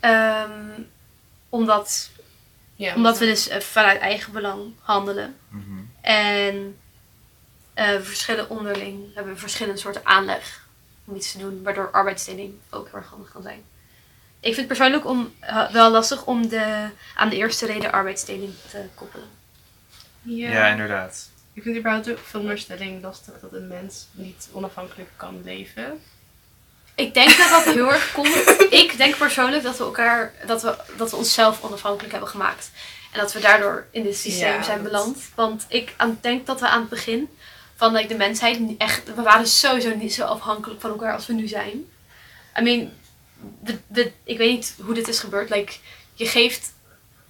Ehm, 0.00 0.80
omdat, 1.48 2.10
Ja, 2.74 2.94
omdat 2.94 3.18
we 3.18 3.24
dus 3.24 3.48
eh, 3.48 3.60
vanuit 3.60 4.00
eigen 4.00 4.32
belang 4.32 4.72
handelen. 4.80 5.36
Mhm. 5.48 5.62
En 6.00 6.78
eh, 7.74 7.90
we 7.96 8.02
verschillen 8.02 8.50
onderling. 8.50 9.06
We 9.08 9.12
hebben 9.14 9.38
verschillende 9.38 9.78
soorten 9.80 10.06
aanleg 10.06 10.66
om 11.04 11.16
iets 11.16 11.32
te 11.32 11.38
doen. 11.38 11.62
Waardoor 11.62 11.90
arbeidsdeling 11.90 12.54
ook 12.70 12.86
heel 12.86 12.94
erg 12.98 13.08
handig 13.08 13.32
kan 13.32 13.42
zijn. 13.42 13.62
Ik 14.46 14.54
vind 14.54 14.68
het 14.68 14.78
persoonlijk 14.78 15.06
om, 15.06 15.34
eh, 15.40 15.70
wel 15.70 15.90
lastig 15.90 16.24
om 16.24 16.48
de, 16.48 16.88
aan 17.14 17.28
de 17.28 17.36
eerste 17.36 17.66
reden 17.66 17.92
arbeidsdeling 17.92 18.52
te 18.70 18.84
koppelen. 18.94 19.28
Ja. 20.22 20.50
Ja. 20.50 20.66
inderdaad. 20.66 21.30
Ik 21.52 21.62
vind 21.62 21.76
überhaupt 21.76 22.06
de 22.06 22.16
veronderstelling 22.16 23.02
lastig 23.02 23.34
dat 23.40 23.52
een 23.52 23.68
mens 23.68 24.06
niet 24.12 24.48
onafhankelijk 24.52 25.08
kan 25.16 25.42
leven. 25.44 26.02
Ik 26.94 27.14
denk 27.14 27.36
dat 27.36 27.48
dat 27.48 27.74
heel 27.74 27.92
erg 27.92 28.12
komt. 28.12 28.66
Ik 28.70 28.96
denk 28.96 29.16
persoonlijk 29.16 29.62
dat 29.62 29.78
we 29.78 29.84
elkaar, 29.84 30.32
dat 30.46 30.62
we, 30.62 30.76
dat 30.96 31.10
we 31.10 31.16
onszelf 31.16 31.62
onafhankelijk 31.62 32.12
hebben 32.12 32.30
gemaakt. 32.30 32.70
En 33.12 33.20
dat 33.20 33.32
we 33.32 33.40
daardoor 33.40 33.86
in 33.90 34.02
dit 34.02 34.16
systeem 34.16 34.52
Ja, 34.52 34.62
zijn 34.62 34.82
beland. 34.82 35.18
Want 35.34 35.64
ik 35.68 35.94
aan, 35.96 36.18
denk 36.20 36.46
dat 36.46 36.60
we 36.60 36.68
aan 36.68 36.80
het 36.80 36.88
begin 36.88 37.28
van 37.76 37.92
like, 37.92 38.08
de 38.08 38.16
mensheid 38.16 38.60
niet 38.60 38.80
echt, 38.80 39.14
we 39.14 39.22
waren 39.22 39.46
sowieso 39.46 39.94
niet 39.94 40.14
zo 40.14 40.24
afhankelijk 40.24 40.80
van 40.80 40.90
elkaar 40.90 41.12
als 41.12 41.26
we 41.26 41.32
nu 41.32 41.48
zijn. 41.48 41.84
I 42.58 42.62
mean, 42.62 42.92
we- 43.62 43.78
we- 43.86 44.12
ik 44.24 44.38
weet 44.38 44.50
niet 44.50 44.74
hoe 44.80 44.94
dit 44.94 45.08
is 45.08 45.18
gebeurd. 45.18 45.50
Like, 45.50 45.72
je 46.14 46.26
geeft 46.26 46.72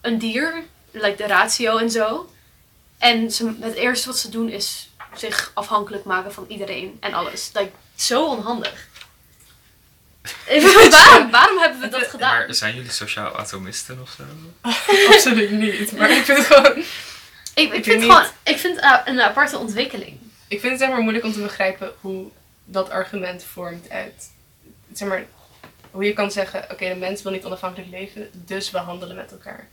een 0.00 0.18
dier, 0.18 0.62
like 0.90 1.16
de 1.16 1.26
ratio 1.26 1.76
en 1.78 1.90
zo. 1.90 2.30
En 2.98 3.30
ze, 3.30 3.54
het 3.60 3.74
eerste 3.74 4.06
wat 4.06 4.18
ze 4.18 4.28
doen 4.28 4.48
is 4.48 4.90
zich 5.14 5.50
afhankelijk 5.54 6.04
maken 6.04 6.32
van 6.32 6.44
iedereen 6.48 6.96
en 7.00 7.14
alles. 7.14 7.50
Like, 7.54 7.70
zo 7.94 8.26
onhandig. 8.26 8.86
waarom, 10.90 11.30
waarom 11.30 11.58
hebben 11.58 11.80
we 11.80 11.88
dat 11.88 12.06
gedaan? 12.06 12.36
Maar 12.46 12.54
zijn 12.54 12.74
jullie 12.74 12.90
sociaal 12.90 13.36
atomisten 13.36 14.00
of 14.00 14.10
zo? 14.16 14.22
Absoluut 15.12 15.50
niet. 15.50 15.92
Maar 15.92 16.10
ik 16.10 16.24
vind 16.24 16.38
het 16.38 16.46
gewoon. 16.46 16.78
Ik, 16.78 16.84
ik, 17.54 17.70
weet 17.72 17.84
vind, 17.84 18.02
gewoon, 18.02 18.26
ik 18.42 18.58
vind 18.58 18.80
het 18.80 19.02
een 19.04 19.20
aparte 19.20 19.58
ontwikkeling. 19.58 20.18
Ik 20.48 20.60
vind 20.60 20.72
het 20.72 20.80
zeg 20.80 20.90
maar 20.90 21.00
moeilijk 21.00 21.24
om 21.24 21.32
te 21.32 21.40
begrijpen 21.42 21.92
hoe 22.00 22.30
dat 22.64 22.90
argument 22.90 23.44
vormt 23.52 23.90
uit. 23.90 24.30
Zeg 24.92 25.08
maar, 25.08 25.26
hoe 25.96 26.04
je 26.04 26.12
kan 26.12 26.30
zeggen: 26.30 26.70
oké, 26.70 26.88
de 26.88 26.94
mens 26.94 27.22
wil 27.22 27.32
niet 27.32 27.44
onafhankelijk 27.44 27.90
leven, 27.90 28.30
dus 28.32 28.70
we 28.70 28.78
handelen 28.78 29.16
met 29.16 29.30
elkaar. 29.30 29.68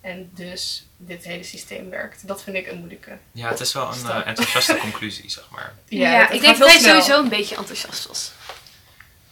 En 0.00 0.30
dus 0.34 0.86
dit 0.96 1.24
hele 1.24 1.44
systeem 1.44 1.90
werkt. 1.90 2.26
Dat 2.26 2.42
vind 2.42 2.56
ik 2.56 2.66
een 2.66 2.78
moeilijke. 2.78 3.18
Ja, 3.32 3.48
het 3.48 3.60
is 3.60 3.72
wel 3.72 3.92
een 3.92 4.10
eh, 4.10 4.26
enthousiaste 4.26 4.76
conclusie, 4.86 5.30
zeg 5.30 5.50
maar. 5.50 5.74
Ja, 5.88 6.30
ik 6.30 6.40
denk 6.40 6.58
dat 6.58 6.68
hij 6.68 6.80
sowieso 6.80 7.22
een 7.22 7.28
beetje 7.28 7.56
enthousiast 7.56 8.06
was. 8.06 8.32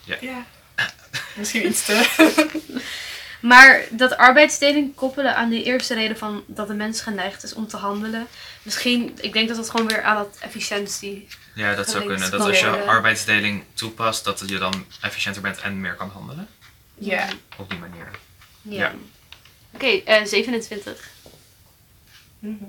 Ja. 0.05 0.47
Misschien 1.37 1.67
iets 1.67 1.85
te. 1.85 2.03
Maar 3.41 3.85
dat 3.91 4.17
arbeidsdeling 4.17 4.95
koppelen 4.95 5.37
aan 5.37 5.49
die 5.49 5.63
eerste 5.63 5.95
reden 5.95 6.19
van 6.19 6.45
dat 6.47 6.69
de 6.69 6.75
mens 6.75 7.01
geneigd 7.01 7.43
is 7.43 7.55
om 7.55 7.69
te 7.69 7.77
handelen. 7.77 8.27
Misschien, 8.63 9.19
ik 9.21 9.33
denk 9.33 9.49
dat 9.49 9.57
dat 9.57 9.71
gewoon 9.71 9.87
weer 9.87 10.03
aan 10.03 10.17
dat 10.17 10.37
efficiëntie. 10.41 11.29
Ja, 11.55 11.75
dat 11.75 11.91
zou 11.91 12.05
kunnen. 12.05 12.31
Dat 12.31 12.41
als 12.41 12.61
je 12.61 12.85
arbeidsdeling 12.85 13.65
toepast, 13.75 14.25
dat 14.25 14.43
je 14.47 14.59
dan 14.59 14.87
efficiënter 15.01 15.43
bent 15.43 15.61
en 15.61 15.81
meer 15.81 15.95
kan 15.95 16.11
handelen. 16.11 16.49
Ja. 16.95 17.29
Op 17.57 17.71
die 17.71 17.79
manier. 17.79 18.11
Ja. 18.63 18.79
Ja. 18.79 18.95
Oké, 19.75 19.87
eh, 19.87 20.25
27. 20.25 21.11
Mhm. 22.39 22.65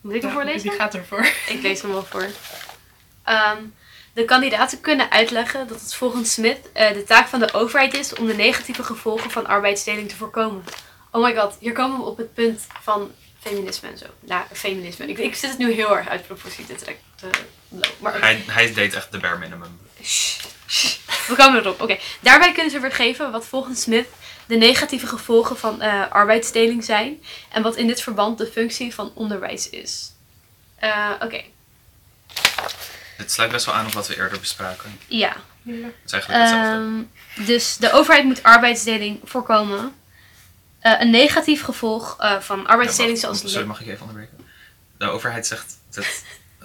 Moet 0.00 0.14
ik 0.14 0.20
hem 0.20 0.30
Ja, 0.30 0.36
voorlezen? 0.36 0.68
Die 0.68 0.78
gaat 0.78 0.94
ervoor. 0.94 1.24
Ik 1.54 1.62
lees 1.62 1.82
hem 1.82 1.90
wel 1.90 2.04
voor. 2.04 2.26
Ehm, 3.24 3.62
de 4.12 4.24
kandidaten 4.24 4.80
kunnen 4.80 5.10
uitleggen 5.10 5.68
dat 5.68 5.80
het 5.80 5.94
volgens 5.94 6.32
Smith 6.32 6.72
eh, 6.72 6.92
de 6.92 7.04
taak 7.04 7.26
van 7.26 7.40
de 7.40 7.52
overheid 7.52 7.94
is 7.94 8.14
om 8.14 8.26
de 8.26 8.34
negatieve 8.34 8.82
gevolgen 8.84 9.30
van 9.30 9.46
arbeidsdeling 9.46 10.08
te 10.08 10.16
voorkomen. 10.16 10.64
Oh 11.10 11.22
my 11.22 11.36
god, 11.36 11.56
hier 11.60 11.72
komen 11.72 11.98
we 11.98 12.04
op 12.04 12.16
het 12.16 12.34
punt 12.34 12.66
van 12.80 13.10
feminisme 13.40 13.88
en 13.88 13.98
zo. 13.98 14.06
Nou, 14.20 14.44
feminisme. 14.52 15.06
Ik, 15.06 15.18
ik 15.18 15.34
zit 15.34 15.50
het 15.50 15.58
nu 15.58 15.72
heel 15.72 15.96
erg 15.96 16.08
uit 16.08 16.26
proportie 16.26 16.66
te 16.66 16.74
trekken. 16.74 17.04
Maar. 18.00 18.20
Hij, 18.20 18.42
hij 18.46 18.72
deed 18.74 18.94
echt 18.94 19.12
de 19.12 19.18
bare 19.18 19.38
minimum. 19.38 19.78
Shh, 20.04 20.40
shh. 20.68 20.96
We 21.28 21.34
komen 21.36 21.60
erop. 21.60 21.80
Oké. 21.80 21.98
Daarbij 22.20 22.52
kunnen 22.52 22.70
ze 22.70 22.80
weergeven 22.80 23.30
wat 23.32 23.46
volgens 23.46 23.82
Smith 23.82 24.06
de 24.46 24.56
negatieve 24.56 25.06
gevolgen 25.06 25.58
van 25.58 25.80
eh, 25.82 26.10
arbeidsdeling 26.10 26.84
zijn. 26.84 27.22
En 27.48 27.62
wat 27.62 27.76
in 27.76 27.86
dit 27.86 28.02
verband 28.02 28.38
de 28.38 28.46
functie 28.46 28.94
van 28.94 29.12
onderwijs 29.14 29.70
is. 29.70 30.12
Eh, 30.76 31.10
Oké, 31.22 31.42
Het 33.16 33.32
sluit 33.32 33.50
best 33.50 33.66
wel 33.66 33.74
aan 33.74 33.86
op 33.86 33.92
wat 33.92 34.06
we 34.08 34.16
eerder 34.16 34.40
bespraken. 34.40 34.98
ja. 35.06 35.36
Ja. 35.62 35.72
Het 35.86 35.94
is 36.06 36.12
eigenlijk 36.12 36.42
hetzelfde. 36.42 37.04
Ehm, 37.36 37.46
dus 37.46 37.76
de 37.76 37.92
overheid 37.92 38.24
moet 38.24 38.42
arbeidsdeling 38.42 39.20
voorkomen. 39.24 39.94
Eh, 40.80 41.00
een 41.00 41.10
negatief 41.10 41.62
gevolg 41.62 42.16
van 42.40 42.66
arbeidsdeling 42.66 43.14
Ja, 43.14 43.20
zoals... 43.20 43.50
Sorry, 43.52 43.66
mag 43.66 43.80
ik 43.80 43.86
even 43.86 44.00
onderbreken? 44.00 44.46
De 44.98 45.08
overheid 45.08 45.46
zegt 45.46 45.78
dat 45.90 46.06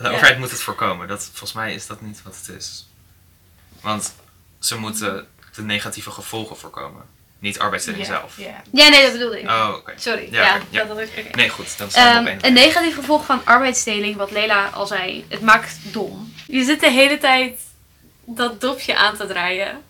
de 0.01 0.09
overheid 0.09 0.37
moet 0.39 0.51
het 0.51 0.61
voorkomen. 0.61 1.07
Dat, 1.07 1.23
volgens 1.23 1.53
mij 1.53 1.73
is 1.73 1.87
dat 1.87 2.01
niet 2.01 2.21
wat 2.23 2.35
het 2.45 2.55
is. 2.57 2.87
Want 3.81 4.13
ze 4.59 4.77
moeten 4.77 5.27
de 5.55 5.61
negatieve 5.61 6.11
gevolgen 6.11 6.57
voorkomen. 6.57 7.13
Niet 7.39 7.59
arbeidsdeling 7.59 8.05
Ja, 8.07 8.09
zelf. 8.19 8.37
Ja. 8.37 8.61
Ja, 8.71 8.89
nee, 8.89 9.01
dat 9.01 9.11
bedoelde 9.11 9.39
ik. 9.41 9.49
Oh, 9.49 9.73
oké. 9.77 9.93
Sorry. 9.95 10.27
Ja, 10.31 10.41
Ja, 10.43 10.59
ja. 10.69 10.79
dat 10.83 10.87
had 10.87 10.99
ik. 10.99 11.25
oké. 11.27 11.35
Nee, 11.35 11.49
goed. 11.49 11.77
Dan 11.77 11.91
zijn 11.91 12.05
we 12.05 12.11
Ehm, 12.11 12.21
op 12.21 12.27
één. 12.43 12.45
een 12.47 12.53
negatief 12.53 12.95
gevolg 12.95 13.25
van 13.25 13.41
arbeidsdeling, 13.45 14.15
wat 14.15 14.31
Lela 14.31 14.67
al 14.67 14.87
zei, 14.87 15.25
het 15.29 15.41
maakt 15.41 15.75
dom. 15.81 16.33
Je 16.47 16.63
zit 16.63 16.79
de 16.79 16.91
hele 16.91 17.17
tijd 17.17 17.59
dat 18.25 18.61
dopje 18.61 18.95
aan 18.97 19.17
te 19.17 19.25
draaien. 19.27 19.81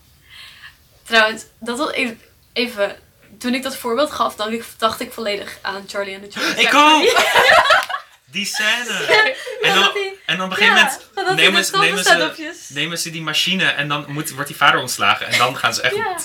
Trouwens, 1.04 1.44
dat 1.60 1.78
was 1.78 1.92
even, 1.92 2.22
even 2.54 2.96
toen 3.40 3.54
ik 3.54 3.64
dat 3.64 3.78
voorbeeld 3.78 4.12
gaf, 4.12 4.36
dacht 4.36 4.52
ik, 4.52 4.66
dacht 4.78 5.00
ik 5.02 5.12
volledig 5.14 5.58
aan 5.62 5.84
Charlie 5.88 6.16
en 6.16 6.22
de 6.22 6.32
Chocolate 6.32 6.62
Ik 6.62 6.74
ook! 6.74 7.04
Die 8.36 8.46
scène! 8.46 9.34
En 9.62 9.76
dan, 9.76 9.92
en 10.26 10.38
dan 10.38 10.46
op 10.46 10.52
een 10.52 10.58
gegeven 10.58 11.00
moment 11.16 11.36
nemen 11.36 11.66
ze, 11.66 11.78
nemen, 11.78 12.04
ze, 12.04 12.74
nemen 12.74 12.98
ze 12.98 13.10
die 13.10 13.22
machine 13.22 13.66
en 13.66 13.88
dan 13.88 14.06
moet, 14.08 14.30
wordt 14.30 14.48
die 14.48 14.58
vader 14.58 14.80
ontslagen. 14.80 15.28
En 15.28 15.38
dan 15.38 15.58
gaan 15.58 15.74
ze 15.74 15.82
echt... 15.82 15.96
Ja. 15.96 16.18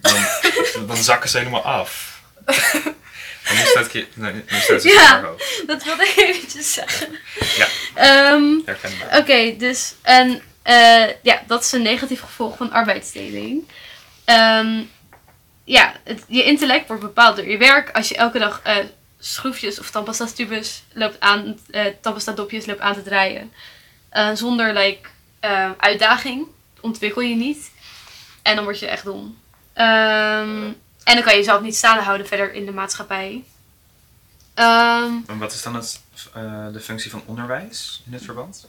Dan, 0.00 0.26
dan 0.86 0.96
zakken 0.96 1.30
ze 1.30 1.38
helemaal 1.38 1.64
af. 1.64 2.20
Dan 3.46 3.56
nu 3.56 3.62
staat 3.64 3.92
nee, 3.92 4.32
nu 4.32 4.58
staat 4.60 4.82
Ja. 4.82 5.24
Dat 5.66 5.84
wilde 5.84 6.02
ik 6.02 6.16
eventjes 6.16 6.72
zeggen. 6.72 7.18
Ja. 7.56 7.66
Herkenbaar. 8.64 9.18
Oké, 9.18 9.56
dus 9.56 9.94
en, 10.02 10.42
eh, 10.62 11.04
ja, 11.22 11.42
dat 11.46 11.64
is 11.64 11.72
een 11.72 11.82
negatief 11.82 12.20
gevolg 12.20 12.56
van 12.56 12.72
arbeidsdeling. 12.72 13.68
Ehm, 14.24 14.80
ja, 15.64 15.94
het, 16.04 16.24
je 16.28 16.44
intellect 16.44 16.86
wordt 16.86 17.02
bepaald 17.02 17.36
door 17.36 17.48
je 17.48 17.58
werk. 17.58 17.90
Als 17.90 18.08
je 18.08 18.16
elke 18.16 18.38
dag 18.38 18.60
eh, 18.62 18.76
schroefjes 19.24 19.78
of 19.78 19.90
tandpasta 19.90 20.26
tubes 20.26 20.82
loopt 20.92 21.20
aan, 21.20 21.58
eh 21.70 21.86
tandpasta 22.00 22.32
dopjes 22.32 22.66
loopt 22.66 22.80
aan 22.80 22.94
te 22.94 23.02
draaien. 23.02 23.52
eh, 24.08 24.30
zonder 24.34 24.72
like, 24.72 25.08
eh, 25.40 25.70
uitdaging 25.78 26.46
ontwikkel 26.80 27.22
je 27.22 27.34
niet. 27.36 27.70
En 28.42 28.54
dan 28.56 28.64
word 28.64 28.78
je 28.78 28.86
echt 28.86 29.04
dom. 29.04 29.38
Ehm, 29.72 30.64
en 31.04 31.14
dan 31.14 31.22
kan 31.22 31.32
je 31.32 31.38
jezelf 31.38 31.60
niet 31.62 31.76
staande 31.76 32.02
houden 32.02 32.26
verder 32.26 32.52
in 32.52 32.64
de 32.66 32.72
maatschappij. 32.72 33.44
Ehm, 34.54 35.12
En 35.26 35.38
wat 35.38 35.52
is 35.52 35.62
dan 35.62 35.74
het, 35.74 36.00
eh, 36.34 36.66
de 36.72 36.80
functie 36.80 37.10
van 37.10 37.22
onderwijs 37.26 38.02
in 38.06 38.12
dit 38.12 38.24
verband? 38.24 38.68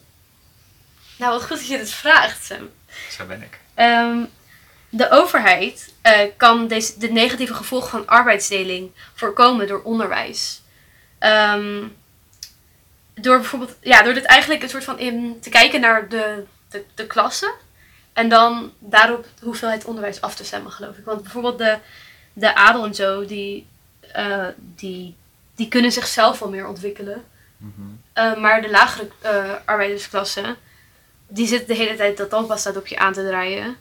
nou, 1.17 1.31
wat 1.31 1.41
goed 1.41 1.57
dat 1.57 1.67
je 1.67 1.77
dit 1.77 1.91
vraagt, 1.91 2.45
Sam. 2.45 2.69
Zo 3.17 3.25
ben 3.25 3.41
ik. 3.41 3.59
Ehm, 3.73 4.23
de 4.95 5.09
overheid 5.09 5.93
eh, 6.01 6.19
kan 6.37 6.67
deze, 6.67 6.99
de 6.99 7.11
negatieve 7.11 7.53
gevolgen 7.53 7.89
van 7.89 8.07
arbeidsdeling 8.07 8.91
voorkomen 9.13 9.67
door 9.67 9.81
onderwijs. 9.83 10.61
Ehm, 11.19 11.87
door 13.13 13.37
bijvoorbeeld, 13.37 13.75
ja, 13.81 14.03
door 14.03 14.13
dit 14.13 14.23
eigenlijk 14.23 14.63
een 14.63 14.69
soort 14.69 14.83
van 14.83 14.99
in 14.99 15.39
te 15.41 15.49
kijken 15.49 15.81
naar 15.81 16.09
de, 16.09 16.43
de, 16.69 16.83
de 16.95 17.07
klassen. 17.07 17.53
En 18.13 18.29
dan 18.29 18.73
daarop 18.79 19.25
de 19.39 19.45
hoeveelheid 19.45 19.85
onderwijs 19.85 20.21
af 20.21 20.35
te 20.35 20.43
stemmen, 20.43 20.71
geloof 20.71 20.97
ik. 20.97 21.05
Want 21.05 21.21
bijvoorbeeld 21.21 21.57
de, 21.57 21.77
de 22.33 22.55
adel 22.55 22.85
en 22.85 22.95
zo, 22.95 23.25
die, 23.25 23.67
eh, 24.11 24.47
die, 24.57 25.15
die 25.55 25.67
kunnen 25.67 25.91
zichzelf 25.91 26.39
wel 26.39 26.49
meer 26.49 26.67
ontwikkelen. 26.67 27.23
Mhm. 27.57 27.81
Uh, 28.15 28.41
maar 28.41 28.61
de 28.61 28.69
lagere 28.69 29.07
uh, 29.25 29.51
arbeidersklasse, 29.65 30.55
die 31.27 31.47
zit 31.47 31.67
de 31.67 31.75
hele 31.75 31.95
tijd 31.95 32.17
dat 32.17 32.29
tandpasta 32.29 32.71
dopje 32.71 32.97
aan 32.97 33.13
te 33.13 33.27
draaien. 33.27 33.77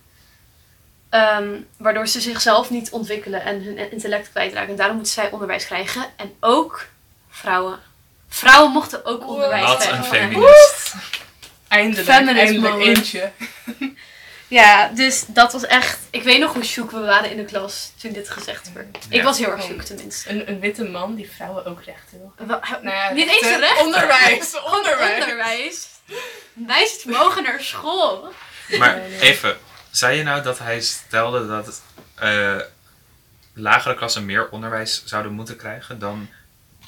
Um, 1.14 1.66
waardoor 1.76 2.06
ze 2.06 2.20
zichzelf 2.20 2.70
niet 2.70 2.90
ontwikkelen 2.90 3.42
en 3.44 3.62
hun 3.62 3.90
intellect 3.92 4.30
kwijtraken. 4.30 4.70
En 4.70 4.76
daarom 4.76 4.96
moeten 4.96 5.12
zij 5.14 5.30
onderwijs 5.30 5.66
krijgen. 5.66 6.04
En 6.16 6.34
ook 6.40 6.86
vrouwen. 7.30 7.78
Vrouwen 8.28 8.70
mochten 8.72 9.04
ook 9.04 9.26
onderwijs 9.28 9.66
Wat 9.66 9.76
krijgen. 9.76 9.98
een 9.98 10.04
feminist. 10.04 10.94
Eindelijk, 11.68 12.08
Feminist 12.10 12.38
eindelijk 12.46 12.72
moment. 12.74 12.96
eentje. 12.96 13.30
Ja, 14.48 14.88
dus 14.88 15.24
dat 15.26 15.52
was 15.52 15.66
echt... 15.66 15.98
Ik 16.10 16.22
weet 16.22 16.38
nog 16.40 16.52
hoe 16.52 16.64
shook 16.64 16.90
we 16.90 17.00
waren 17.00 17.30
in 17.30 17.36
de 17.36 17.44
klas 17.44 17.92
toen 18.00 18.12
dit 18.12 18.30
gezegd 18.30 18.72
werd. 18.72 18.98
Ik 19.08 19.22
was 19.22 19.38
heel 19.38 19.50
erg 19.50 19.62
shook 19.64 19.82
tenminste. 19.82 20.30
Een, 20.30 20.48
een 20.48 20.60
witte 20.60 20.84
man 20.84 21.14
die 21.14 21.30
vrouwen 21.36 21.64
ook 21.66 21.82
recht 21.84 22.10
wil. 22.10 22.32
Wel- 22.46 22.60
Nou 22.82 22.96
ja, 22.96 23.10
Niet 23.12 23.28
eens 23.28 23.40
rechten. 23.40 23.60
recht. 23.60 23.80
Onderwijs, 23.84 24.60
onderwijs. 24.64 25.22
onderwijs. 25.22 25.86
Meisjes 26.52 27.04
mogen 27.04 27.42
naar 27.42 27.60
school. 27.60 28.32
Maar 28.78 29.00
even, 29.20 29.56
zei 29.92 30.16
je 30.16 30.22
nou 30.22 30.42
dat 30.42 30.58
hij 30.58 30.80
stelde 30.80 31.46
dat 31.46 31.82
eh, 32.14 32.58
lagere 33.52 33.94
klassen 33.94 34.24
meer 34.24 34.48
onderwijs 34.48 35.02
zouden 35.04 35.32
moeten 35.32 35.56
krijgen 35.56 35.98
dan 35.98 36.28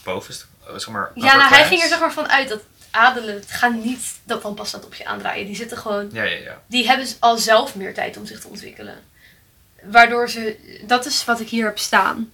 bovenste, 0.05 0.45
eh, 0.67 0.73
zeg 0.73 0.89
maar, 0.89 1.11
Ja, 1.15 1.37
nou, 1.37 1.55
hij 1.55 1.65
ging 1.65 1.83
er 1.83 1.89
zeg 1.89 2.01
maar 2.01 2.13
van 2.13 2.29
uit 2.29 2.49
dat 2.49 2.61
adelen 2.91 3.35
het 3.35 3.51
gaan 3.51 3.81
niet 3.81 4.19
dat 4.25 4.41
van 4.41 4.55
pas 4.55 4.71
dat 4.71 4.85
op 4.85 4.95
je 4.95 5.05
aandraaien. 5.05 5.47
Die 5.47 5.57
zitten 5.57 5.79
gewoon, 5.79 6.09
Ja, 6.13 6.23
ja, 6.23 6.37
ja. 6.37 6.63
die 6.67 6.87
hebben 6.87 7.07
al 7.19 7.37
zelf 7.37 7.75
meer 7.75 7.95
tijd 7.95 8.17
om 8.17 8.27
zich 8.27 8.41
te 8.41 8.49
ontwikkelen. 8.49 8.97
Waardoor 9.83 10.31
ze, 10.31 10.57
dat 10.87 11.07
is 11.07 11.25
wat 11.25 11.41
ik 11.41 11.49
hier 11.49 11.65
heb 11.65 11.79
staan. 11.79 12.33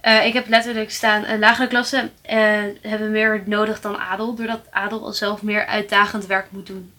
Eh, 0.00 0.26
ik 0.26 0.32
heb 0.32 0.48
letterlijk 0.48 0.90
staan, 0.90 1.38
lagere 1.38 1.68
klassen 1.68 2.12
eh, 2.22 2.38
hebben 2.82 3.10
meer 3.10 3.42
nodig 3.46 3.80
dan 3.80 3.98
adel, 3.98 4.34
doordat 4.34 4.66
adel 4.70 5.04
al 5.04 5.12
zelf 5.12 5.42
meer 5.42 5.66
uitdagend 5.66 6.26
werk 6.26 6.50
moet 6.50 6.66
doen. 6.66 6.92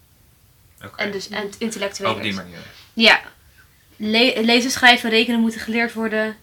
Oké. 0.83 1.01
En 1.01 1.11
dus 1.11 1.29
en 1.29 1.49
intellectueel. 1.57 2.11
Op 2.11 2.21
die 2.21 2.33
manier. 2.33 2.57
Ja. 3.01 3.21
Le- 3.95 4.41
lezen, 4.41 4.71
schrijven, 4.71 5.09
rekenen 5.09 5.39
moeten 5.39 5.59
geleerd 5.59 5.93
worden, 5.93 6.37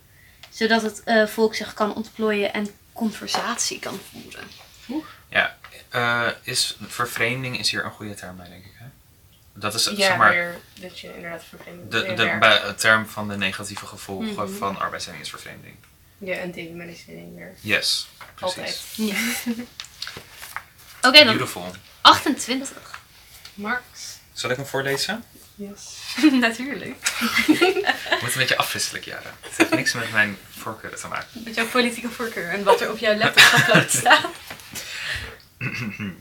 zodat 0.51 0.83
het 0.83 1.03
eh, 1.05 1.27
volk 1.27 1.55
zich 1.55 1.75
kan 1.75 1.95
ontplooien 1.95 2.53
en 2.53 2.69
conversatie 2.93 3.79
kan 3.79 4.01
voeren. 4.13 4.49
Ja, 5.29 5.57
eh, 5.89 6.29
is 6.43 6.77
vervreemding 6.87 7.59
is 7.59 7.71
hier 7.71 7.85
een 7.85 7.91
goede 7.91 8.15
term 8.15 8.37
bij, 8.37 8.49
denk 8.49 8.65
ik. 8.65 8.73
Hè? 8.79 8.85
Dat 9.53 9.75
is 9.75 9.85
Ja, 9.85 9.95
zeg 9.97 10.17
maar 10.17 10.31
weer 10.33 10.57
dat 10.81 11.01
je 11.01 11.15
inderdaad 11.15 11.45
vervreemd 11.49 11.91
de, 11.91 12.15
de, 12.15 12.37
bij, 12.41 12.57
het 12.59 12.79
term 12.79 13.07
van 13.07 13.29
de 13.29 13.37
negatieve 13.37 13.87
gevolgen 13.87 14.33
Mhm. 14.51 14.57
van 14.59 14.79
arbeidsdeling 14.79 15.23
is 15.23 15.31
vervreemding. 15.31 15.75
Ja, 16.19 16.35
en 16.35 16.53
dehumanisering 16.53 17.37
weer. 17.37 17.55
Yes, 17.61 18.09
precies. 18.35 18.57
Altijd. 18.57 18.83
Ja. 18.95 19.15
Oké, 21.09 21.25
dan 21.25 21.37
Beautiful. 21.37 21.71
28. 22.01 23.01
Marx. 23.55 24.19
Zal 24.33 24.51
ik 24.51 24.57
hem 24.57 24.67
voorlezen? 24.67 25.25
Yes. 25.57 25.97
Natuurlijk. 26.41 26.97
Ik 27.47 28.19
moet 28.21 28.33
een 28.33 28.39
beetje 28.39 28.57
afwisselen, 28.57 29.03
Jara. 29.05 29.35
Het 29.41 29.57
heeft 29.57 29.71
niks 29.71 29.93
met 29.93 30.13
mijn 30.13 30.39
voorkeuren 30.51 30.99
te 30.99 31.09
maken. 31.09 31.29
Met 31.45 31.55
jouw 31.55 31.67
politieke 31.67 32.09
voorkeur 32.09 32.49
en 32.49 32.65
wat 32.65 32.81
er 32.81 32.91
op 32.91 32.99
jouw 32.99 33.17
laptop 33.17 33.85
staat. 33.89 34.27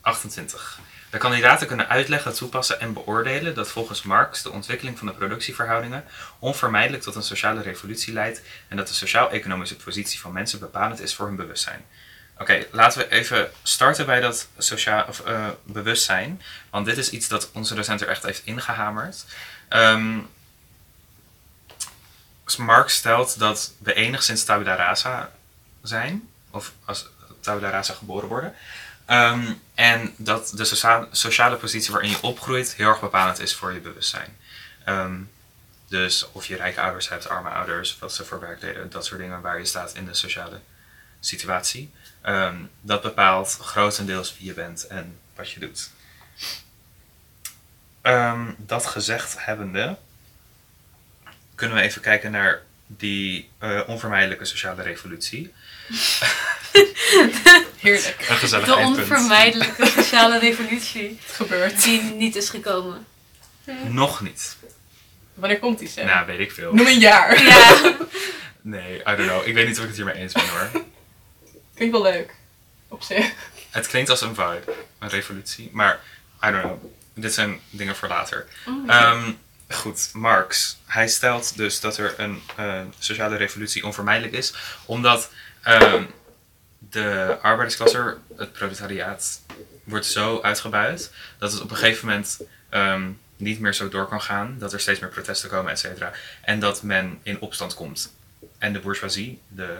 28. 0.00 0.80
De 1.10 1.18
kandidaten 1.18 1.66
kunnen 1.66 1.88
uitleggen, 1.88 2.34
toepassen 2.34 2.80
en 2.80 2.92
beoordelen 2.92 3.54
dat 3.54 3.70
volgens 3.70 4.02
Marx 4.02 4.42
de 4.42 4.50
ontwikkeling 4.50 4.98
van 4.98 5.06
de 5.06 5.12
productieverhoudingen 5.12 6.04
onvermijdelijk 6.38 7.02
tot 7.02 7.14
een 7.14 7.22
sociale 7.22 7.62
revolutie 7.62 8.12
leidt 8.12 8.42
en 8.68 8.76
dat 8.76 8.88
de 8.88 8.94
sociaal-economische 8.94 9.76
positie 9.76 10.20
van 10.20 10.32
mensen 10.32 10.58
bepalend 10.58 11.00
is 11.00 11.14
voor 11.14 11.26
hun 11.26 11.36
bewustzijn. 11.36 11.84
Oké, 12.38 12.66
laten 12.70 12.98
we 12.98 13.10
even 13.10 13.50
starten 13.62 14.06
bij 14.06 14.20
dat 14.20 14.48
sociaal, 14.58 15.04
of, 15.08 15.20
eh, 15.20 15.48
bewustzijn, 15.62 16.42
want 16.70 16.86
dit 16.86 16.96
is 16.98 17.10
iets 17.10 17.28
dat 17.28 17.50
onze 17.52 17.74
docent 17.74 18.00
er 18.00 18.08
echt 18.08 18.22
heeft 18.22 18.42
ingehamerd. 18.44 19.24
Ehm, 19.68 20.18
Marx 22.58 22.94
stelt 22.94 23.38
dat 23.38 23.72
we 23.78 23.94
enigszins 23.94 24.44
tabula 24.44 24.74
rasa 24.74 25.30
zijn, 25.82 26.28
of 26.50 26.72
als 26.84 27.06
tabula 27.40 27.70
rasa 27.70 27.94
geboren 27.94 28.28
worden. 28.28 28.54
Ehm, 29.06 29.52
en 29.74 30.14
dat 30.16 30.52
de 30.54 30.64
socia- 30.64 31.08
sociale 31.10 31.56
positie 31.56 31.92
waarin 31.92 32.10
je 32.10 32.22
opgroeit 32.22 32.74
heel 32.74 32.88
erg 32.88 33.00
bepalend 33.00 33.40
is 33.40 33.54
voor 33.54 33.72
je 33.72 33.80
bewustzijn. 33.80 34.36
Ehm, 34.84 35.20
dus 35.88 36.30
of 36.32 36.46
je 36.46 36.56
rijke 36.56 36.80
ouders 36.80 37.08
hebt, 37.08 37.28
arme 37.28 37.48
ouders, 37.48 37.98
wat 37.98 38.14
ze 38.14 38.24
voor 38.24 38.40
werk 38.40 38.60
deden, 38.60 38.90
dat 38.90 39.06
soort 39.06 39.20
dingen 39.20 39.40
waar 39.40 39.58
je 39.58 39.64
staat 39.64 39.94
in 39.94 40.06
de 40.06 40.14
sociale 40.14 40.60
situatie. 41.20 41.92
Ehm, 42.24 42.56
dat 42.80 43.02
bepaalt 43.02 43.58
grotendeels 43.60 44.36
wie 44.38 44.46
je 44.46 44.52
bent 44.52 44.86
en 44.86 45.18
wat 45.36 45.50
je 45.50 45.60
doet. 45.60 45.90
Ehm, 48.02 48.50
dat 48.56 48.86
gezegd 48.86 49.44
hebbende, 49.44 49.96
kunnen 51.54 51.76
we 51.76 51.82
even 51.82 52.00
kijken 52.00 52.30
naar 52.30 52.62
die 52.86 53.50
eh, 53.58 53.80
onvermijdelijke 53.86 54.44
sociale 54.44 54.82
revolutie. 54.82 55.52
Heerlijk. 57.80 58.26
Een 58.28 58.36
gezellig 58.36 58.66
De 58.66 58.74
eindpunt. 58.74 58.98
onvermijdelijke 59.10 59.86
sociale 59.86 60.38
revolutie 60.38 61.18
Het 61.26 61.34
gebeurt. 61.34 61.82
die 61.82 62.02
niet 62.02 62.36
is 62.36 62.48
gekomen. 62.50 63.06
Nog 63.88 64.20
niet. 64.20 64.56
Wanneer 65.34 65.58
komt 65.58 65.78
die, 65.78 65.88
Sam? 65.88 66.06
Nou, 66.06 66.26
weet 66.26 66.38
ik 66.38 66.52
veel. 66.52 66.74
Noem 66.74 66.86
een 66.86 66.98
jaar. 66.98 67.42
Ja. 67.42 67.96
Nee, 68.60 68.98
I 68.98 69.02
don't 69.04 69.28
know. 69.28 69.46
Ik 69.46 69.54
weet 69.54 69.66
niet 69.66 69.76
of 69.76 69.82
ik 69.82 69.88
het 69.88 69.96
hiermee 69.96 70.14
eens 70.14 70.32
ben 70.32 70.48
hoor. 70.48 70.70
Klinkt 71.74 71.94
wel 71.94 72.02
leuk. 72.02 72.34
Op 72.88 73.02
zich. 73.02 73.32
Het 73.70 73.86
klinkt 73.86 74.10
als 74.10 74.20
een 74.20 74.34
vibe, 74.34 74.62
een 74.98 75.08
revolutie. 75.08 75.70
Maar, 75.72 76.00
I 76.44 76.50
don't 76.50 76.62
know. 76.62 76.84
Dit 77.14 77.34
zijn 77.34 77.60
dingen 77.70 77.96
voor 77.96 78.08
later. 78.08 78.46
Oh, 78.66 78.90
Ehm, 78.90 79.32
goed, 79.68 80.10
Marx. 80.12 80.78
Hij 80.86 81.08
stelt 81.08 81.56
dus 81.56 81.80
dat 81.80 81.96
er 81.96 82.14
een 82.16 82.42
eh, 82.56 82.80
sociale 82.98 83.36
revolutie 83.36 83.84
onvermijdelijk 83.86 84.34
is. 84.34 84.54
Omdat 84.84 85.30
ehm, 85.62 86.04
de 86.78 87.38
arbeidersklasse, 87.42 88.16
het 88.36 88.52
proletariaat, 88.52 89.40
wordt 89.84 90.06
zo 90.06 90.40
uitgebuit. 90.42 91.12
Dat 91.38 91.52
het 91.52 91.60
op 91.60 91.70
een 91.70 91.76
gegeven 91.76 92.08
moment 92.08 92.40
ehm, 92.68 93.10
niet 93.36 93.60
meer 93.60 93.74
zo 93.74 93.88
door 93.88 94.08
kan 94.08 94.22
gaan. 94.22 94.56
Dat 94.58 94.72
er 94.72 94.80
steeds 94.80 95.00
meer 95.00 95.10
protesten 95.10 95.48
komen, 95.50 95.72
et 95.72 95.78
cetera. 95.78 96.12
En 96.42 96.60
dat 96.60 96.82
men 96.82 97.20
in 97.22 97.40
opstand 97.40 97.74
komt. 97.74 98.12
En 98.58 98.72
de 98.72 98.80
bourgeoisie, 98.80 99.40
de 99.48 99.76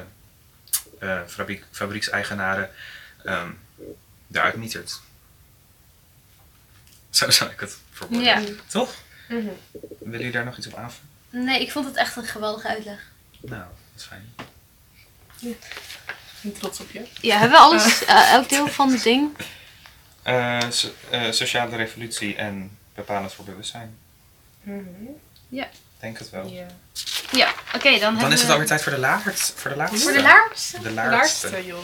eh, 1.00 1.20
fabriek, 1.26 1.64
fabriekseigenaren, 1.70 2.70
ehm 3.24 3.50
daaruit 4.26 4.56
mietert. 4.56 5.00
Zo 7.10 7.30
zou 7.30 7.50
ik 7.50 7.60
het 7.60 7.76
verwoorden. 7.92 8.24
Ja. 8.26 8.42
Toch? 8.66 8.94
Mhm. 9.28 9.38
Willen 9.98 10.18
jullie 10.18 10.30
daar 10.30 10.44
nog 10.44 10.56
iets 10.58 10.66
op 10.66 10.74
aanvullen? 10.74 11.44
Nee, 11.46 11.60
ik 11.60 11.72
vond 11.72 11.86
het 11.86 11.96
echt 11.96 12.16
een 12.16 12.24
geweldige 12.24 12.68
uitleg. 12.68 12.98
Nou, 13.40 13.62
dat 13.62 13.70
is 13.96 14.04
fijn. 14.04 14.34
Ik 15.40 15.56
ben 16.40 16.52
trots 16.52 16.80
op 16.80 16.90
je. 16.90 17.06
Ja, 17.20 17.38
hebben 17.38 17.58
we 17.58 17.64
alles, 17.64 18.02
eh, 18.04 18.32
elk 18.32 18.48
deel 18.48 18.68
van 18.68 18.92
het 18.92 19.02
ding? 19.02 19.36
Eh, 20.22 20.70
so- 20.70 20.94
eh, 21.10 21.30
sociale 21.32 21.76
revolutie 21.76 22.36
en 22.36 22.78
bepalend 22.94 23.32
voor 23.32 23.44
bewustzijn. 23.44 23.98
Mhm. 24.62 24.84
Denk 26.04 26.18
het 26.18 26.30
wel. 26.30 26.46
Ja. 26.46 26.66
Ja, 27.30 27.52
oké, 27.74 27.98
dan, 27.98 28.18
Dan 28.18 28.32
is 28.32 28.38
het 28.38 28.46
we... 28.46 28.52
alweer 28.52 28.66
tijd 28.68 28.82
voor 28.82 28.92
de 28.92 28.98
laatste. 28.98 29.52
Voor 29.60 29.70
de 29.70 29.76
laatste. 29.76 30.76
Voor 30.76 30.82
de 30.84 30.92
laatste, 30.92 31.64
joh. 31.66 31.82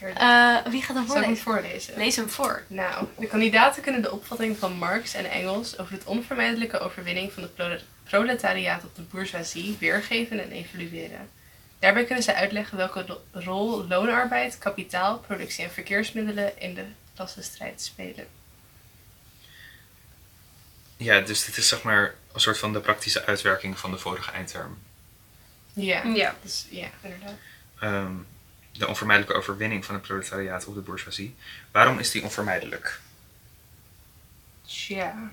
Eh, 0.00 0.56
wie 0.70 0.82
gaat 0.82 0.96
hem 0.96 1.06
Zal 1.06 1.16
ik 1.16 1.24
hem 1.24 1.36
voorlezen? 1.36 1.42
voorlezen? 1.42 1.94
Lees 1.96 2.16
hem 2.16 2.28
voor. 2.30 2.62
Nou, 2.66 3.06
de 3.18 3.26
kandidaten 3.26 3.82
kunnen 3.82 4.02
de 4.02 4.12
opvatting 4.12 4.58
van 4.58 4.72
Marx 4.72 5.14
en 5.14 5.30
Engels 5.30 5.78
over 5.78 5.92
het 5.92 6.04
onvermijdelijke 6.04 6.78
overwinning 6.78 7.32
van 7.32 7.42
het 7.42 7.54
pro- 7.54 7.78
proletariaat 8.04 8.84
op 8.84 8.96
de 8.96 9.02
bourgeoisie 9.02 9.76
weergeven 9.80 10.42
en 10.42 10.50
evalueren. 10.50 11.28
Daarbij 11.78 12.04
kunnen 12.04 12.24
ze 12.24 12.34
uitleggen 12.34 12.76
welke 12.76 13.04
ro- 13.06 13.22
rol 13.32 13.86
loonarbeid, 13.86 14.58
kapitaal, 14.58 15.18
productie 15.18 15.64
en 15.64 15.70
verkeersmiddelen 15.70 16.60
in 16.60 16.74
de 16.74 16.84
klassenstrijd 17.14 17.82
spelen. 17.82 18.26
Ja, 20.96 21.20
dus 21.20 21.44
dit 21.44 21.56
is 21.56 21.68
zeg 21.68 21.82
maar 21.82 22.14
een 22.32 22.40
soort 22.40 22.58
van 22.58 22.72
de 22.72 22.80
praktische 22.80 23.24
uitwerking 23.26 23.78
van 23.78 23.90
de 23.90 23.98
vorige 23.98 24.30
eindterm. 24.30 24.78
Ja, 25.72 26.02
Ja. 26.04 26.34
dus 26.42 26.66
ja, 26.70 26.88
inderdaad. 27.00 27.34
Ehm, 27.80 28.12
de 28.72 28.86
onvermijdelijke 28.88 29.38
overwinning 29.38 29.84
van 29.84 29.94
het 29.94 30.04
proletariaat 30.04 30.66
op 30.66 30.74
de 30.74 30.80
bourgeoisie. 30.80 31.34
Waarom 31.70 31.98
is 31.98 32.10
die 32.10 32.22
onvermijdelijk? 32.22 33.00
Tja. 34.66 35.30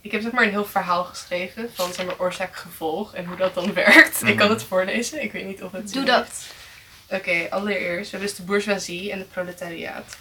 Ik 0.00 0.10
heb 0.12 0.22
zeg 0.22 0.32
maar 0.32 0.44
een 0.44 0.50
heel 0.50 0.64
verhaal 0.64 1.04
geschreven 1.04 1.70
van 1.74 1.92
zeg 1.92 2.06
maar 2.06 2.18
oorzaak-gevolg 2.18 3.14
en 3.14 3.24
hoe 3.26 3.36
dat 3.36 3.54
dan 3.54 3.72
werkt. 3.84 4.22
Ik 4.22 4.36
kan 4.36 4.46
Mhm. 4.46 4.54
het 4.56 4.64
voorlezen, 4.64 5.22
ik 5.22 5.32
weet 5.32 5.44
niet 5.46 5.62
of 5.62 5.72
het 5.72 5.92
Doe 5.92 6.04
dat. 6.04 6.46
Oké, 7.10 7.46
allereerst, 7.50 8.10
we 8.10 8.16
hebben 8.16 8.28
dus 8.28 8.36
de 8.36 8.42
bourgeoisie 8.44 9.12
en 9.12 9.18
het 9.18 9.30
proletariaat. 9.30 10.16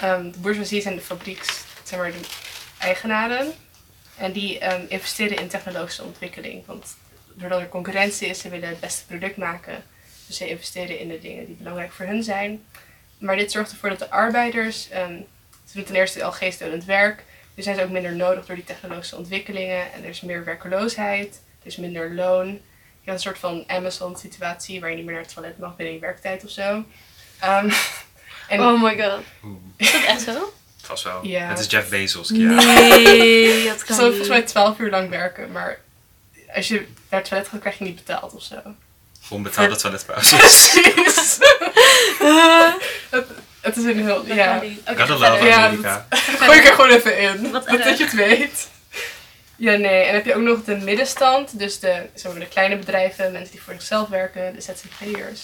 Ehm, 0.00 0.30
de 0.30 0.38
bourgeoisie 0.38 0.80
zijn 0.82 0.94
de 0.94 1.00
fabrieks, 1.00 1.64
zeg 1.82 1.98
maar, 1.98 2.12
de 2.12 2.20
eigenaren. 2.78 3.54
En 4.16 4.32
die 4.32 4.58
ehm, 4.58 4.82
investeren 4.88 5.38
in 5.38 5.48
technologische 5.48 6.02
ontwikkeling. 6.02 6.66
Want 6.66 6.96
doordat 7.34 7.60
er 7.60 7.68
concurrentie 7.68 8.28
is, 8.28 8.38
ze 8.38 8.48
willen 8.48 8.68
het 8.68 8.80
beste 8.80 9.06
product 9.06 9.36
maken. 9.36 9.84
Dus 10.26 10.36
ze 10.36 10.48
investeren 10.48 10.98
in 10.98 11.08
de 11.08 11.18
dingen 11.18 11.46
die 11.46 11.54
belangrijk 11.54 11.92
voor 11.92 12.06
hun 12.06 12.22
zijn. 12.22 12.64
Maar 13.18 13.36
dit 13.36 13.52
zorgt 13.52 13.70
ervoor 13.70 13.88
dat 13.88 13.98
de 13.98 14.10
arbeiders, 14.10 14.88
ehm, 14.88 15.20
ze 15.64 15.74
doen 15.74 15.84
ten 15.84 15.94
eerste 15.94 16.24
al 16.24 16.32
geestdodend 16.32 16.84
werk. 16.84 17.24
Dus 17.54 17.64
zijn 17.64 17.76
ze 17.76 17.82
ook 17.82 17.90
minder 17.90 18.16
nodig 18.16 18.46
door 18.46 18.56
die 18.56 18.64
technologische 18.64 19.16
ontwikkelingen. 19.16 19.92
En 19.92 20.02
er 20.02 20.08
is 20.08 20.20
meer 20.20 20.44
werkeloosheid, 20.44 21.40
er 21.60 21.66
is 21.66 21.76
minder 21.76 22.14
loon. 22.14 22.46
Je 23.00 23.10
had 23.10 23.14
een 23.14 23.20
soort 23.20 23.38
van 23.38 23.64
Amazon-situatie 23.66 24.80
waar 24.80 24.90
je 24.90 24.96
niet 24.96 25.04
meer 25.04 25.14
naar 25.14 25.24
het 25.24 25.34
toilet 25.34 25.58
mag 25.58 25.76
binnen 25.76 25.94
je 25.94 26.00
werktijd 26.00 26.44
of 26.44 26.50
zo. 26.50 26.84
Ehm, 27.40 27.70
en 28.48 28.60
Oh 28.60 28.82
my 28.82 29.02
god. 29.02 29.20
Is 29.76 29.92
dat 29.92 30.04
echt 30.04 30.22
zo? 30.22 30.52
Vast 30.86 31.04
wel. 31.04 31.26
Ja. 31.26 31.48
Het 31.48 31.58
is 31.58 31.66
Jeff 31.66 31.88
Bezos. 31.88 32.28
Ja. 32.28 32.50
Nee, 32.50 33.64
dat 33.68 33.84
kan 33.84 33.96
zal 33.96 34.04
niet. 34.04 34.16
volgens 34.16 34.28
mij 34.28 34.42
12 34.42 34.78
uur 34.78 34.90
lang 34.90 35.10
werken, 35.10 35.52
maar 35.52 35.78
als 36.54 36.68
je 36.68 36.86
naar 37.10 37.20
het 37.20 37.28
toilet 37.28 37.48
gaat, 37.48 37.60
krijg 37.60 37.78
je 37.78 37.84
niet 37.84 38.04
betaald 38.04 38.34
of 38.34 38.42
zo. 38.42 38.56
Onbetaalde 39.28 39.76
toiletpauzes. 39.76 40.38
Precies. 40.38 41.38
het, 43.10 43.26
het 43.60 43.76
is 43.76 43.84
een 43.84 44.04
heel. 44.04 44.24
Dat 44.26 44.36
Ja. 44.36 44.56
Oké, 44.56 44.66
Gotta 44.86 45.16
ga 45.16 45.30
love. 45.30 45.44
Ja, 45.44 45.66
Amerika. 45.66 46.06
Gooi 46.10 46.58
ik 46.58 46.64
er 46.68 46.74
gewoon 46.74 46.90
even 46.90 47.18
in. 47.18 47.50
Wat 47.50 47.66
dat, 47.66 47.98
je 47.98 48.04
het 48.04 48.12
weet. 48.14 48.68
Ja, 49.56 49.76
nee. 49.76 50.00
En 50.00 50.06
dan 50.06 50.14
heb 50.14 50.24
je 50.24 50.34
ook 50.34 50.42
nog 50.42 50.64
de 50.64 50.76
middenstand. 50.76 51.58
Dus 51.58 51.78
de, 51.78 52.02
zeg 52.14 52.32
maar, 52.32 52.40
de 52.40 52.48
kleine 52.48 52.76
bedrijven, 52.76 53.32
mensen 53.32 53.52
die 53.52 53.62
voor 53.62 53.72
zichzelf 53.72 54.08
werken, 54.08 54.54
de 54.54 54.60
ZZP'ers. 54.60 55.42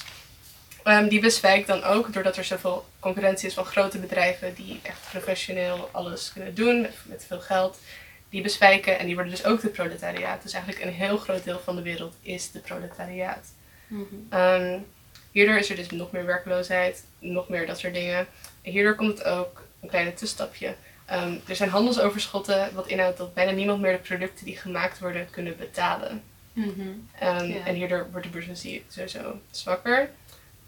Ehm 0.85 1.09
die 1.09 1.21
bezwijkt 1.21 1.67
dan 1.67 1.83
ook 1.83 2.13
doordat 2.13 2.37
er 2.37 2.45
zoveel 2.45 2.85
concurrentie 3.01 3.49
is 3.49 3.55
van 3.55 3.65
grote 3.65 3.99
bedrijven 3.99 4.55
die 4.55 4.81
echt 4.83 4.99
professioneel 5.11 5.89
alles 5.93 6.33
kunnen 6.33 6.55
doen 6.55 6.81
met, 6.81 6.95
met 7.03 7.25
veel 7.29 7.41
geld. 7.41 7.79
Die 8.29 8.43
bezwijken 8.43 8.99
en 8.99 9.07
die 9.07 9.15
worden 9.15 9.33
dus 9.33 9.45
ook 9.45 9.61
de 9.61 9.69
proletariaat. 9.69 10.43
Dus 10.43 10.53
eigenlijk 10.53 10.85
een 10.85 10.93
heel 10.93 11.17
groot 11.17 11.45
deel 11.45 11.61
van 11.65 11.77
de 11.77 11.83
wereld 11.83 12.15
is 12.23 12.51
de 12.51 12.59
proletariaat. 12.59 13.47
Mhm. 13.87 14.05
Ehm, 14.29 14.79
hierdoor 15.31 15.57
is 15.57 15.71
er 15.71 15.77
dus 15.77 15.91
nog 15.91 16.11
meer 16.11 16.27
werkloosheid, 16.27 17.05
nog 17.19 17.49
meer 17.49 17.67
dat 17.67 17.79
soort 17.79 17.95
dingen. 17.95 18.27
En 18.63 18.73
hierdoor 18.73 18.95
komt 18.95 19.19
het 19.19 19.27
ook, 19.27 19.63
een 19.81 19.89
kleine 19.89 20.11
tussenstapje. 20.11 20.75
Ehm, 21.07 21.35
er 21.47 21.57
zijn 21.57 21.71
handelsoverschotten, 21.71 22.75
wat 22.75 22.87
inhoudt 22.87 23.19
dat 23.19 23.35
bijna 23.35 23.51
niemand 23.51 23.81
meer 23.81 23.93
de 23.93 23.99
producten 23.99 24.45
die 24.45 24.57
gemaakt 24.57 24.99
worden 24.99 25.29
kunnen 25.31 25.57
betalen. 25.57 26.23
Mhm. 26.53 26.89
En 27.65 27.75
hierdoor 27.75 28.09
wordt 28.11 28.27
de 28.27 28.33
bourgeoisie 28.33 28.85
sowieso 28.89 29.41
zwakker. 29.51 30.11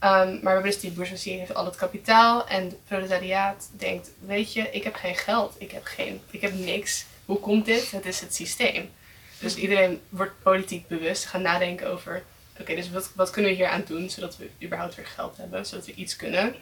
Ehm, 0.02 0.38
maar 0.42 0.56
we 0.56 0.62
dus 0.62 0.80
die 0.80 0.90
bourgeoisie 0.90 1.38
heeft 1.38 1.54
al 1.54 1.64
het 1.64 1.76
kapitaal 1.76 2.46
en 2.46 2.64
het 2.64 2.84
proletariaat 2.84 3.70
denkt, 3.76 4.10
weet 4.18 4.52
je, 4.52 4.70
ik 4.70 4.84
heb 4.84 4.94
geen 4.94 5.14
geld, 5.14 5.54
ik 5.58 5.70
heb, 5.70 5.84
geen, 5.84 6.20
ik 6.30 6.40
heb 6.40 6.54
niks. 6.54 7.04
Hoe 7.24 7.38
komt 7.38 7.64
dit? 7.64 7.90
Het 7.90 8.06
is 8.06 8.20
het 8.20 8.34
systeem. 8.34 8.90
Dus 9.38 9.56
iedereen 9.56 10.00
wordt 10.08 10.42
politiek 10.42 10.88
bewust, 10.88 11.24
gaan 11.24 11.42
nadenken 11.42 11.90
over, 11.90 12.22
oké, 12.60 12.74
dus 12.74 12.90
wat, 12.90 13.10
wat 13.14 13.30
kunnen 13.30 13.50
we 13.50 13.56
hier 13.56 13.68
aan 13.68 13.84
doen, 13.86 14.10
zodat 14.10 14.36
we 14.36 14.50
überhaupt 14.62 14.94
weer 14.94 15.06
geld 15.06 15.36
hebben, 15.36 15.66
zodat 15.66 15.86
we 15.86 15.94
iets 15.94 16.16
kunnen. 16.16 16.54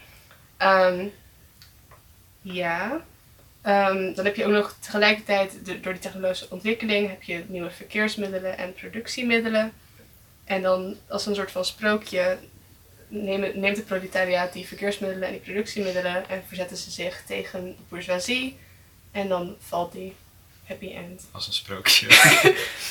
Ehm, 0.57 1.07
ja. 2.41 3.05
Ehm, 3.63 4.15
dan 4.15 4.25
heb 4.25 4.37
je 4.37 4.45
ook 4.45 4.53
nog 4.53 4.77
tegelijkertijd, 4.81 5.65
door 5.65 5.93
die 5.93 6.03
technologische 6.03 6.51
ontwikkeling, 6.51 7.09
heb 7.09 7.23
je 7.23 7.45
nieuwe 7.47 7.71
verkeersmiddelen 7.71 8.59
en 8.59 8.73
productiemiddelen. 8.73 9.73
En 10.45 10.63
dan 10.63 10.97
als 11.09 11.27
een 11.27 11.35
soort 11.35 11.51
van 11.51 11.65
sprookje 11.65 12.39
nemen, 13.11 13.61
neemt 13.61 13.77
het 13.77 13.87
proletariaat 13.87 14.53
die 14.53 14.67
verkeersmiddelen 14.67 15.27
en 15.29 15.33
die 15.33 15.41
productiemiddelen 15.43 16.29
en 16.29 16.43
verzetten 16.47 16.77
ze 16.77 16.91
zich 16.91 17.23
tegen 17.27 17.65
de 17.65 17.75
bourgeoisie. 17.89 18.59
En 19.13 19.29
dan 19.29 19.57
valt 19.69 19.93
die 19.93 20.15
happy 20.67 20.93
end. 20.93 21.23
Als 21.31 21.47
een 21.47 21.53
sprookje. 21.53 22.07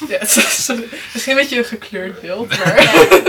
Ja, 0.09 0.17
het 0.17 0.35
is 0.35 0.67
een- 0.67 0.89
misschien 1.13 1.33
een 1.33 1.39
beetje 1.41 1.57
een 1.57 1.65
gekleurd 1.65 2.21
beeld, 2.21 2.49
maar 2.49 2.75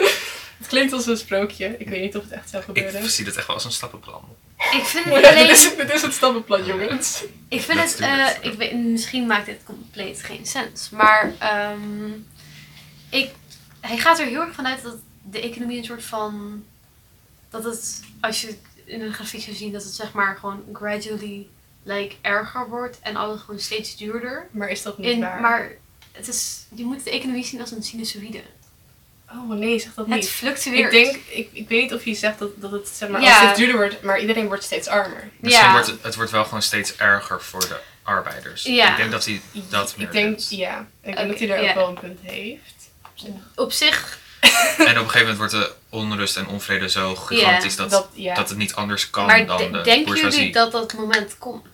het 0.59 0.66
klinkt 0.68 0.93
als 0.93 1.07
een 1.07 1.16
sprookje. 1.16 1.74
Ik 1.78 1.88
weet 1.88 2.01
niet 2.01 2.16
of 2.16 2.22
het 2.22 2.32
echt 2.32 2.51
zou 2.51 2.62
gebeuren. 2.62 3.03
Ik 3.05 3.11
zie 3.11 3.24
dit 3.24 3.36
echt 3.36 3.47
wel 3.47 3.57
als 3.57 3.64
een 3.64 3.72
stappenplan. 3.72 4.36
Ik 4.72 4.84
vind 4.84 5.05
het 5.14 5.22
ja, 5.24 5.30
alleen... 5.30 5.47
dit, 5.47 5.57
is, 5.57 5.76
dit 5.76 5.93
is 5.93 6.03
het 6.03 6.12
stappenplan, 6.12 6.64
jongens. 6.64 7.24
Ik 7.49 7.61
vind 7.61 7.78
Let's 7.78 7.93
het, 7.93 8.01
eh, 8.01 8.51
ik 8.51 8.59
weet, 8.59 8.74
misschien 8.74 9.26
maakt 9.26 9.47
dit 9.47 9.59
compleet 9.64 10.22
geen 10.22 10.47
sens. 10.47 10.91
Maar 10.91 11.32
ehm, 11.38 12.11
ik, 13.09 13.30
hij 13.80 13.97
gaat 13.97 14.18
er 14.18 14.26
heel 14.26 14.41
erg 14.41 14.55
vanuit 14.55 14.82
dat 14.82 14.97
de 15.22 15.41
economie 15.41 15.78
een 15.78 15.84
soort 15.84 16.05
van. 16.05 16.64
Dat 17.51 17.64
het, 17.64 18.01
als 18.20 18.40
je 18.40 18.46
het 18.46 18.59
in 18.84 19.01
een 19.03 19.12
grafiek 19.12 19.40
zou 19.42 19.57
zien, 19.57 19.72
dat 19.72 19.82
het 19.84 19.92
zeg 19.92 20.12
maar 20.12 20.36
gewoon 20.36 20.64
gradually 20.72 21.48
like, 21.82 22.14
erger 22.20 22.68
wordt 22.68 22.98
en 23.03 23.16
alles 23.16 23.40
gewoon 23.40 23.61
steeds 23.61 23.96
duurder. 23.96 24.48
Maar 24.51 24.68
is 24.68 24.82
dat 24.82 24.98
niet 24.98 25.11
In, 25.11 25.20
waar? 25.20 25.40
maar 25.40 25.70
het 26.12 26.28
is, 26.28 26.59
je 26.74 26.84
moet 26.84 27.05
de 27.05 27.11
economie 27.11 27.44
zien 27.44 27.61
als 27.61 27.70
een 27.70 27.82
sinusoïde. 27.82 28.40
Oh 29.32 29.51
nee, 29.51 29.78
zeg 29.78 29.94
dat 29.94 30.07
Het 30.07 30.14
niet. 30.14 30.28
fluctueert. 30.28 30.92
Ik 30.92 31.05
denk, 31.05 31.16
ik, 31.28 31.48
ik 31.53 31.68
weet 31.68 31.82
niet 31.82 31.94
of 31.94 32.05
je 32.05 32.14
zegt 32.14 32.38
dat, 32.38 32.61
dat 32.61 32.70
het 32.70 32.88
zeg 32.88 33.09
maar, 33.09 33.22
Ja. 33.22 33.38
als 33.38 33.48
het 33.48 33.57
duurder 33.57 33.76
wordt, 33.76 34.03
maar 34.03 34.20
iedereen 34.20 34.46
wordt 34.46 34.64
steeds 34.64 34.88
armer. 34.88 35.28
Misschien 35.40 35.64
Ja. 35.66 35.72
wordt 35.72 35.86
het, 35.86 36.03
het 36.03 36.14
wordt 36.14 36.30
wel 36.30 36.44
gewoon 36.44 36.62
steeds 36.62 36.96
erger 36.96 37.42
voor 37.42 37.61
de 37.61 37.80
arbeiders. 38.03 38.62
Ja. 38.62 38.90
Ik 38.90 38.96
denk 38.96 39.11
dat 39.11 39.24
hij 39.24 39.40
dat 39.68 39.96
meer 39.96 40.07
ik 40.07 40.12
denk, 40.12 40.38
doet. 40.38 40.51
ja. 40.51 40.86
Ik 41.03 41.16
denk 41.16 41.28
dat 41.28 41.38
hij 41.38 41.48
daar 41.48 41.62
ja. 41.62 41.68
ook 41.68 41.74
wel 41.74 41.88
een 41.88 41.98
punt 42.01 42.18
heeft. 42.22 42.74
Op 43.55 43.72
zich, 43.72 44.18
En 44.78 44.99
op 44.99 45.05
een 45.05 45.11
gegeven 45.11 45.18
moment 45.20 45.36
wordt 45.36 45.53
de 45.53 45.72
onrust 45.88 46.36
en 46.36 46.49
onvrede 46.49 46.88
zo 46.88 47.14
gigantisch 47.14 47.76
dat, 47.76 47.91
dat, 47.91 48.49
het 48.49 48.57
niet 48.57 48.74
anders 48.74 49.11
kan 49.11 49.26
maar 49.26 49.47
dan 49.47 49.57
de- 49.57 49.70
de 49.70 49.80
denken 49.80 50.16
jullie 50.16 50.53
dat 50.53 50.72
dat 50.72 50.93
moment 50.93 51.38
komt? 51.38 51.66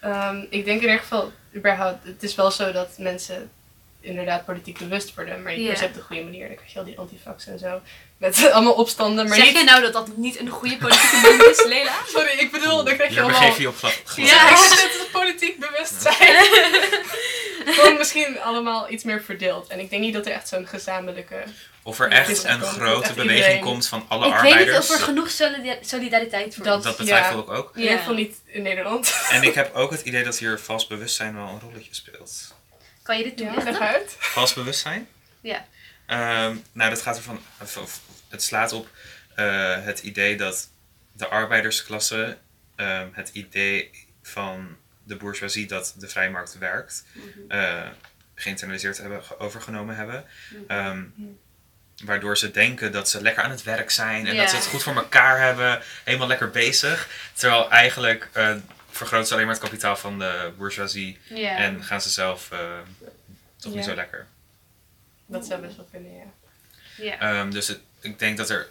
Ehm, 0.00 0.38
ik 0.50 0.64
denk 0.64 0.80
in 0.80 0.88
ieder 0.88 0.98
geval, 0.98 1.32
überhaupt, 1.56 2.06
het 2.06 2.22
is 2.22 2.34
wel 2.34 2.50
zo 2.50 2.72
dat 2.72 2.88
mensen 2.98 3.50
inderdaad 4.00 4.44
politiek 4.44 4.78
bewust 4.78 5.14
worden, 5.14 5.42
maar 5.42 5.54
per 5.54 5.76
se 5.76 5.84
op 5.84 5.94
de 5.94 6.02
goede 6.02 6.22
manier. 6.22 6.46
Dan 6.46 6.56
krijg 6.56 6.72
je 6.72 6.78
al 6.78 6.84
die 6.84 6.98
antifax 6.98 7.46
en 7.46 7.58
zo. 7.58 7.80
Met 8.16 8.50
allemaal 8.52 8.72
opstanden, 8.72 9.28
maar 9.28 9.36
zeg 9.36 9.46
niet... 9.46 9.58
je 9.58 9.64
nou 9.64 9.82
dat 9.82 9.92
dat 9.92 10.16
niet 10.16 10.40
een 10.40 10.48
goede 10.48 10.76
politieke 10.76 11.20
moment 11.22 11.58
is, 11.58 11.64
Lela? 11.74 11.92
Sorry, 12.06 12.38
ik 12.38 12.50
bedoel, 12.50 12.84
dan 12.84 12.94
krijg 12.94 13.08
je 13.08 13.14
Hier 13.14 13.22
allemaal... 13.22 13.40
begeef 13.40 13.58
je 13.58 13.68
op 13.68 13.76
glad. 13.76 14.02
Ja, 14.16 14.48
ijs. 14.48 14.82
het 14.82 15.00
is 15.00 15.06
politiek 15.12 15.58
bewustzijn. 15.58 16.44
Gewoon 17.66 17.96
misschien 17.96 18.40
allemaal 18.40 18.90
iets 18.90 19.04
meer 19.04 19.22
verdeeld. 19.22 19.68
En 19.68 19.80
ik 19.80 19.90
denk 19.90 20.02
niet 20.02 20.14
dat 20.14 20.26
er 20.26 20.32
echt 20.32 20.48
zo'n 20.48 20.66
gezamenlijke 20.66 21.42
Of 21.86 21.98
er 22.00 22.10
Ja, 22.10 22.16
echt 22.16 22.44
een 22.44 22.60
grote 22.62 23.02
echt 23.04 23.14
beweging 23.14 23.36
iedereen. 23.38 23.60
komt 23.60 23.86
van 23.88 24.04
alle 24.08 24.26
Ik 24.26 24.32
weet 24.32 24.40
arbeiders. 24.40 24.70
niet 24.88 24.90
of 24.90 24.96
er 24.98 25.04
genoeg 25.04 25.30
solida- 25.30 25.78
solidariteit 25.80 26.54
voor 26.54 26.64
Dat- 26.64 26.78
is. 26.78 26.84
dat 26.84 26.96
betwijfel 26.96 27.36
ja. 27.36 27.42
ik 27.42 27.48
ook. 27.50 27.76
In 27.76 27.82
ieder 27.82 27.98
geval 27.98 28.14
niet 28.14 28.36
in 28.44 28.62
Nederland. 28.62 29.26
En 29.30 29.42
ik 29.42 29.54
heb 29.54 29.74
ook 29.80 29.90
het 29.90 30.00
idee 30.00 30.24
dat 30.24 30.38
hier 30.38 30.58
vals 30.58 30.86
bewustzijn 30.86 31.34
wel 31.34 31.48
een 31.48 31.60
rolletje 31.60 31.94
speelt. 31.94 32.54
Kan 33.02 33.18
je 33.18 33.24
dit 33.24 33.38
Ja, 33.38 33.44
toelichten? 33.46 33.72
leg 33.72 33.80
uit. 33.94 34.16
Vals 34.18 34.52
bewustzijn? 34.54 35.08
Ja. 35.40 35.66
Ehm, 36.06 36.56
nou, 36.72 36.90
dat 36.90 37.02
gaat 37.02 37.16
ervan. 37.16 37.40
of- 37.62 37.76
of- 37.76 38.00
Het 38.28 38.42
slaat 38.42 38.72
op 38.72 38.88
eh, 39.34 39.84
het 39.84 39.98
idee 39.98 40.36
dat 40.36 40.68
de 41.12 41.26
arbeidersklasse 41.28 42.38
ehm, 42.76 43.08
het 43.12 43.28
idee 43.28 43.90
van 44.22 44.76
de 45.04 45.16
bourgeoisie 45.16 45.66
dat 45.66 45.94
de 45.98 46.08
vrije 46.08 46.30
markt 46.30 46.58
werkt, 46.58 47.04
eh, 47.48 47.80
geïnternaliseerd 48.34 48.98
hebben, 48.98 49.24
ge- 49.24 49.38
overgenomen 49.38 49.96
hebben. 49.96 50.24
Ehm, 50.68 51.02
waardoor 52.04 52.38
ze 52.38 52.50
denken 52.50 52.92
dat 52.92 53.08
ze 53.08 53.22
lekker 53.22 53.42
aan 53.42 53.50
het 53.50 53.62
werk 53.62 53.90
zijn 53.90 54.26
en 54.26 54.34
Ja. 54.34 54.40
dat 54.40 54.50
ze 54.50 54.56
het 54.56 54.66
goed 54.66 54.82
voor 54.82 54.96
elkaar 54.96 55.40
hebben, 55.40 55.82
helemaal 56.04 56.28
lekker 56.28 56.50
bezig. 56.50 57.08
Terwijl 57.32 57.70
eigenlijk 57.70 58.28
eh 58.32 58.54
vergroot 58.90 59.26
ze 59.28 59.32
alleen 59.34 59.46
maar 59.46 59.54
het 59.54 59.64
kapitaal 59.64 59.96
van 59.96 60.18
de 60.18 60.52
bourgeoisie 60.58 61.18
Ja. 61.28 61.56
en 61.56 61.84
gaan 61.84 62.00
ze 62.00 62.10
zelf 62.10 62.50
eh, 62.52 62.58
toch 63.56 63.74
niet 63.74 63.84
zo 63.84 63.94
lekker. 63.94 64.26
Dat 65.26 65.46
zou 65.46 65.60
best 65.60 65.76
wel 65.76 65.88
kunnen, 65.90 66.12
ja. 66.14 66.24
ja. 67.04 67.18
Ehm, 67.18 67.50
dus 67.50 67.68
het- 67.68 67.80
ik 68.00 68.18
denk 68.18 68.36
dat 68.36 68.50
er. 68.50 68.68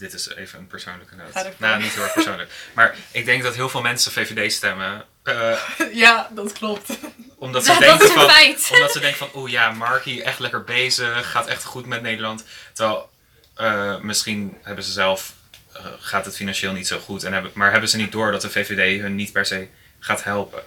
Dit 0.00 0.12
is 0.12 0.28
even 0.28 0.58
een 0.58 0.66
persoonlijke 0.66 1.14
noot. 1.14 1.58
Nou, 1.58 1.82
niet 1.82 1.92
heel 1.92 2.02
erg 2.02 2.12
persoonlijk. 2.12 2.50
Maar 2.74 2.96
ik 3.10 3.24
denk 3.24 3.42
dat 3.42 3.54
heel 3.54 3.68
veel 3.68 3.80
mensen 3.82 4.12
VVD 4.12 4.52
stemmen. 4.52 5.04
eh, 5.22 5.58
Ja, 5.92 6.30
dat 6.34 6.52
klopt. 6.52 6.98
omdat, 7.36 7.64
ze 7.66 7.76
denken 7.78 8.00
is 8.00 8.08
een 8.08 8.14
van, 8.16 8.30
feit. 8.30 8.70
omdat 8.72 8.92
ze 8.92 9.00
denken 9.00 9.18
van, 9.18 9.30
oeh 9.34 9.50
ja, 9.50 9.70
Markie 9.70 10.22
echt 10.22 10.38
lekker 10.38 10.64
bezig, 10.64 11.30
gaat 11.30 11.46
echt 11.46 11.64
goed 11.64 11.86
met 11.86 12.02
Nederland. 12.02 12.44
Terwijl 12.72 13.10
eh, 13.54 14.00
misschien 14.00 14.56
hebben 14.62 14.84
ze 14.84 14.92
zelf, 14.92 15.34
eh, 15.72 15.86
gaat 15.98 16.24
het 16.24 16.36
financieel 16.36 16.72
niet 16.72 16.86
zo 16.86 16.98
goed. 16.98 17.24
En 17.24 17.32
hebben, 17.32 17.50
maar 17.54 17.70
hebben 17.70 17.88
ze 17.90 17.96
niet 17.96 18.12
door 18.12 18.32
dat 18.32 18.42
de 18.42 18.50
VVD 18.50 19.00
hun 19.00 19.14
niet 19.14 19.32
per 19.32 19.46
se 19.46 19.68
gaat 19.98 20.24
helpen. 20.24 20.62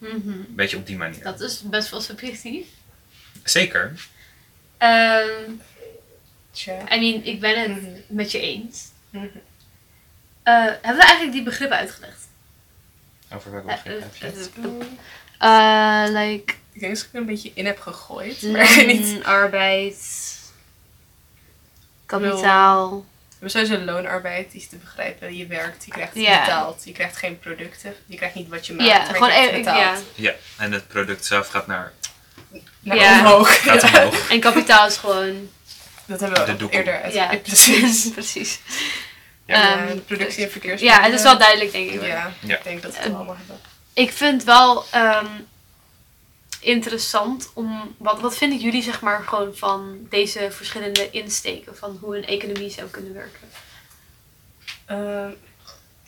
Een 0.00 0.46
beetje 0.48 0.76
op 0.76 0.86
die 0.86 0.96
manier. 0.96 1.22
Dat 1.22 1.40
is 1.40 1.60
best 1.60 1.90
wel 1.90 2.00
subjectief. 2.00 2.66
Zeker. 3.42 3.92
Ehm 4.78 5.52
Tja. 6.54 6.78
I 6.94 6.98
mean, 7.00 7.24
ik 7.24 7.40
ben 7.40 7.60
het 7.60 7.82
Mhm. 7.82 7.90
met 8.06 8.30
je 8.30 8.40
eens. 8.40 8.84
Eh, 9.10 9.20
hebben 10.64 10.80
we 10.96 11.02
eigenlijk 11.02 11.32
die 11.32 11.42
begrippen 11.42 11.76
uitgelegd? 11.76 12.26
Over 13.34 13.50
welke 13.52 13.70
Eh, 13.70 13.74
begrip 13.82 14.00
heb 14.02 14.14
je 14.16 14.26
het? 14.26 14.50
eh, 15.38 16.04
like 16.08 16.54
Ik 16.72 16.80
denk 16.80 16.94
dat 16.94 17.04
ik 17.04 17.08
er 17.12 17.20
een 17.20 17.26
beetje 17.26 17.50
in 17.54 17.66
heb 17.66 17.80
gegooid. 17.80 18.42
Maar 18.42 18.84
niet. 18.86 19.24
arbeid, 19.24 19.96
kapitaal. 22.06 22.90
We 22.98 23.50
hebben 23.50 23.50
sowieso 23.50 23.84
loonarbeid, 23.92 24.50
die 24.52 24.60
is 24.60 24.68
te 24.68 24.76
begrijpen. 24.76 25.36
Je 25.36 25.46
werkt, 25.46 25.84
je 25.84 25.90
krijgt 25.90 26.14
betaald. 26.14 26.82
Je 26.84 26.92
krijgt 26.92 27.16
geen 27.16 27.38
producten. 27.38 27.94
Je 28.06 28.16
krijgt 28.16 28.34
niet 28.34 28.48
wat 28.48 28.66
je 28.66 28.72
maakt, 28.72 28.88
Ja, 28.88 28.98
maar 28.98 29.14
gewoon 29.14 29.42
je 29.42 29.50
betaald. 29.52 29.78
ja. 30.14 30.30
Ja, 30.30 30.34
en 30.58 30.72
het 30.72 30.88
product 30.88 31.24
zelf 31.24 31.48
gaat 31.48 31.66
naar 31.66 31.92
Naar 32.80 32.96
Ja. 32.96 33.18
omhoog. 33.20 33.62
gaat 33.62 33.82
Ja. 33.82 33.88
omhoog. 34.04 34.30
En 34.30 34.40
kapitaal 34.40 34.86
is 34.86 34.96
gewoon. 34.96 35.50
Dat 36.06 36.20
hebben 36.20 36.46
we 36.46 36.56
doekoe. 36.56 36.78
eerder 36.78 37.02
uit. 37.02 37.14
Ja, 37.14 37.36
precies. 37.42 38.08
precies. 38.18 38.60
Ja, 39.46 39.76
Ehm, 39.86 39.94
de 39.94 40.00
productie 40.00 40.44
en 40.44 40.50
verkeers. 40.50 40.80
Ja, 40.80 41.02
het 41.02 41.12
is 41.12 41.22
wel 41.22 41.38
duidelijk, 41.38 41.72
denk 41.72 41.90
ik. 41.90 42.02
Ja, 42.02 42.32
Ja. 42.40 42.56
ik 42.56 42.64
denk 42.64 42.82
dat 42.82 42.92
we 42.96 42.98
het 43.02 43.14
allemaal 43.14 43.36
hebben. 43.36 43.60
Ik 43.92 44.12
vind 44.12 44.44
wel 44.44 44.84
ehm, 44.90 45.26
interessant 46.60 47.50
om. 47.54 47.94
Wat, 47.98 48.20
wat 48.20 48.36
vinden 48.36 48.58
jullie, 48.58 48.82
zeg 48.82 49.00
maar, 49.00 49.22
gewoon 49.26 49.56
van 49.56 50.06
deze 50.10 50.48
verschillende 50.50 51.10
insteken 51.10 51.76
van 51.76 51.98
hoe 52.00 52.16
een 52.16 52.26
economie 52.26 52.70
zou 52.70 52.88
kunnen 52.88 53.12
werken? 53.14 53.48
Ehm, 54.86 55.30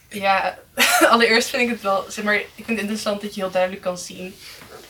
ja, 0.09 0.59
allereerst 1.13 1.49
vind 1.49 1.63
ik 1.63 1.69
het 1.69 1.81
wel, 1.81 2.05
zeg 2.09 2.25
maar, 2.25 2.35
ik 2.35 2.47
vind 2.55 2.69
het 2.69 2.79
interessant 2.79 3.21
dat 3.21 3.35
je 3.35 3.41
heel 3.41 3.51
duidelijk 3.51 3.83
kan 3.83 3.99
zien 3.99 4.35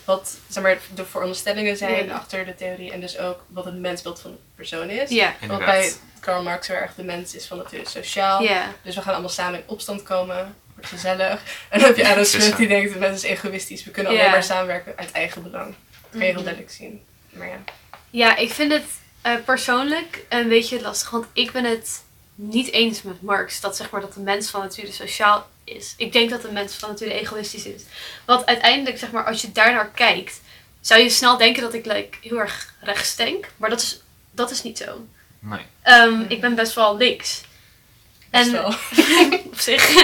wat, 0.07 0.37
zeg 0.49 0.63
maar, 0.63 0.79
de 0.95 1.05
veronderstellingen 1.05 1.77
zijn 1.77 2.07
Ja. 2.07 2.15
achter 2.15 2.45
de 2.47 2.55
theorie 2.55 2.93
en 2.93 3.01
dus 3.01 3.19
ook 3.19 3.45
wat 3.49 3.65
het 3.65 3.75
mensbeeld 3.79 4.21
van 4.21 4.31
de 4.31 4.37
persoon 4.55 4.89
is. 4.91 5.11
Ja. 5.11 5.35
Want 5.47 5.65
bij 5.65 5.93
Karl 6.21 6.43
Marx 6.43 6.67
heel 6.67 6.77
erg 6.77 6.95
de 6.95 7.03
mens 7.05 7.35
is 7.35 7.47
van 7.47 7.57
nature 7.57 7.89
sociaal. 7.89 8.43
Ja. 8.43 8.73
Dus 8.83 8.95
we 8.95 9.03
gaan 9.03 9.13
allemaal 9.13 9.31
samen 9.31 9.59
in 9.59 9.65
opstand 9.69 10.03
komen. 10.03 10.55
Wordt 10.75 10.89
gezellig. 10.89 11.41
En 11.71 11.79
dan 11.79 11.89
heb 11.89 11.97
je 11.97 12.09
Adam 12.09 12.25
Smith 12.25 12.57
die 12.57 12.69
denkt, 12.69 12.93
de 12.93 12.99
mens 12.99 13.25
is 13.25 13.31
egoïstisch. 13.31 13.85
We 13.85 13.91
kunnen 13.91 14.13
alleen 14.13 14.31
maar 14.31 14.43
samenwerken 14.43 14.93
uit 14.97 15.13
eigen 15.13 15.43
belang. 15.43 15.67
Dat 16.01 16.11
kan 16.11 16.21
je 16.21 16.25
heel 16.27 16.35
Mhm. 16.35 16.43
duidelijk 16.45 16.73
zien. 16.73 17.05
Maar 17.31 17.49
ja. 17.49 17.59
Ja, 18.11 18.37
ik 18.37 18.53
vind 18.53 18.73
het 18.73 18.85
eh, 19.23 19.33
persoonlijk 19.45 20.25
een 20.29 20.49
beetje 20.49 20.81
lastig. 20.81 21.11
Want 21.11 21.27
ik 21.33 21.53
ben 21.53 21.65
het 21.65 22.05
niet 22.37 22.73
eens 22.73 23.03
met 23.03 23.23
Marx. 23.23 23.61
Dat 23.61 23.77
zeg 23.77 23.91
maar 23.91 24.01
dat 24.01 24.15
de 24.15 24.21
mens 24.21 24.51
van 24.51 24.61
nature 24.61 24.93
sociaal 24.93 25.49
is. 25.65 25.95
Ik 25.97 26.13
denk 26.13 26.31
dat 26.31 26.43
de 26.43 26.53
mens 26.53 26.75
van 26.75 26.89
nature 26.89 27.13
egoïstisch 27.13 27.65
is. 27.67 27.83
Want 28.25 28.47
uiteindelijk, 28.47 28.99
zeg 28.99 29.11
maar, 29.11 29.25
als 29.25 29.41
je 29.41 29.53
daarnaar 29.53 29.91
kijkt, 29.91 30.41
zou 30.81 31.01
je 31.01 31.11
snel 31.11 31.37
denken 31.37 31.63
dat 31.63 31.75
ik 31.75 31.87
like, 31.87 32.17
heel 32.21 32.39
erg 32.39 32.75
rechts 32.81 33.17
denk. 33.17 33.49
Maar 33.57 33.71
dat 33.71 33.81
is, 33.81 34.01
dat 34.31 34.51
is 34.51 34.63
niet 34.63 34.79
zo. 34.79 35.07
Nee. 35.39 35.61
Ehm, 35.83 36.21
Ik 36.29 36.41
ben 36.41 36.55
best 36.55 36.75
wel 36.75 36.97
links. 36.97 37.41
Best 38.31 38.47
En 38.47 38.53
wel. 38.53 38.75
op 39.53 39.59
zich. 39.59 39.95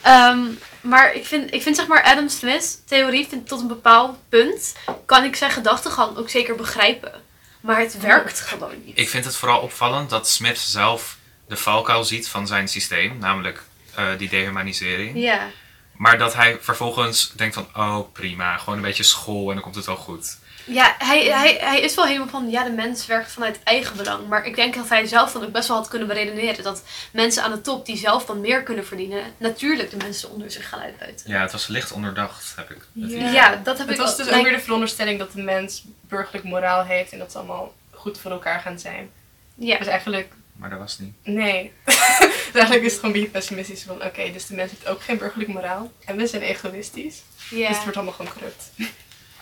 Ehm, 0.00 0.38
maar 0.80 1.14
ik 1.14 1.26
vind, 1.26 1.54
ik 1.54 1.62
vind 1.62 1.76
zeg 1.76 1.86
maar 1.86 2.02
Adam 2.02 2.28
Smith's 2.28 2.78
theorie 2.86 3.26
vind, 3.28 3.48
tot 3.48 3.60
een 3.60 3.66
bepaald 3.68 4.16
punt 4.28 4.74
kan 5.06 5.24
ik 5.24 5.36
zijn 5.36 5.50
gedachtegang 5.50 6.16
ook 6.16 6.30
zeker 6.30 6.56
begrijpen. 6.56 7.22
Maar 7.60 7.80
het 7.80 8.00
werkt 8.00 8.40
gewoon 8.40 8.82
niet. 8.84 8.98
Ik 8.98 9.08
vind 9.08 9.24
het 9.24 9.36
vooral 9.36 9.60
opvallend 9.60 10.10
dat 10.10 10.28
Smith 10.28 10.58
zelf 10.58 11.16
de 11.50 11.56
valkuil 11.56 12.04
ziet 12.04 12.28
van 12.28 12.46
zijn 12.46 12.68
systeem, 12.68 13.18
namelijk 13.18 13.62
eh, 13.94 14.06
die 14.18 14.28
dehumanisering. 14.28 15.18
Ja, 15.18 15.46
Maar 15.92 16.18
dat 16.18 16.34
hij 16.34 16.58
vervolgens 16.60 17.32
denkt 17.36 17.54
van, 17.54 17.66
oh 17.76 18.12
prima, 18.12 18.56
gewoon 18.56 18.74
een 18.78 18.84
beetje 18.84 19.02
school 19.02 19.48
en 19.48 19.54
dan 19.54 19.62
komt 19.62 19.74
het 19.74 19.86
wel 19.86 19.96
goed. 19.96 20.38
ja 20.64 20.94
hij, 20.98 21.24
hij, 21.24 21.56
hij 21.60 21.80
is 21.80 21.94
wel 21.94 22.04
helemaal 22.06 22.28
van, 22.28 22.50
ja, 22.50 22.64
de 22.64 22.70
mens 22.70 23.06
werkt 23.06 23.32
vanuit 23.32 23.60
eigen 23.64 23.96
belang. 23.96 24.28
Maar 24.28 24.46
ik 24.46 24.54
denk 24.56 24.74
dat 24.74 24.88
hij 24.88 25.06
zelf 25.06 25.32
dan 25.32 25.44
ook 25.44 25.52
best 25.52 25.68
wel 25.68 25.76
had 25.76 25.88
kunnen 25.88 26.08
beredeneren 26.08 26.64
dat 26.64 26.82
mensen 27.12 27.42
aan 27.42 27.50
de 27.50 27.60
top 27.60 27.86
die 27.86 27.96
zelf 27.96 28.24
dan 28.24 28.40
meer 28.40 28.62
kunnen 28.62 28.86
verdienen, 28.86 29.22
natuurlijk 29.36 29.90
de 29.90 29.96
mensen 29.96 30.30
onder 30.30 30.50
zich 30.50 30.68
gaan 30.68 30.80
uitbuiten. 30.80 31.30
Ja, 31.30 31.40
het 31.40 31.52
was 31.52 31.66
licht 31.66 31.92
onderdacht, 31.92 32.52
heb 32.56 32.70
ik 32.70 32.76
het 33.00 33.10
Ja. 33.32 33.50
dat 33.56 33.78
heb 33.78 33.86
Het 33.86 33.96
ik 33.96 34.02
was 34.02 34.10
ook- 34.10 34.16
dus 34.26 34.28
ook 34.34 34.42
weer 34.42 34.52
de 34.52 34.60
veronderstelling 34.60 35.18
dat 35.18 35.32
de 35.32 35.42
mens 35.42 35.84
burgerlijk 36.08 36.44
moraal 36.44 36.84
heeft 36.84 37.12
en 37.12 37.18
dat 37.18 37.32
ze 37.32 37.38
allemaal 37.38 37.74
goed 37.90 38.18
voor 38.18 38.30
elkaar 38.30 38.60
gaan 38.60 38.78
zijn. 38.78 39.10
Ja, 39.54 39.78
Dus 39.78 39.86
eigenlijk, 39.86 40.32
Maar 40.60 40.70
dat 40.70 40.78
was 40.78 40.98
niet. 40.98 41.14
nee. 41.22 41.72
dus 41.84 41.96
eigenlijk 42.52 42.82
is 42.84 42.92
het 42.92 43.00
gewoon 43.00 43.14
een 43.14 43.20
beetje 43.20 43.28
pessimistisch 43.38 43.82
van, 43.82 44.04
oké, 44.04 44.32
dus 44.32 44.46
de 44.46 44.54
mens 44.54 44.70
heeft 44.70 44.86
ook 44.86 45.02
geen 45.02 45.18
burgerlijk 45.18 45.50
moraal. 45.50 45.92
En 46.04 46.16
we 46.16 46.26
zijn 46.26 46.42
egoïstisch. 46.42 47.22
Dus 47.50 47.68
het 47.68 47.82
wordt 47.82 47.96
allemaal 47.96 48.14
gewoon 48.14 48.32
corrupt. 48.32 48.70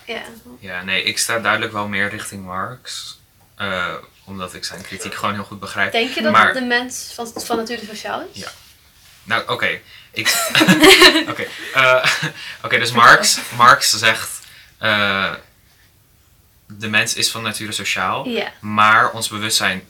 ja. 0.06 0.22
Ja, 0.58 0.82
nee, 0.82 1.02
ik 1.02 1.18
sta 1.18 1.38
duidelijk 1.38 1.72
wel 1.72 1.88
meer 1.88 2.08
richting 2.08 2.44
Marx. 2.44 3.16
eh, 3.56 3.94
omdat 4.24 4.54
ik 4.54 4.64
zijn 4.64 4.82
kritiek 4.82 5.14
gewoon 5.14 5.34
heel 5.34 5.44
goed 5.44 5.60
begrijp. 5.60 5.92
Denk 5.92 6.10
je 6.14 6.22
dat 6.22 6.32
Maar- 6.32 6.52
de 6.54 6.60
mens 6.60 7.10
van, 7.14 7.30
van 7.34 7.56
nature 7.56 7.86
sociaal 7.86 8.20
is? 8.32 8.40
Ja. 8.40 8.48
Nou, 9.22 9.48
oké. 9.48 9.80
Ik... 10.10 10.28
Oké, 11.30 11.46
eh, 11.74 12.04
oké, 12.62 12.78
dus 12.78 12.92
Marx, 12.92 13.38
Marx 13.56 13.90
zegt... 13.98 14.40
eh, 14.78 15.32
de 16.66 16.88
mens 16.88 17.14
is 17.14 17.30
van 17.30 17.42
nature 17.42 17.72
sociaal. 17.72 18.26
Maar 18.60 19.10
ons 19.10 19.28
bewustzijn 19.28 19.82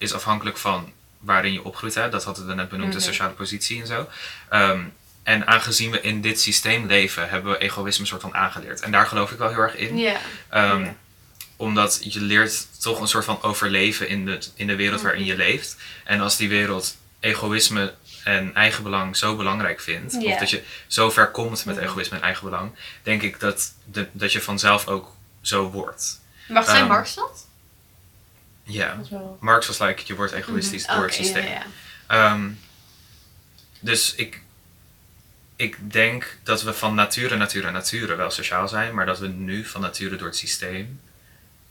is 0.00 0.12
afhankelijk 0.14 0.56
van 0.58 0.92
waarin 1.18 1.52
je 1.52 1.64
opgroeit. 1.64 1.94
Hè? 1.94 2.08
Dat 2.08 2.24
hadden 2.24 2.46
we 2.46 2.54
net 2.54 2.68
benoemd, 2.68 2.88
Mhm. 2.88 2.98
de 2.98 3.04
sociale 3.04 3.32
positie 3.32 3.80
en 3.80 3.86
zo. 3.86 4.08
Ehm, 4.48 4.80
en 5.22 5.46
aangezien 5.46 5.90
we 5.90 6.00
in 6.00 6.20
dit 6.20 6.40
systeem 6.40 6.86
leven, 6.86 7.28
hebben 7.28 7.52
we 7.52 7.58
egoïsme 7.58 8.06
soort 8.06 8.20
van 8.20 8.34
aangeleerd. 8.34 8.80
En 8.80 8.90
daar 8.90 9.06
geloof 9.06 9.30
ik 9.30 9.38
wel 9.38 9.48
heel 9.48 9.58
erg 9.58 9.76
in. 9.76 9.96
Ja. 9.98 10.16
Ehm. 10.48 10.86
Omdat 11.56 11.98
je 12.12 12.20
leert 12.20 12.66
toch 12.82 13.00
een 13.00 13.08
soort 13.08 13.24
van 13.24 13.42
overleven 13.42 14.08
in 14.08 14.24
de, 14.24 14.38
in 14.54 14.66
de 14.66 14.76
wereld 14.76 15.00
waarin 15.00 15.24
je 15.24 15.36
leeft. 15.36 15.76
En 16.04 16.20
als 16.20 16.36
die 16.36 16.48
wereld 16.48 16.96
egoïsme 17.20 17.94
en 18.24 18.54
eigenbelang 18.54 19.16
zo 19.16 19.36
belangrijk 19.36 19.80
vindt, 19.80 20.14
of 20.14 20.38
dat 20.38 20.50
je 20.50 20.62
zo 20.86 21.10
ver 21.10 21.30
komt 21.30 21.64
met 21.64 21.76
Ja. 21.76 21.82
egoïsme 21.82 22.16
en 22.16 22.22
eigenbelang, 22.22 22.70
denk 23.02 23.22
ik 23.22 23.40
dat, 23.40 23.72
de, 23.84 24.08
dat 24.12 24.32
je 24.32 24.40
vanzelf 24.40 24.86
ook 24.86 25.14
zo 25.40 25.70
wordt. 25.70 26.20
Mag 26.48 26.64
zijn 26.64 26.76
Ehm, 26.76 26.86
Marx 26.88 27.14
dat? 27.14 27.46
Ja. 28.72 29.00
Wel... 29.10 29.36
Marx 29.40 29.66
was 29.66 29.78
like, 29.78 30.02
je 30.06 30.14
wordt 30.14 30.32
egoïstisch 30.32 30.86
door 30.86 31.02
het 31.04 31.14
systeem. 31.14 31.44
ja, 31.44 31.50
ja. 31.50 31.66
Ehm, 32.06 32.50
dus 33.80 34.14
ik, 34.14 34.42
ik 35.56 35.92
denk 35.92 36.36
dat 36.42 36.62
we 36.62 36.72
van 36.72 36.94
nature, 36.94 37.36
nature, 37.36 37.70
nature 37.70 38.14
wel 38.14 38.30
sociaal 38.30 38.68
zijn, 38.68 38.94
maar 38.94 39.06
dat 39.06 39.18
we 39.18 39.28
nu 39.28 39.64
van 39.64 39.80
nature 39.80 40.16
door 40.16 40.26
het 40.28 40.36
systeem 40.36 41.00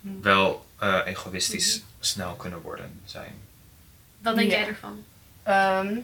Hmm. 0.02 0.22
wel 0.22 0.66
eh, 0.78 1.00
egoïstisch 1.06 1.82
snel 2.00 2.34
kunnen 2.34 2.62
worden 2.62 3.02
zijn. 3.06 3.34
Wat 4.22 4.36
denk 4.36 4.52
jij 4.52 4.68
ervan? 4.68 5.04
Ehm, 5.43 5.95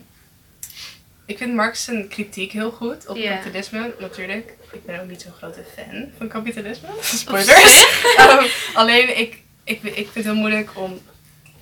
ik 1.25 1.37
vind 1.37 1.53
Marx 1.53 1.83
zijn 1.83 2.07
kritiek 2.07 2.51
heel 2.51 2.71
goed 2.71 3.07
op 3.07 3.17
kapitalisme, 3.17 3.95
natuurlijk. 3.99 4.53
Ik 4.71 4.85
ben 4.85 5.01
ook 5.01 5.07
niet 5.07 5.21
zo'n 5.21 5.33
grote 5.37 5.63
fan 5.75 6.11
van 6.17 6.27
kapitalisme. 6.27 6.87
Spoilers. 7.01 7.85
Ehm, 8.17 8.45
alleen 8.73 9.17
ik, 9.17 9.41
ik, 9.65 9.83
ik 9.83 9.93
vind 9.95 10.13
het 10.13 10.23
heel 10.23 10.35
moeilijk 10.35 10.69
om 10.73 11.01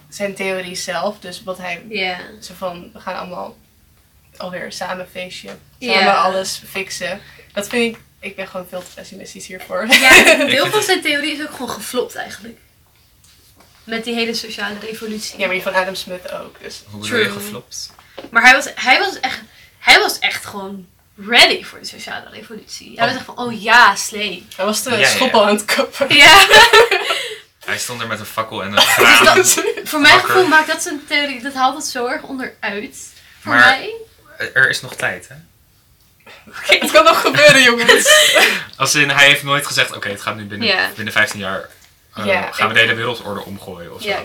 zijn 0.10 0.36
theorie 0.36 0.76
zelf, 0.76 1.20
dus 1.20 1.44
wat 1.44 1.58
hij 1.58 1.86
Ja. 1.90 2.18
zo 2.42 2.54
van, 2.58 2.90
we 2.94 3.00
gaan 3.00 3.16
allemaal 3.18 3.58
alweer 4.38 4.72
samen 4.72 5.08
feestje, 5.12 5.50
Ja. 5.78 5.94
samen 5.98 6.18
alles 6.18 6.62
fixen. 6.70 7.22
Dat 7.54 7.68
vind 7.68 7.96
ik, 7.96 8.02
ik 8.20 8.36
ben 8.36 8.48
gewoon 8.48 8.66
veel 8.70 8.80
te 8.84 8.94
pessimistisch 8.96 9.48
hiervoor. 9.48 9.88
Ja, 9.88 10.12
vind 10.48 10.70
van 10.70 10.82
zijn 10.84 11.02
theorie 11.02 11.32
is 11.34 11.42
ook 11.42 11.52
gewoon 11.52 11.70
geflopt 11.70 12.16
eigenlijk. 12.16 12.58
Met 13.84 14.04
die 14.04 14.14
hele 14.14 14.34
sociale 14.34 14.80
revolutie. 14.80 15.40
Ja, 15.40 15.46
maar 15.46 15.54
die 15.56 15.64
van 15.64 15.74
Adam 15.74 15.96
Smith 15.96 16.32
ook, 16.32 16.60
dus. 16.62 16.82
Hoe 16.90 17.00
bedoel 17.02 17.18
je 17.18 17.24
True. 17.26 17.36
geflopt? 17.40 17.92
Maar 18.32 18.42
hij 18.44 18.54
was, 18.54 18.66
hij 18.76 19.00
was 19.00 19.20
echt, 19.20 19.42
hij 19.80 20.00
was 20.00 20.20
echt 20.20 20.46
gewoon 20.46 20.88
ready 21.18 21.64
voor 21.64 21.80
de 21.80 21.86
sociale 21.86 22.30
revolutie. 22.30 22.88
Hij 22.88 22.96
was 23.06 23.10
Oh. 23.10 23.16
echt 23.16 23.26
van, 23.26 23.38
oh 23.38 23.62
ja, 23.62 23.96
slee. 23.96 24.46
Hij 24.56 24.66
was 24.66 24.84
de 24.84 24.96
Ja, 24.96 25.08
schoppel 25.08 25.42
aan 25.46 25.56
het 25.56 25.66
kappen. 25.66 26.16
Ja, 26.16 26.46
Hij 27.66 27.78
stond 27.78 28.02
er 28.02 28.08
met 28.08 28.20
een 28.20 28.26
fakkel 28.26 28.64
en 28.64 28.72
een 28.72 28.78
graan. 28.98 29.36
Dus 29.36 29.54
voor 29.84 30.00
mijn 30.02 30.14
Wakker. 30.14 30.30
gevoel 30.32 30.48
maakt 30.48 30.68
dat 30.68 30.82
zijn 30.82 31.06
theorie, 31.08 31.42
dat 31.42 31.54
haalt 31.54 31.76
het 31.76 31.86
zo 31.86 32.06
erg 32.08 32.22
onderuit. 32.22 32.98
Voor 33.42 33.54
Maar- 33.54 33.60
mij. 33.80 33.94
Er 34.54 34.70
is 34.70 34.82
nog 34.82 34.96
tijd, 34.96 35.28
hè? 35.28 35.36
het 36.80 36.92
kan 36.92 37.04
nog 37.04 37.22
gebeuren, 37.22 37.62
jongens. 37.70 38.10
Als 38.78 38.96
in, 38.96 39.10
hij 39.10 39.28
heeft 39.28 39.44
nooit 39.44 39.66
gezegd, 39.68 39.96
oké, 39.96 40.10
het 40.10 40.22
gaat 40.22 40.36
nu 40.36 40.46
binnen, 40.46 40.92
binnen 40.96 41.14
15 41.14 41.40
jaar... 41.40 41.70
eh, 42.16 42.44
gaan 42.52 42.68
we 42.68 42.74
de 42.74 42.80
hele 42.80 42.94
wereldorde 42.94 43.44
omgooien 43.46 43.94
of 43.94 44.02
zo. 44.02 44.08
Ja. 44.08 44.24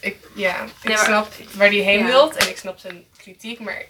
Ik, 0.00 0.16
ja, 0.34 0.62
ik 0.62 0.70
Nee, 0.82 0.96
maar- 0.96 1.04
snap 1.04 1.32
waar 1.52 1.68
hij 1.68 1.76
heen 1.76 1.98
Ja. 1.98 2.04
wilt 2.04 2.36
en 2.36 2.48
ik 2.48 2.56
snap 2.58 2.78
zijn 2.78 3.04
kritiek, 3.18 3.60
maar 3.60 3.82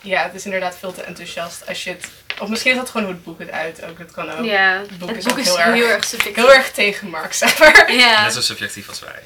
ja, 0.00 0.22
het 0.22 0.34
is 0.34 0.44
inderdaad 0.44 0.76
veel 0.78 0.92
te 0.92 1.02
enthousiast 1.02 1.66
als 1.68 1.84
je 1.84 1.90
het... 1.90 2.08
Of 2.40 2.48
misschien 2.48 2.70
is 2.70 2.76
dat 2.76 2.90
gewoon 2.90 3.06
hoe 3.06 3.14
het 3.14 3.24
boek 3.24 3.38
het 3.38 3.50
uit 3.50 3.84
ook, 3.84 3.98
dat 3.98 4.10
kan 4.10 4.30
ook. 4.30 4.44
Ja, 4.44 4.78
Het 4.78 4.98
boek 4.98 5.08
het 5.08 5.18
is 5.18 5.24
boek 5.24 5.32
ook 5.32 5.38
is 5.38 5.46
heel 5.46 5.56
heel 5.56 5.84
erg- 5.84 5.92
erg 5.94 6.04
subjectief. 6.04 6.44
Heel 6.44 6.54
erg 6.54 6.70
tegen 6.72 7.08
Marx, 7.08 7.38
zeg 7.38 7.58
maar. 7.58 7.92
Ja. 7.96 8.22
Net 8.24 8.32
zo 8.32 8.40
subjectief 8.40 8.88
als 8.88 9.00
wij. 9.00 9.22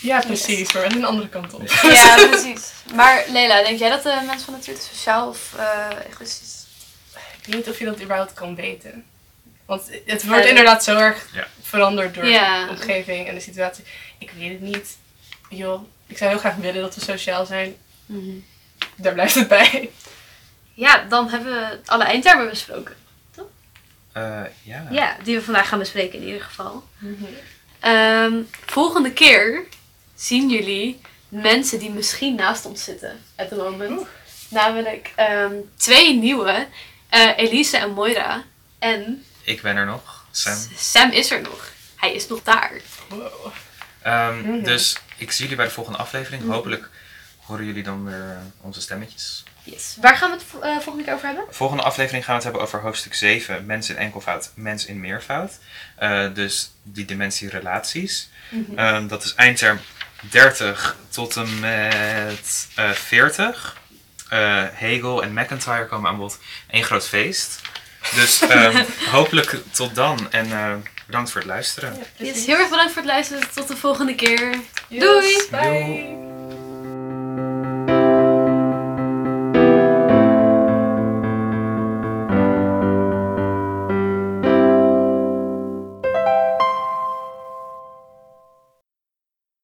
Ja, 0.00 0.20
precies, 0.20 0.72
maar 0.72 0.82
wel 0.82 0.90
een 0.92 1.04
andere 1.04 1.28
kant 1.28 1.54
op. 1.54 1.68
ja, 1.82 2.26
precies. 2.30 2.62
Maar 2.94 3.24
Leila, 3.28 3.62
denk 3.62 3.78
jij 3.78 3.88
dat 3.90 4.02
de 4.02 4.22
mens 4.26 4.42
van 4.42 4.52
nature 4.54 4.78
te 4.78 4.84
sociaal 4.94 5.28
of 5.28 5.52
eh 5.56 5.86
egoïstisch 6.10 6.40
is? 6.48 6.64
Ik 7.14 7.46
weet 7.46 7.54
niet 7.56 7.68
of 7.68 7.78
je 7.78 7.84
dat 7.84 8.00
überhaupt 8.02 8.34
kan 8.34 8.54
weten. 8.54 9.04
Want 9.66 9.82
het 10.06 10.26
wordt 10.26 10.42
Ja. 10.42 10.48
inderdaad 10.48 10.84
zo 10.84 10.96
erg 10.96 11.26
Ja. 11.32 11.46
veranderd 11.62 12.14
door 12.14 12.26
Ja. 12.26 12.64
de 12.64 12.70
omgeving 12.70 13.28
en 13.28 13.34
de 13.34 13.40
situatie. 13.40 13.84
Ik 14.18 14.30
weet 14.38 14.50
het 14.50 14.60
niet. 14.60 14.96
Joh, 15.48 15.82
ik 16.06 16.18
zou 16.18 16.30
heel 16.30 16.38
graag 16.38 16.54
willen 16.54 16.82
dat 16.82 16.94
we 16.94 17.00
sociaal 17.00 17.46
zijn. 17.46 17.76
Daar 18.96 19.12
blijft 19.12 19.34
het 19.34 19.48
bij. 19.48 19.90
Ja, 20.76 21.04
dan 21.08 21.28
hebben 21.30 21.52
we 21.52 21.78
alle 21.86 22.04
eindtermen 22.04 22.48
besproken. 22.48 22.94
Eh, 24.12 24.40
ja. 24.62 24.86
Ja, 24.90 25.16
die 25.22 25.36
we 25.36 25.42
vandaag 25.42 25.68
gaan 25.68 25.78
bespreken 25.78 26.18
in 26.18 26.26
ieder 26.26 26.42
geval. 26.42 26.84
Ehm, 27.80 28.34
volgende 28.66 29.12
keer 29.12 29.64
zien 30.14 30.48
jullie 30.50 31.00
mensen 31.28 31.78
die 31.78 31.90
misschien 31.90 32.34
naast 32.34 32.64
ons 32.64 32.84
zitten 32.84 33.20
at 33.36 33.48
the 33.48 33.54
moment. 33.54 34.06
Namelijk 34.48 35.12
ehm, 35.16 35.52
twee 35.76 36.14
nieuwe, 36.18 36.66
eh, 37.08 37.30
Elise 37.38 37.76
en 37.76 37.90
Moira. 37.92 38.42
En 38.78 39.24
Ik 39.42 39.62
ben 39.62 39.76
er 39.76 39.86
nog, 39.86 40.24
Sam. 40.30 40.56
Sam 40.76 41.10
is 41.10 41.30
er 41.30 41.40
nog. 41.40 41.72
Hij 41.96 42.14
is 42.14 42.28
nog 42.28 42.42
daar. 42.42 42.72
Wow. 43.08 43.46
Ehm, 44.02 44.38
Mhm. 44.40 44.62
Dus 44.62 44.96
ik 45.16 45.30
zie 45.32 45.40
jullie 45.42 45.56
bij 45.56 45.66
de 45.66 45.72
volgende 45.72 45.98
aflevering. 45.98 46.48
Hopelijk 46.48 46.88
horen 47.40 47.64
jullie 47.64 47.82
dan 47.82 48.04
weer 48.04 48.20
eh, 48.30 48.36
onze 48.60 48.80
stemmetjes. 48.80 49.44
Yes. 49.66 49.96
Waar 50.00 50.16
gaan 50.16 50.30
we 50.30 50.36
het 50.36 50.62
eh, 50.62 50.70
volgende 50.72 51.04
keer 51.04 51.14
over 51.14 51.26
hebben? 51.26 51.44
Volgende 51.50 51.82
aflevering 51.82 52.24
gaan 52.24 52.32
we 52.38 52.42
het 52.42 52.52
hebben 52.52 52.62
over 52.62 52.80
hoofdstuk 52.80 53.14
7, 53.14 53.66
mens 53.66 53.90
in 53.90 53.96
enkelvoud, 53.96 54.50
mens 54.54 54.86
in 54.86 55.00
meervoud. 55.00 55.52
Eh, 55.96 56.34
dus 56.34 56.70
die 56.82 57.04
dimensie 57.04 57.48
relaties. 57.48 58.30
Ehm, 58.76 59.06
dat 59.06 59.24
is 59.24 59.34
eindterm 59.34 59.80
30 60.30 60.96
tot 61.08 61.36
en 61.36 61.60
met 61.60 62.68
eh 62.74 62.90
40. 62.90 63.76
Eh, 64.28 64.64
Hegel 64.72 65.22
en 65.22 65.32
McIntyre 65.32 65.86
komen 65.86 66.10
aan 66.10 66.16
bod. 66.16 66.38
Eén 66.70 66.84
groot 66.84 67.08
feest. 67.08 67.60
Dus 68.14 68.40
ehm, 68.40 68.84
hopelijk 69.10 69.56
tot 69.70 69.94
dan 69.94 70.32
en 70.32 70.52
eh, 70.52 70.74
bedankt 71.06 71.30
voor 71.30 71.40
het 71.40 71.50
luisteren. 71.50 71.96
Yes, 72.16 72.46
heel 72.46 72.58
erg 72.58 72.68
bedankt 72.68 72.92
voor 72.92 73.02
het 73.02 73.10
luisteren. 73.10 73.50
Tot 73.54 73.68
de 73.68 73.76
volgende 73.76 74.14
keer. 74.14 74.50
Yes, 74.88 75.00
Doei! 75.00 75.46
Bye. 75.50 76.34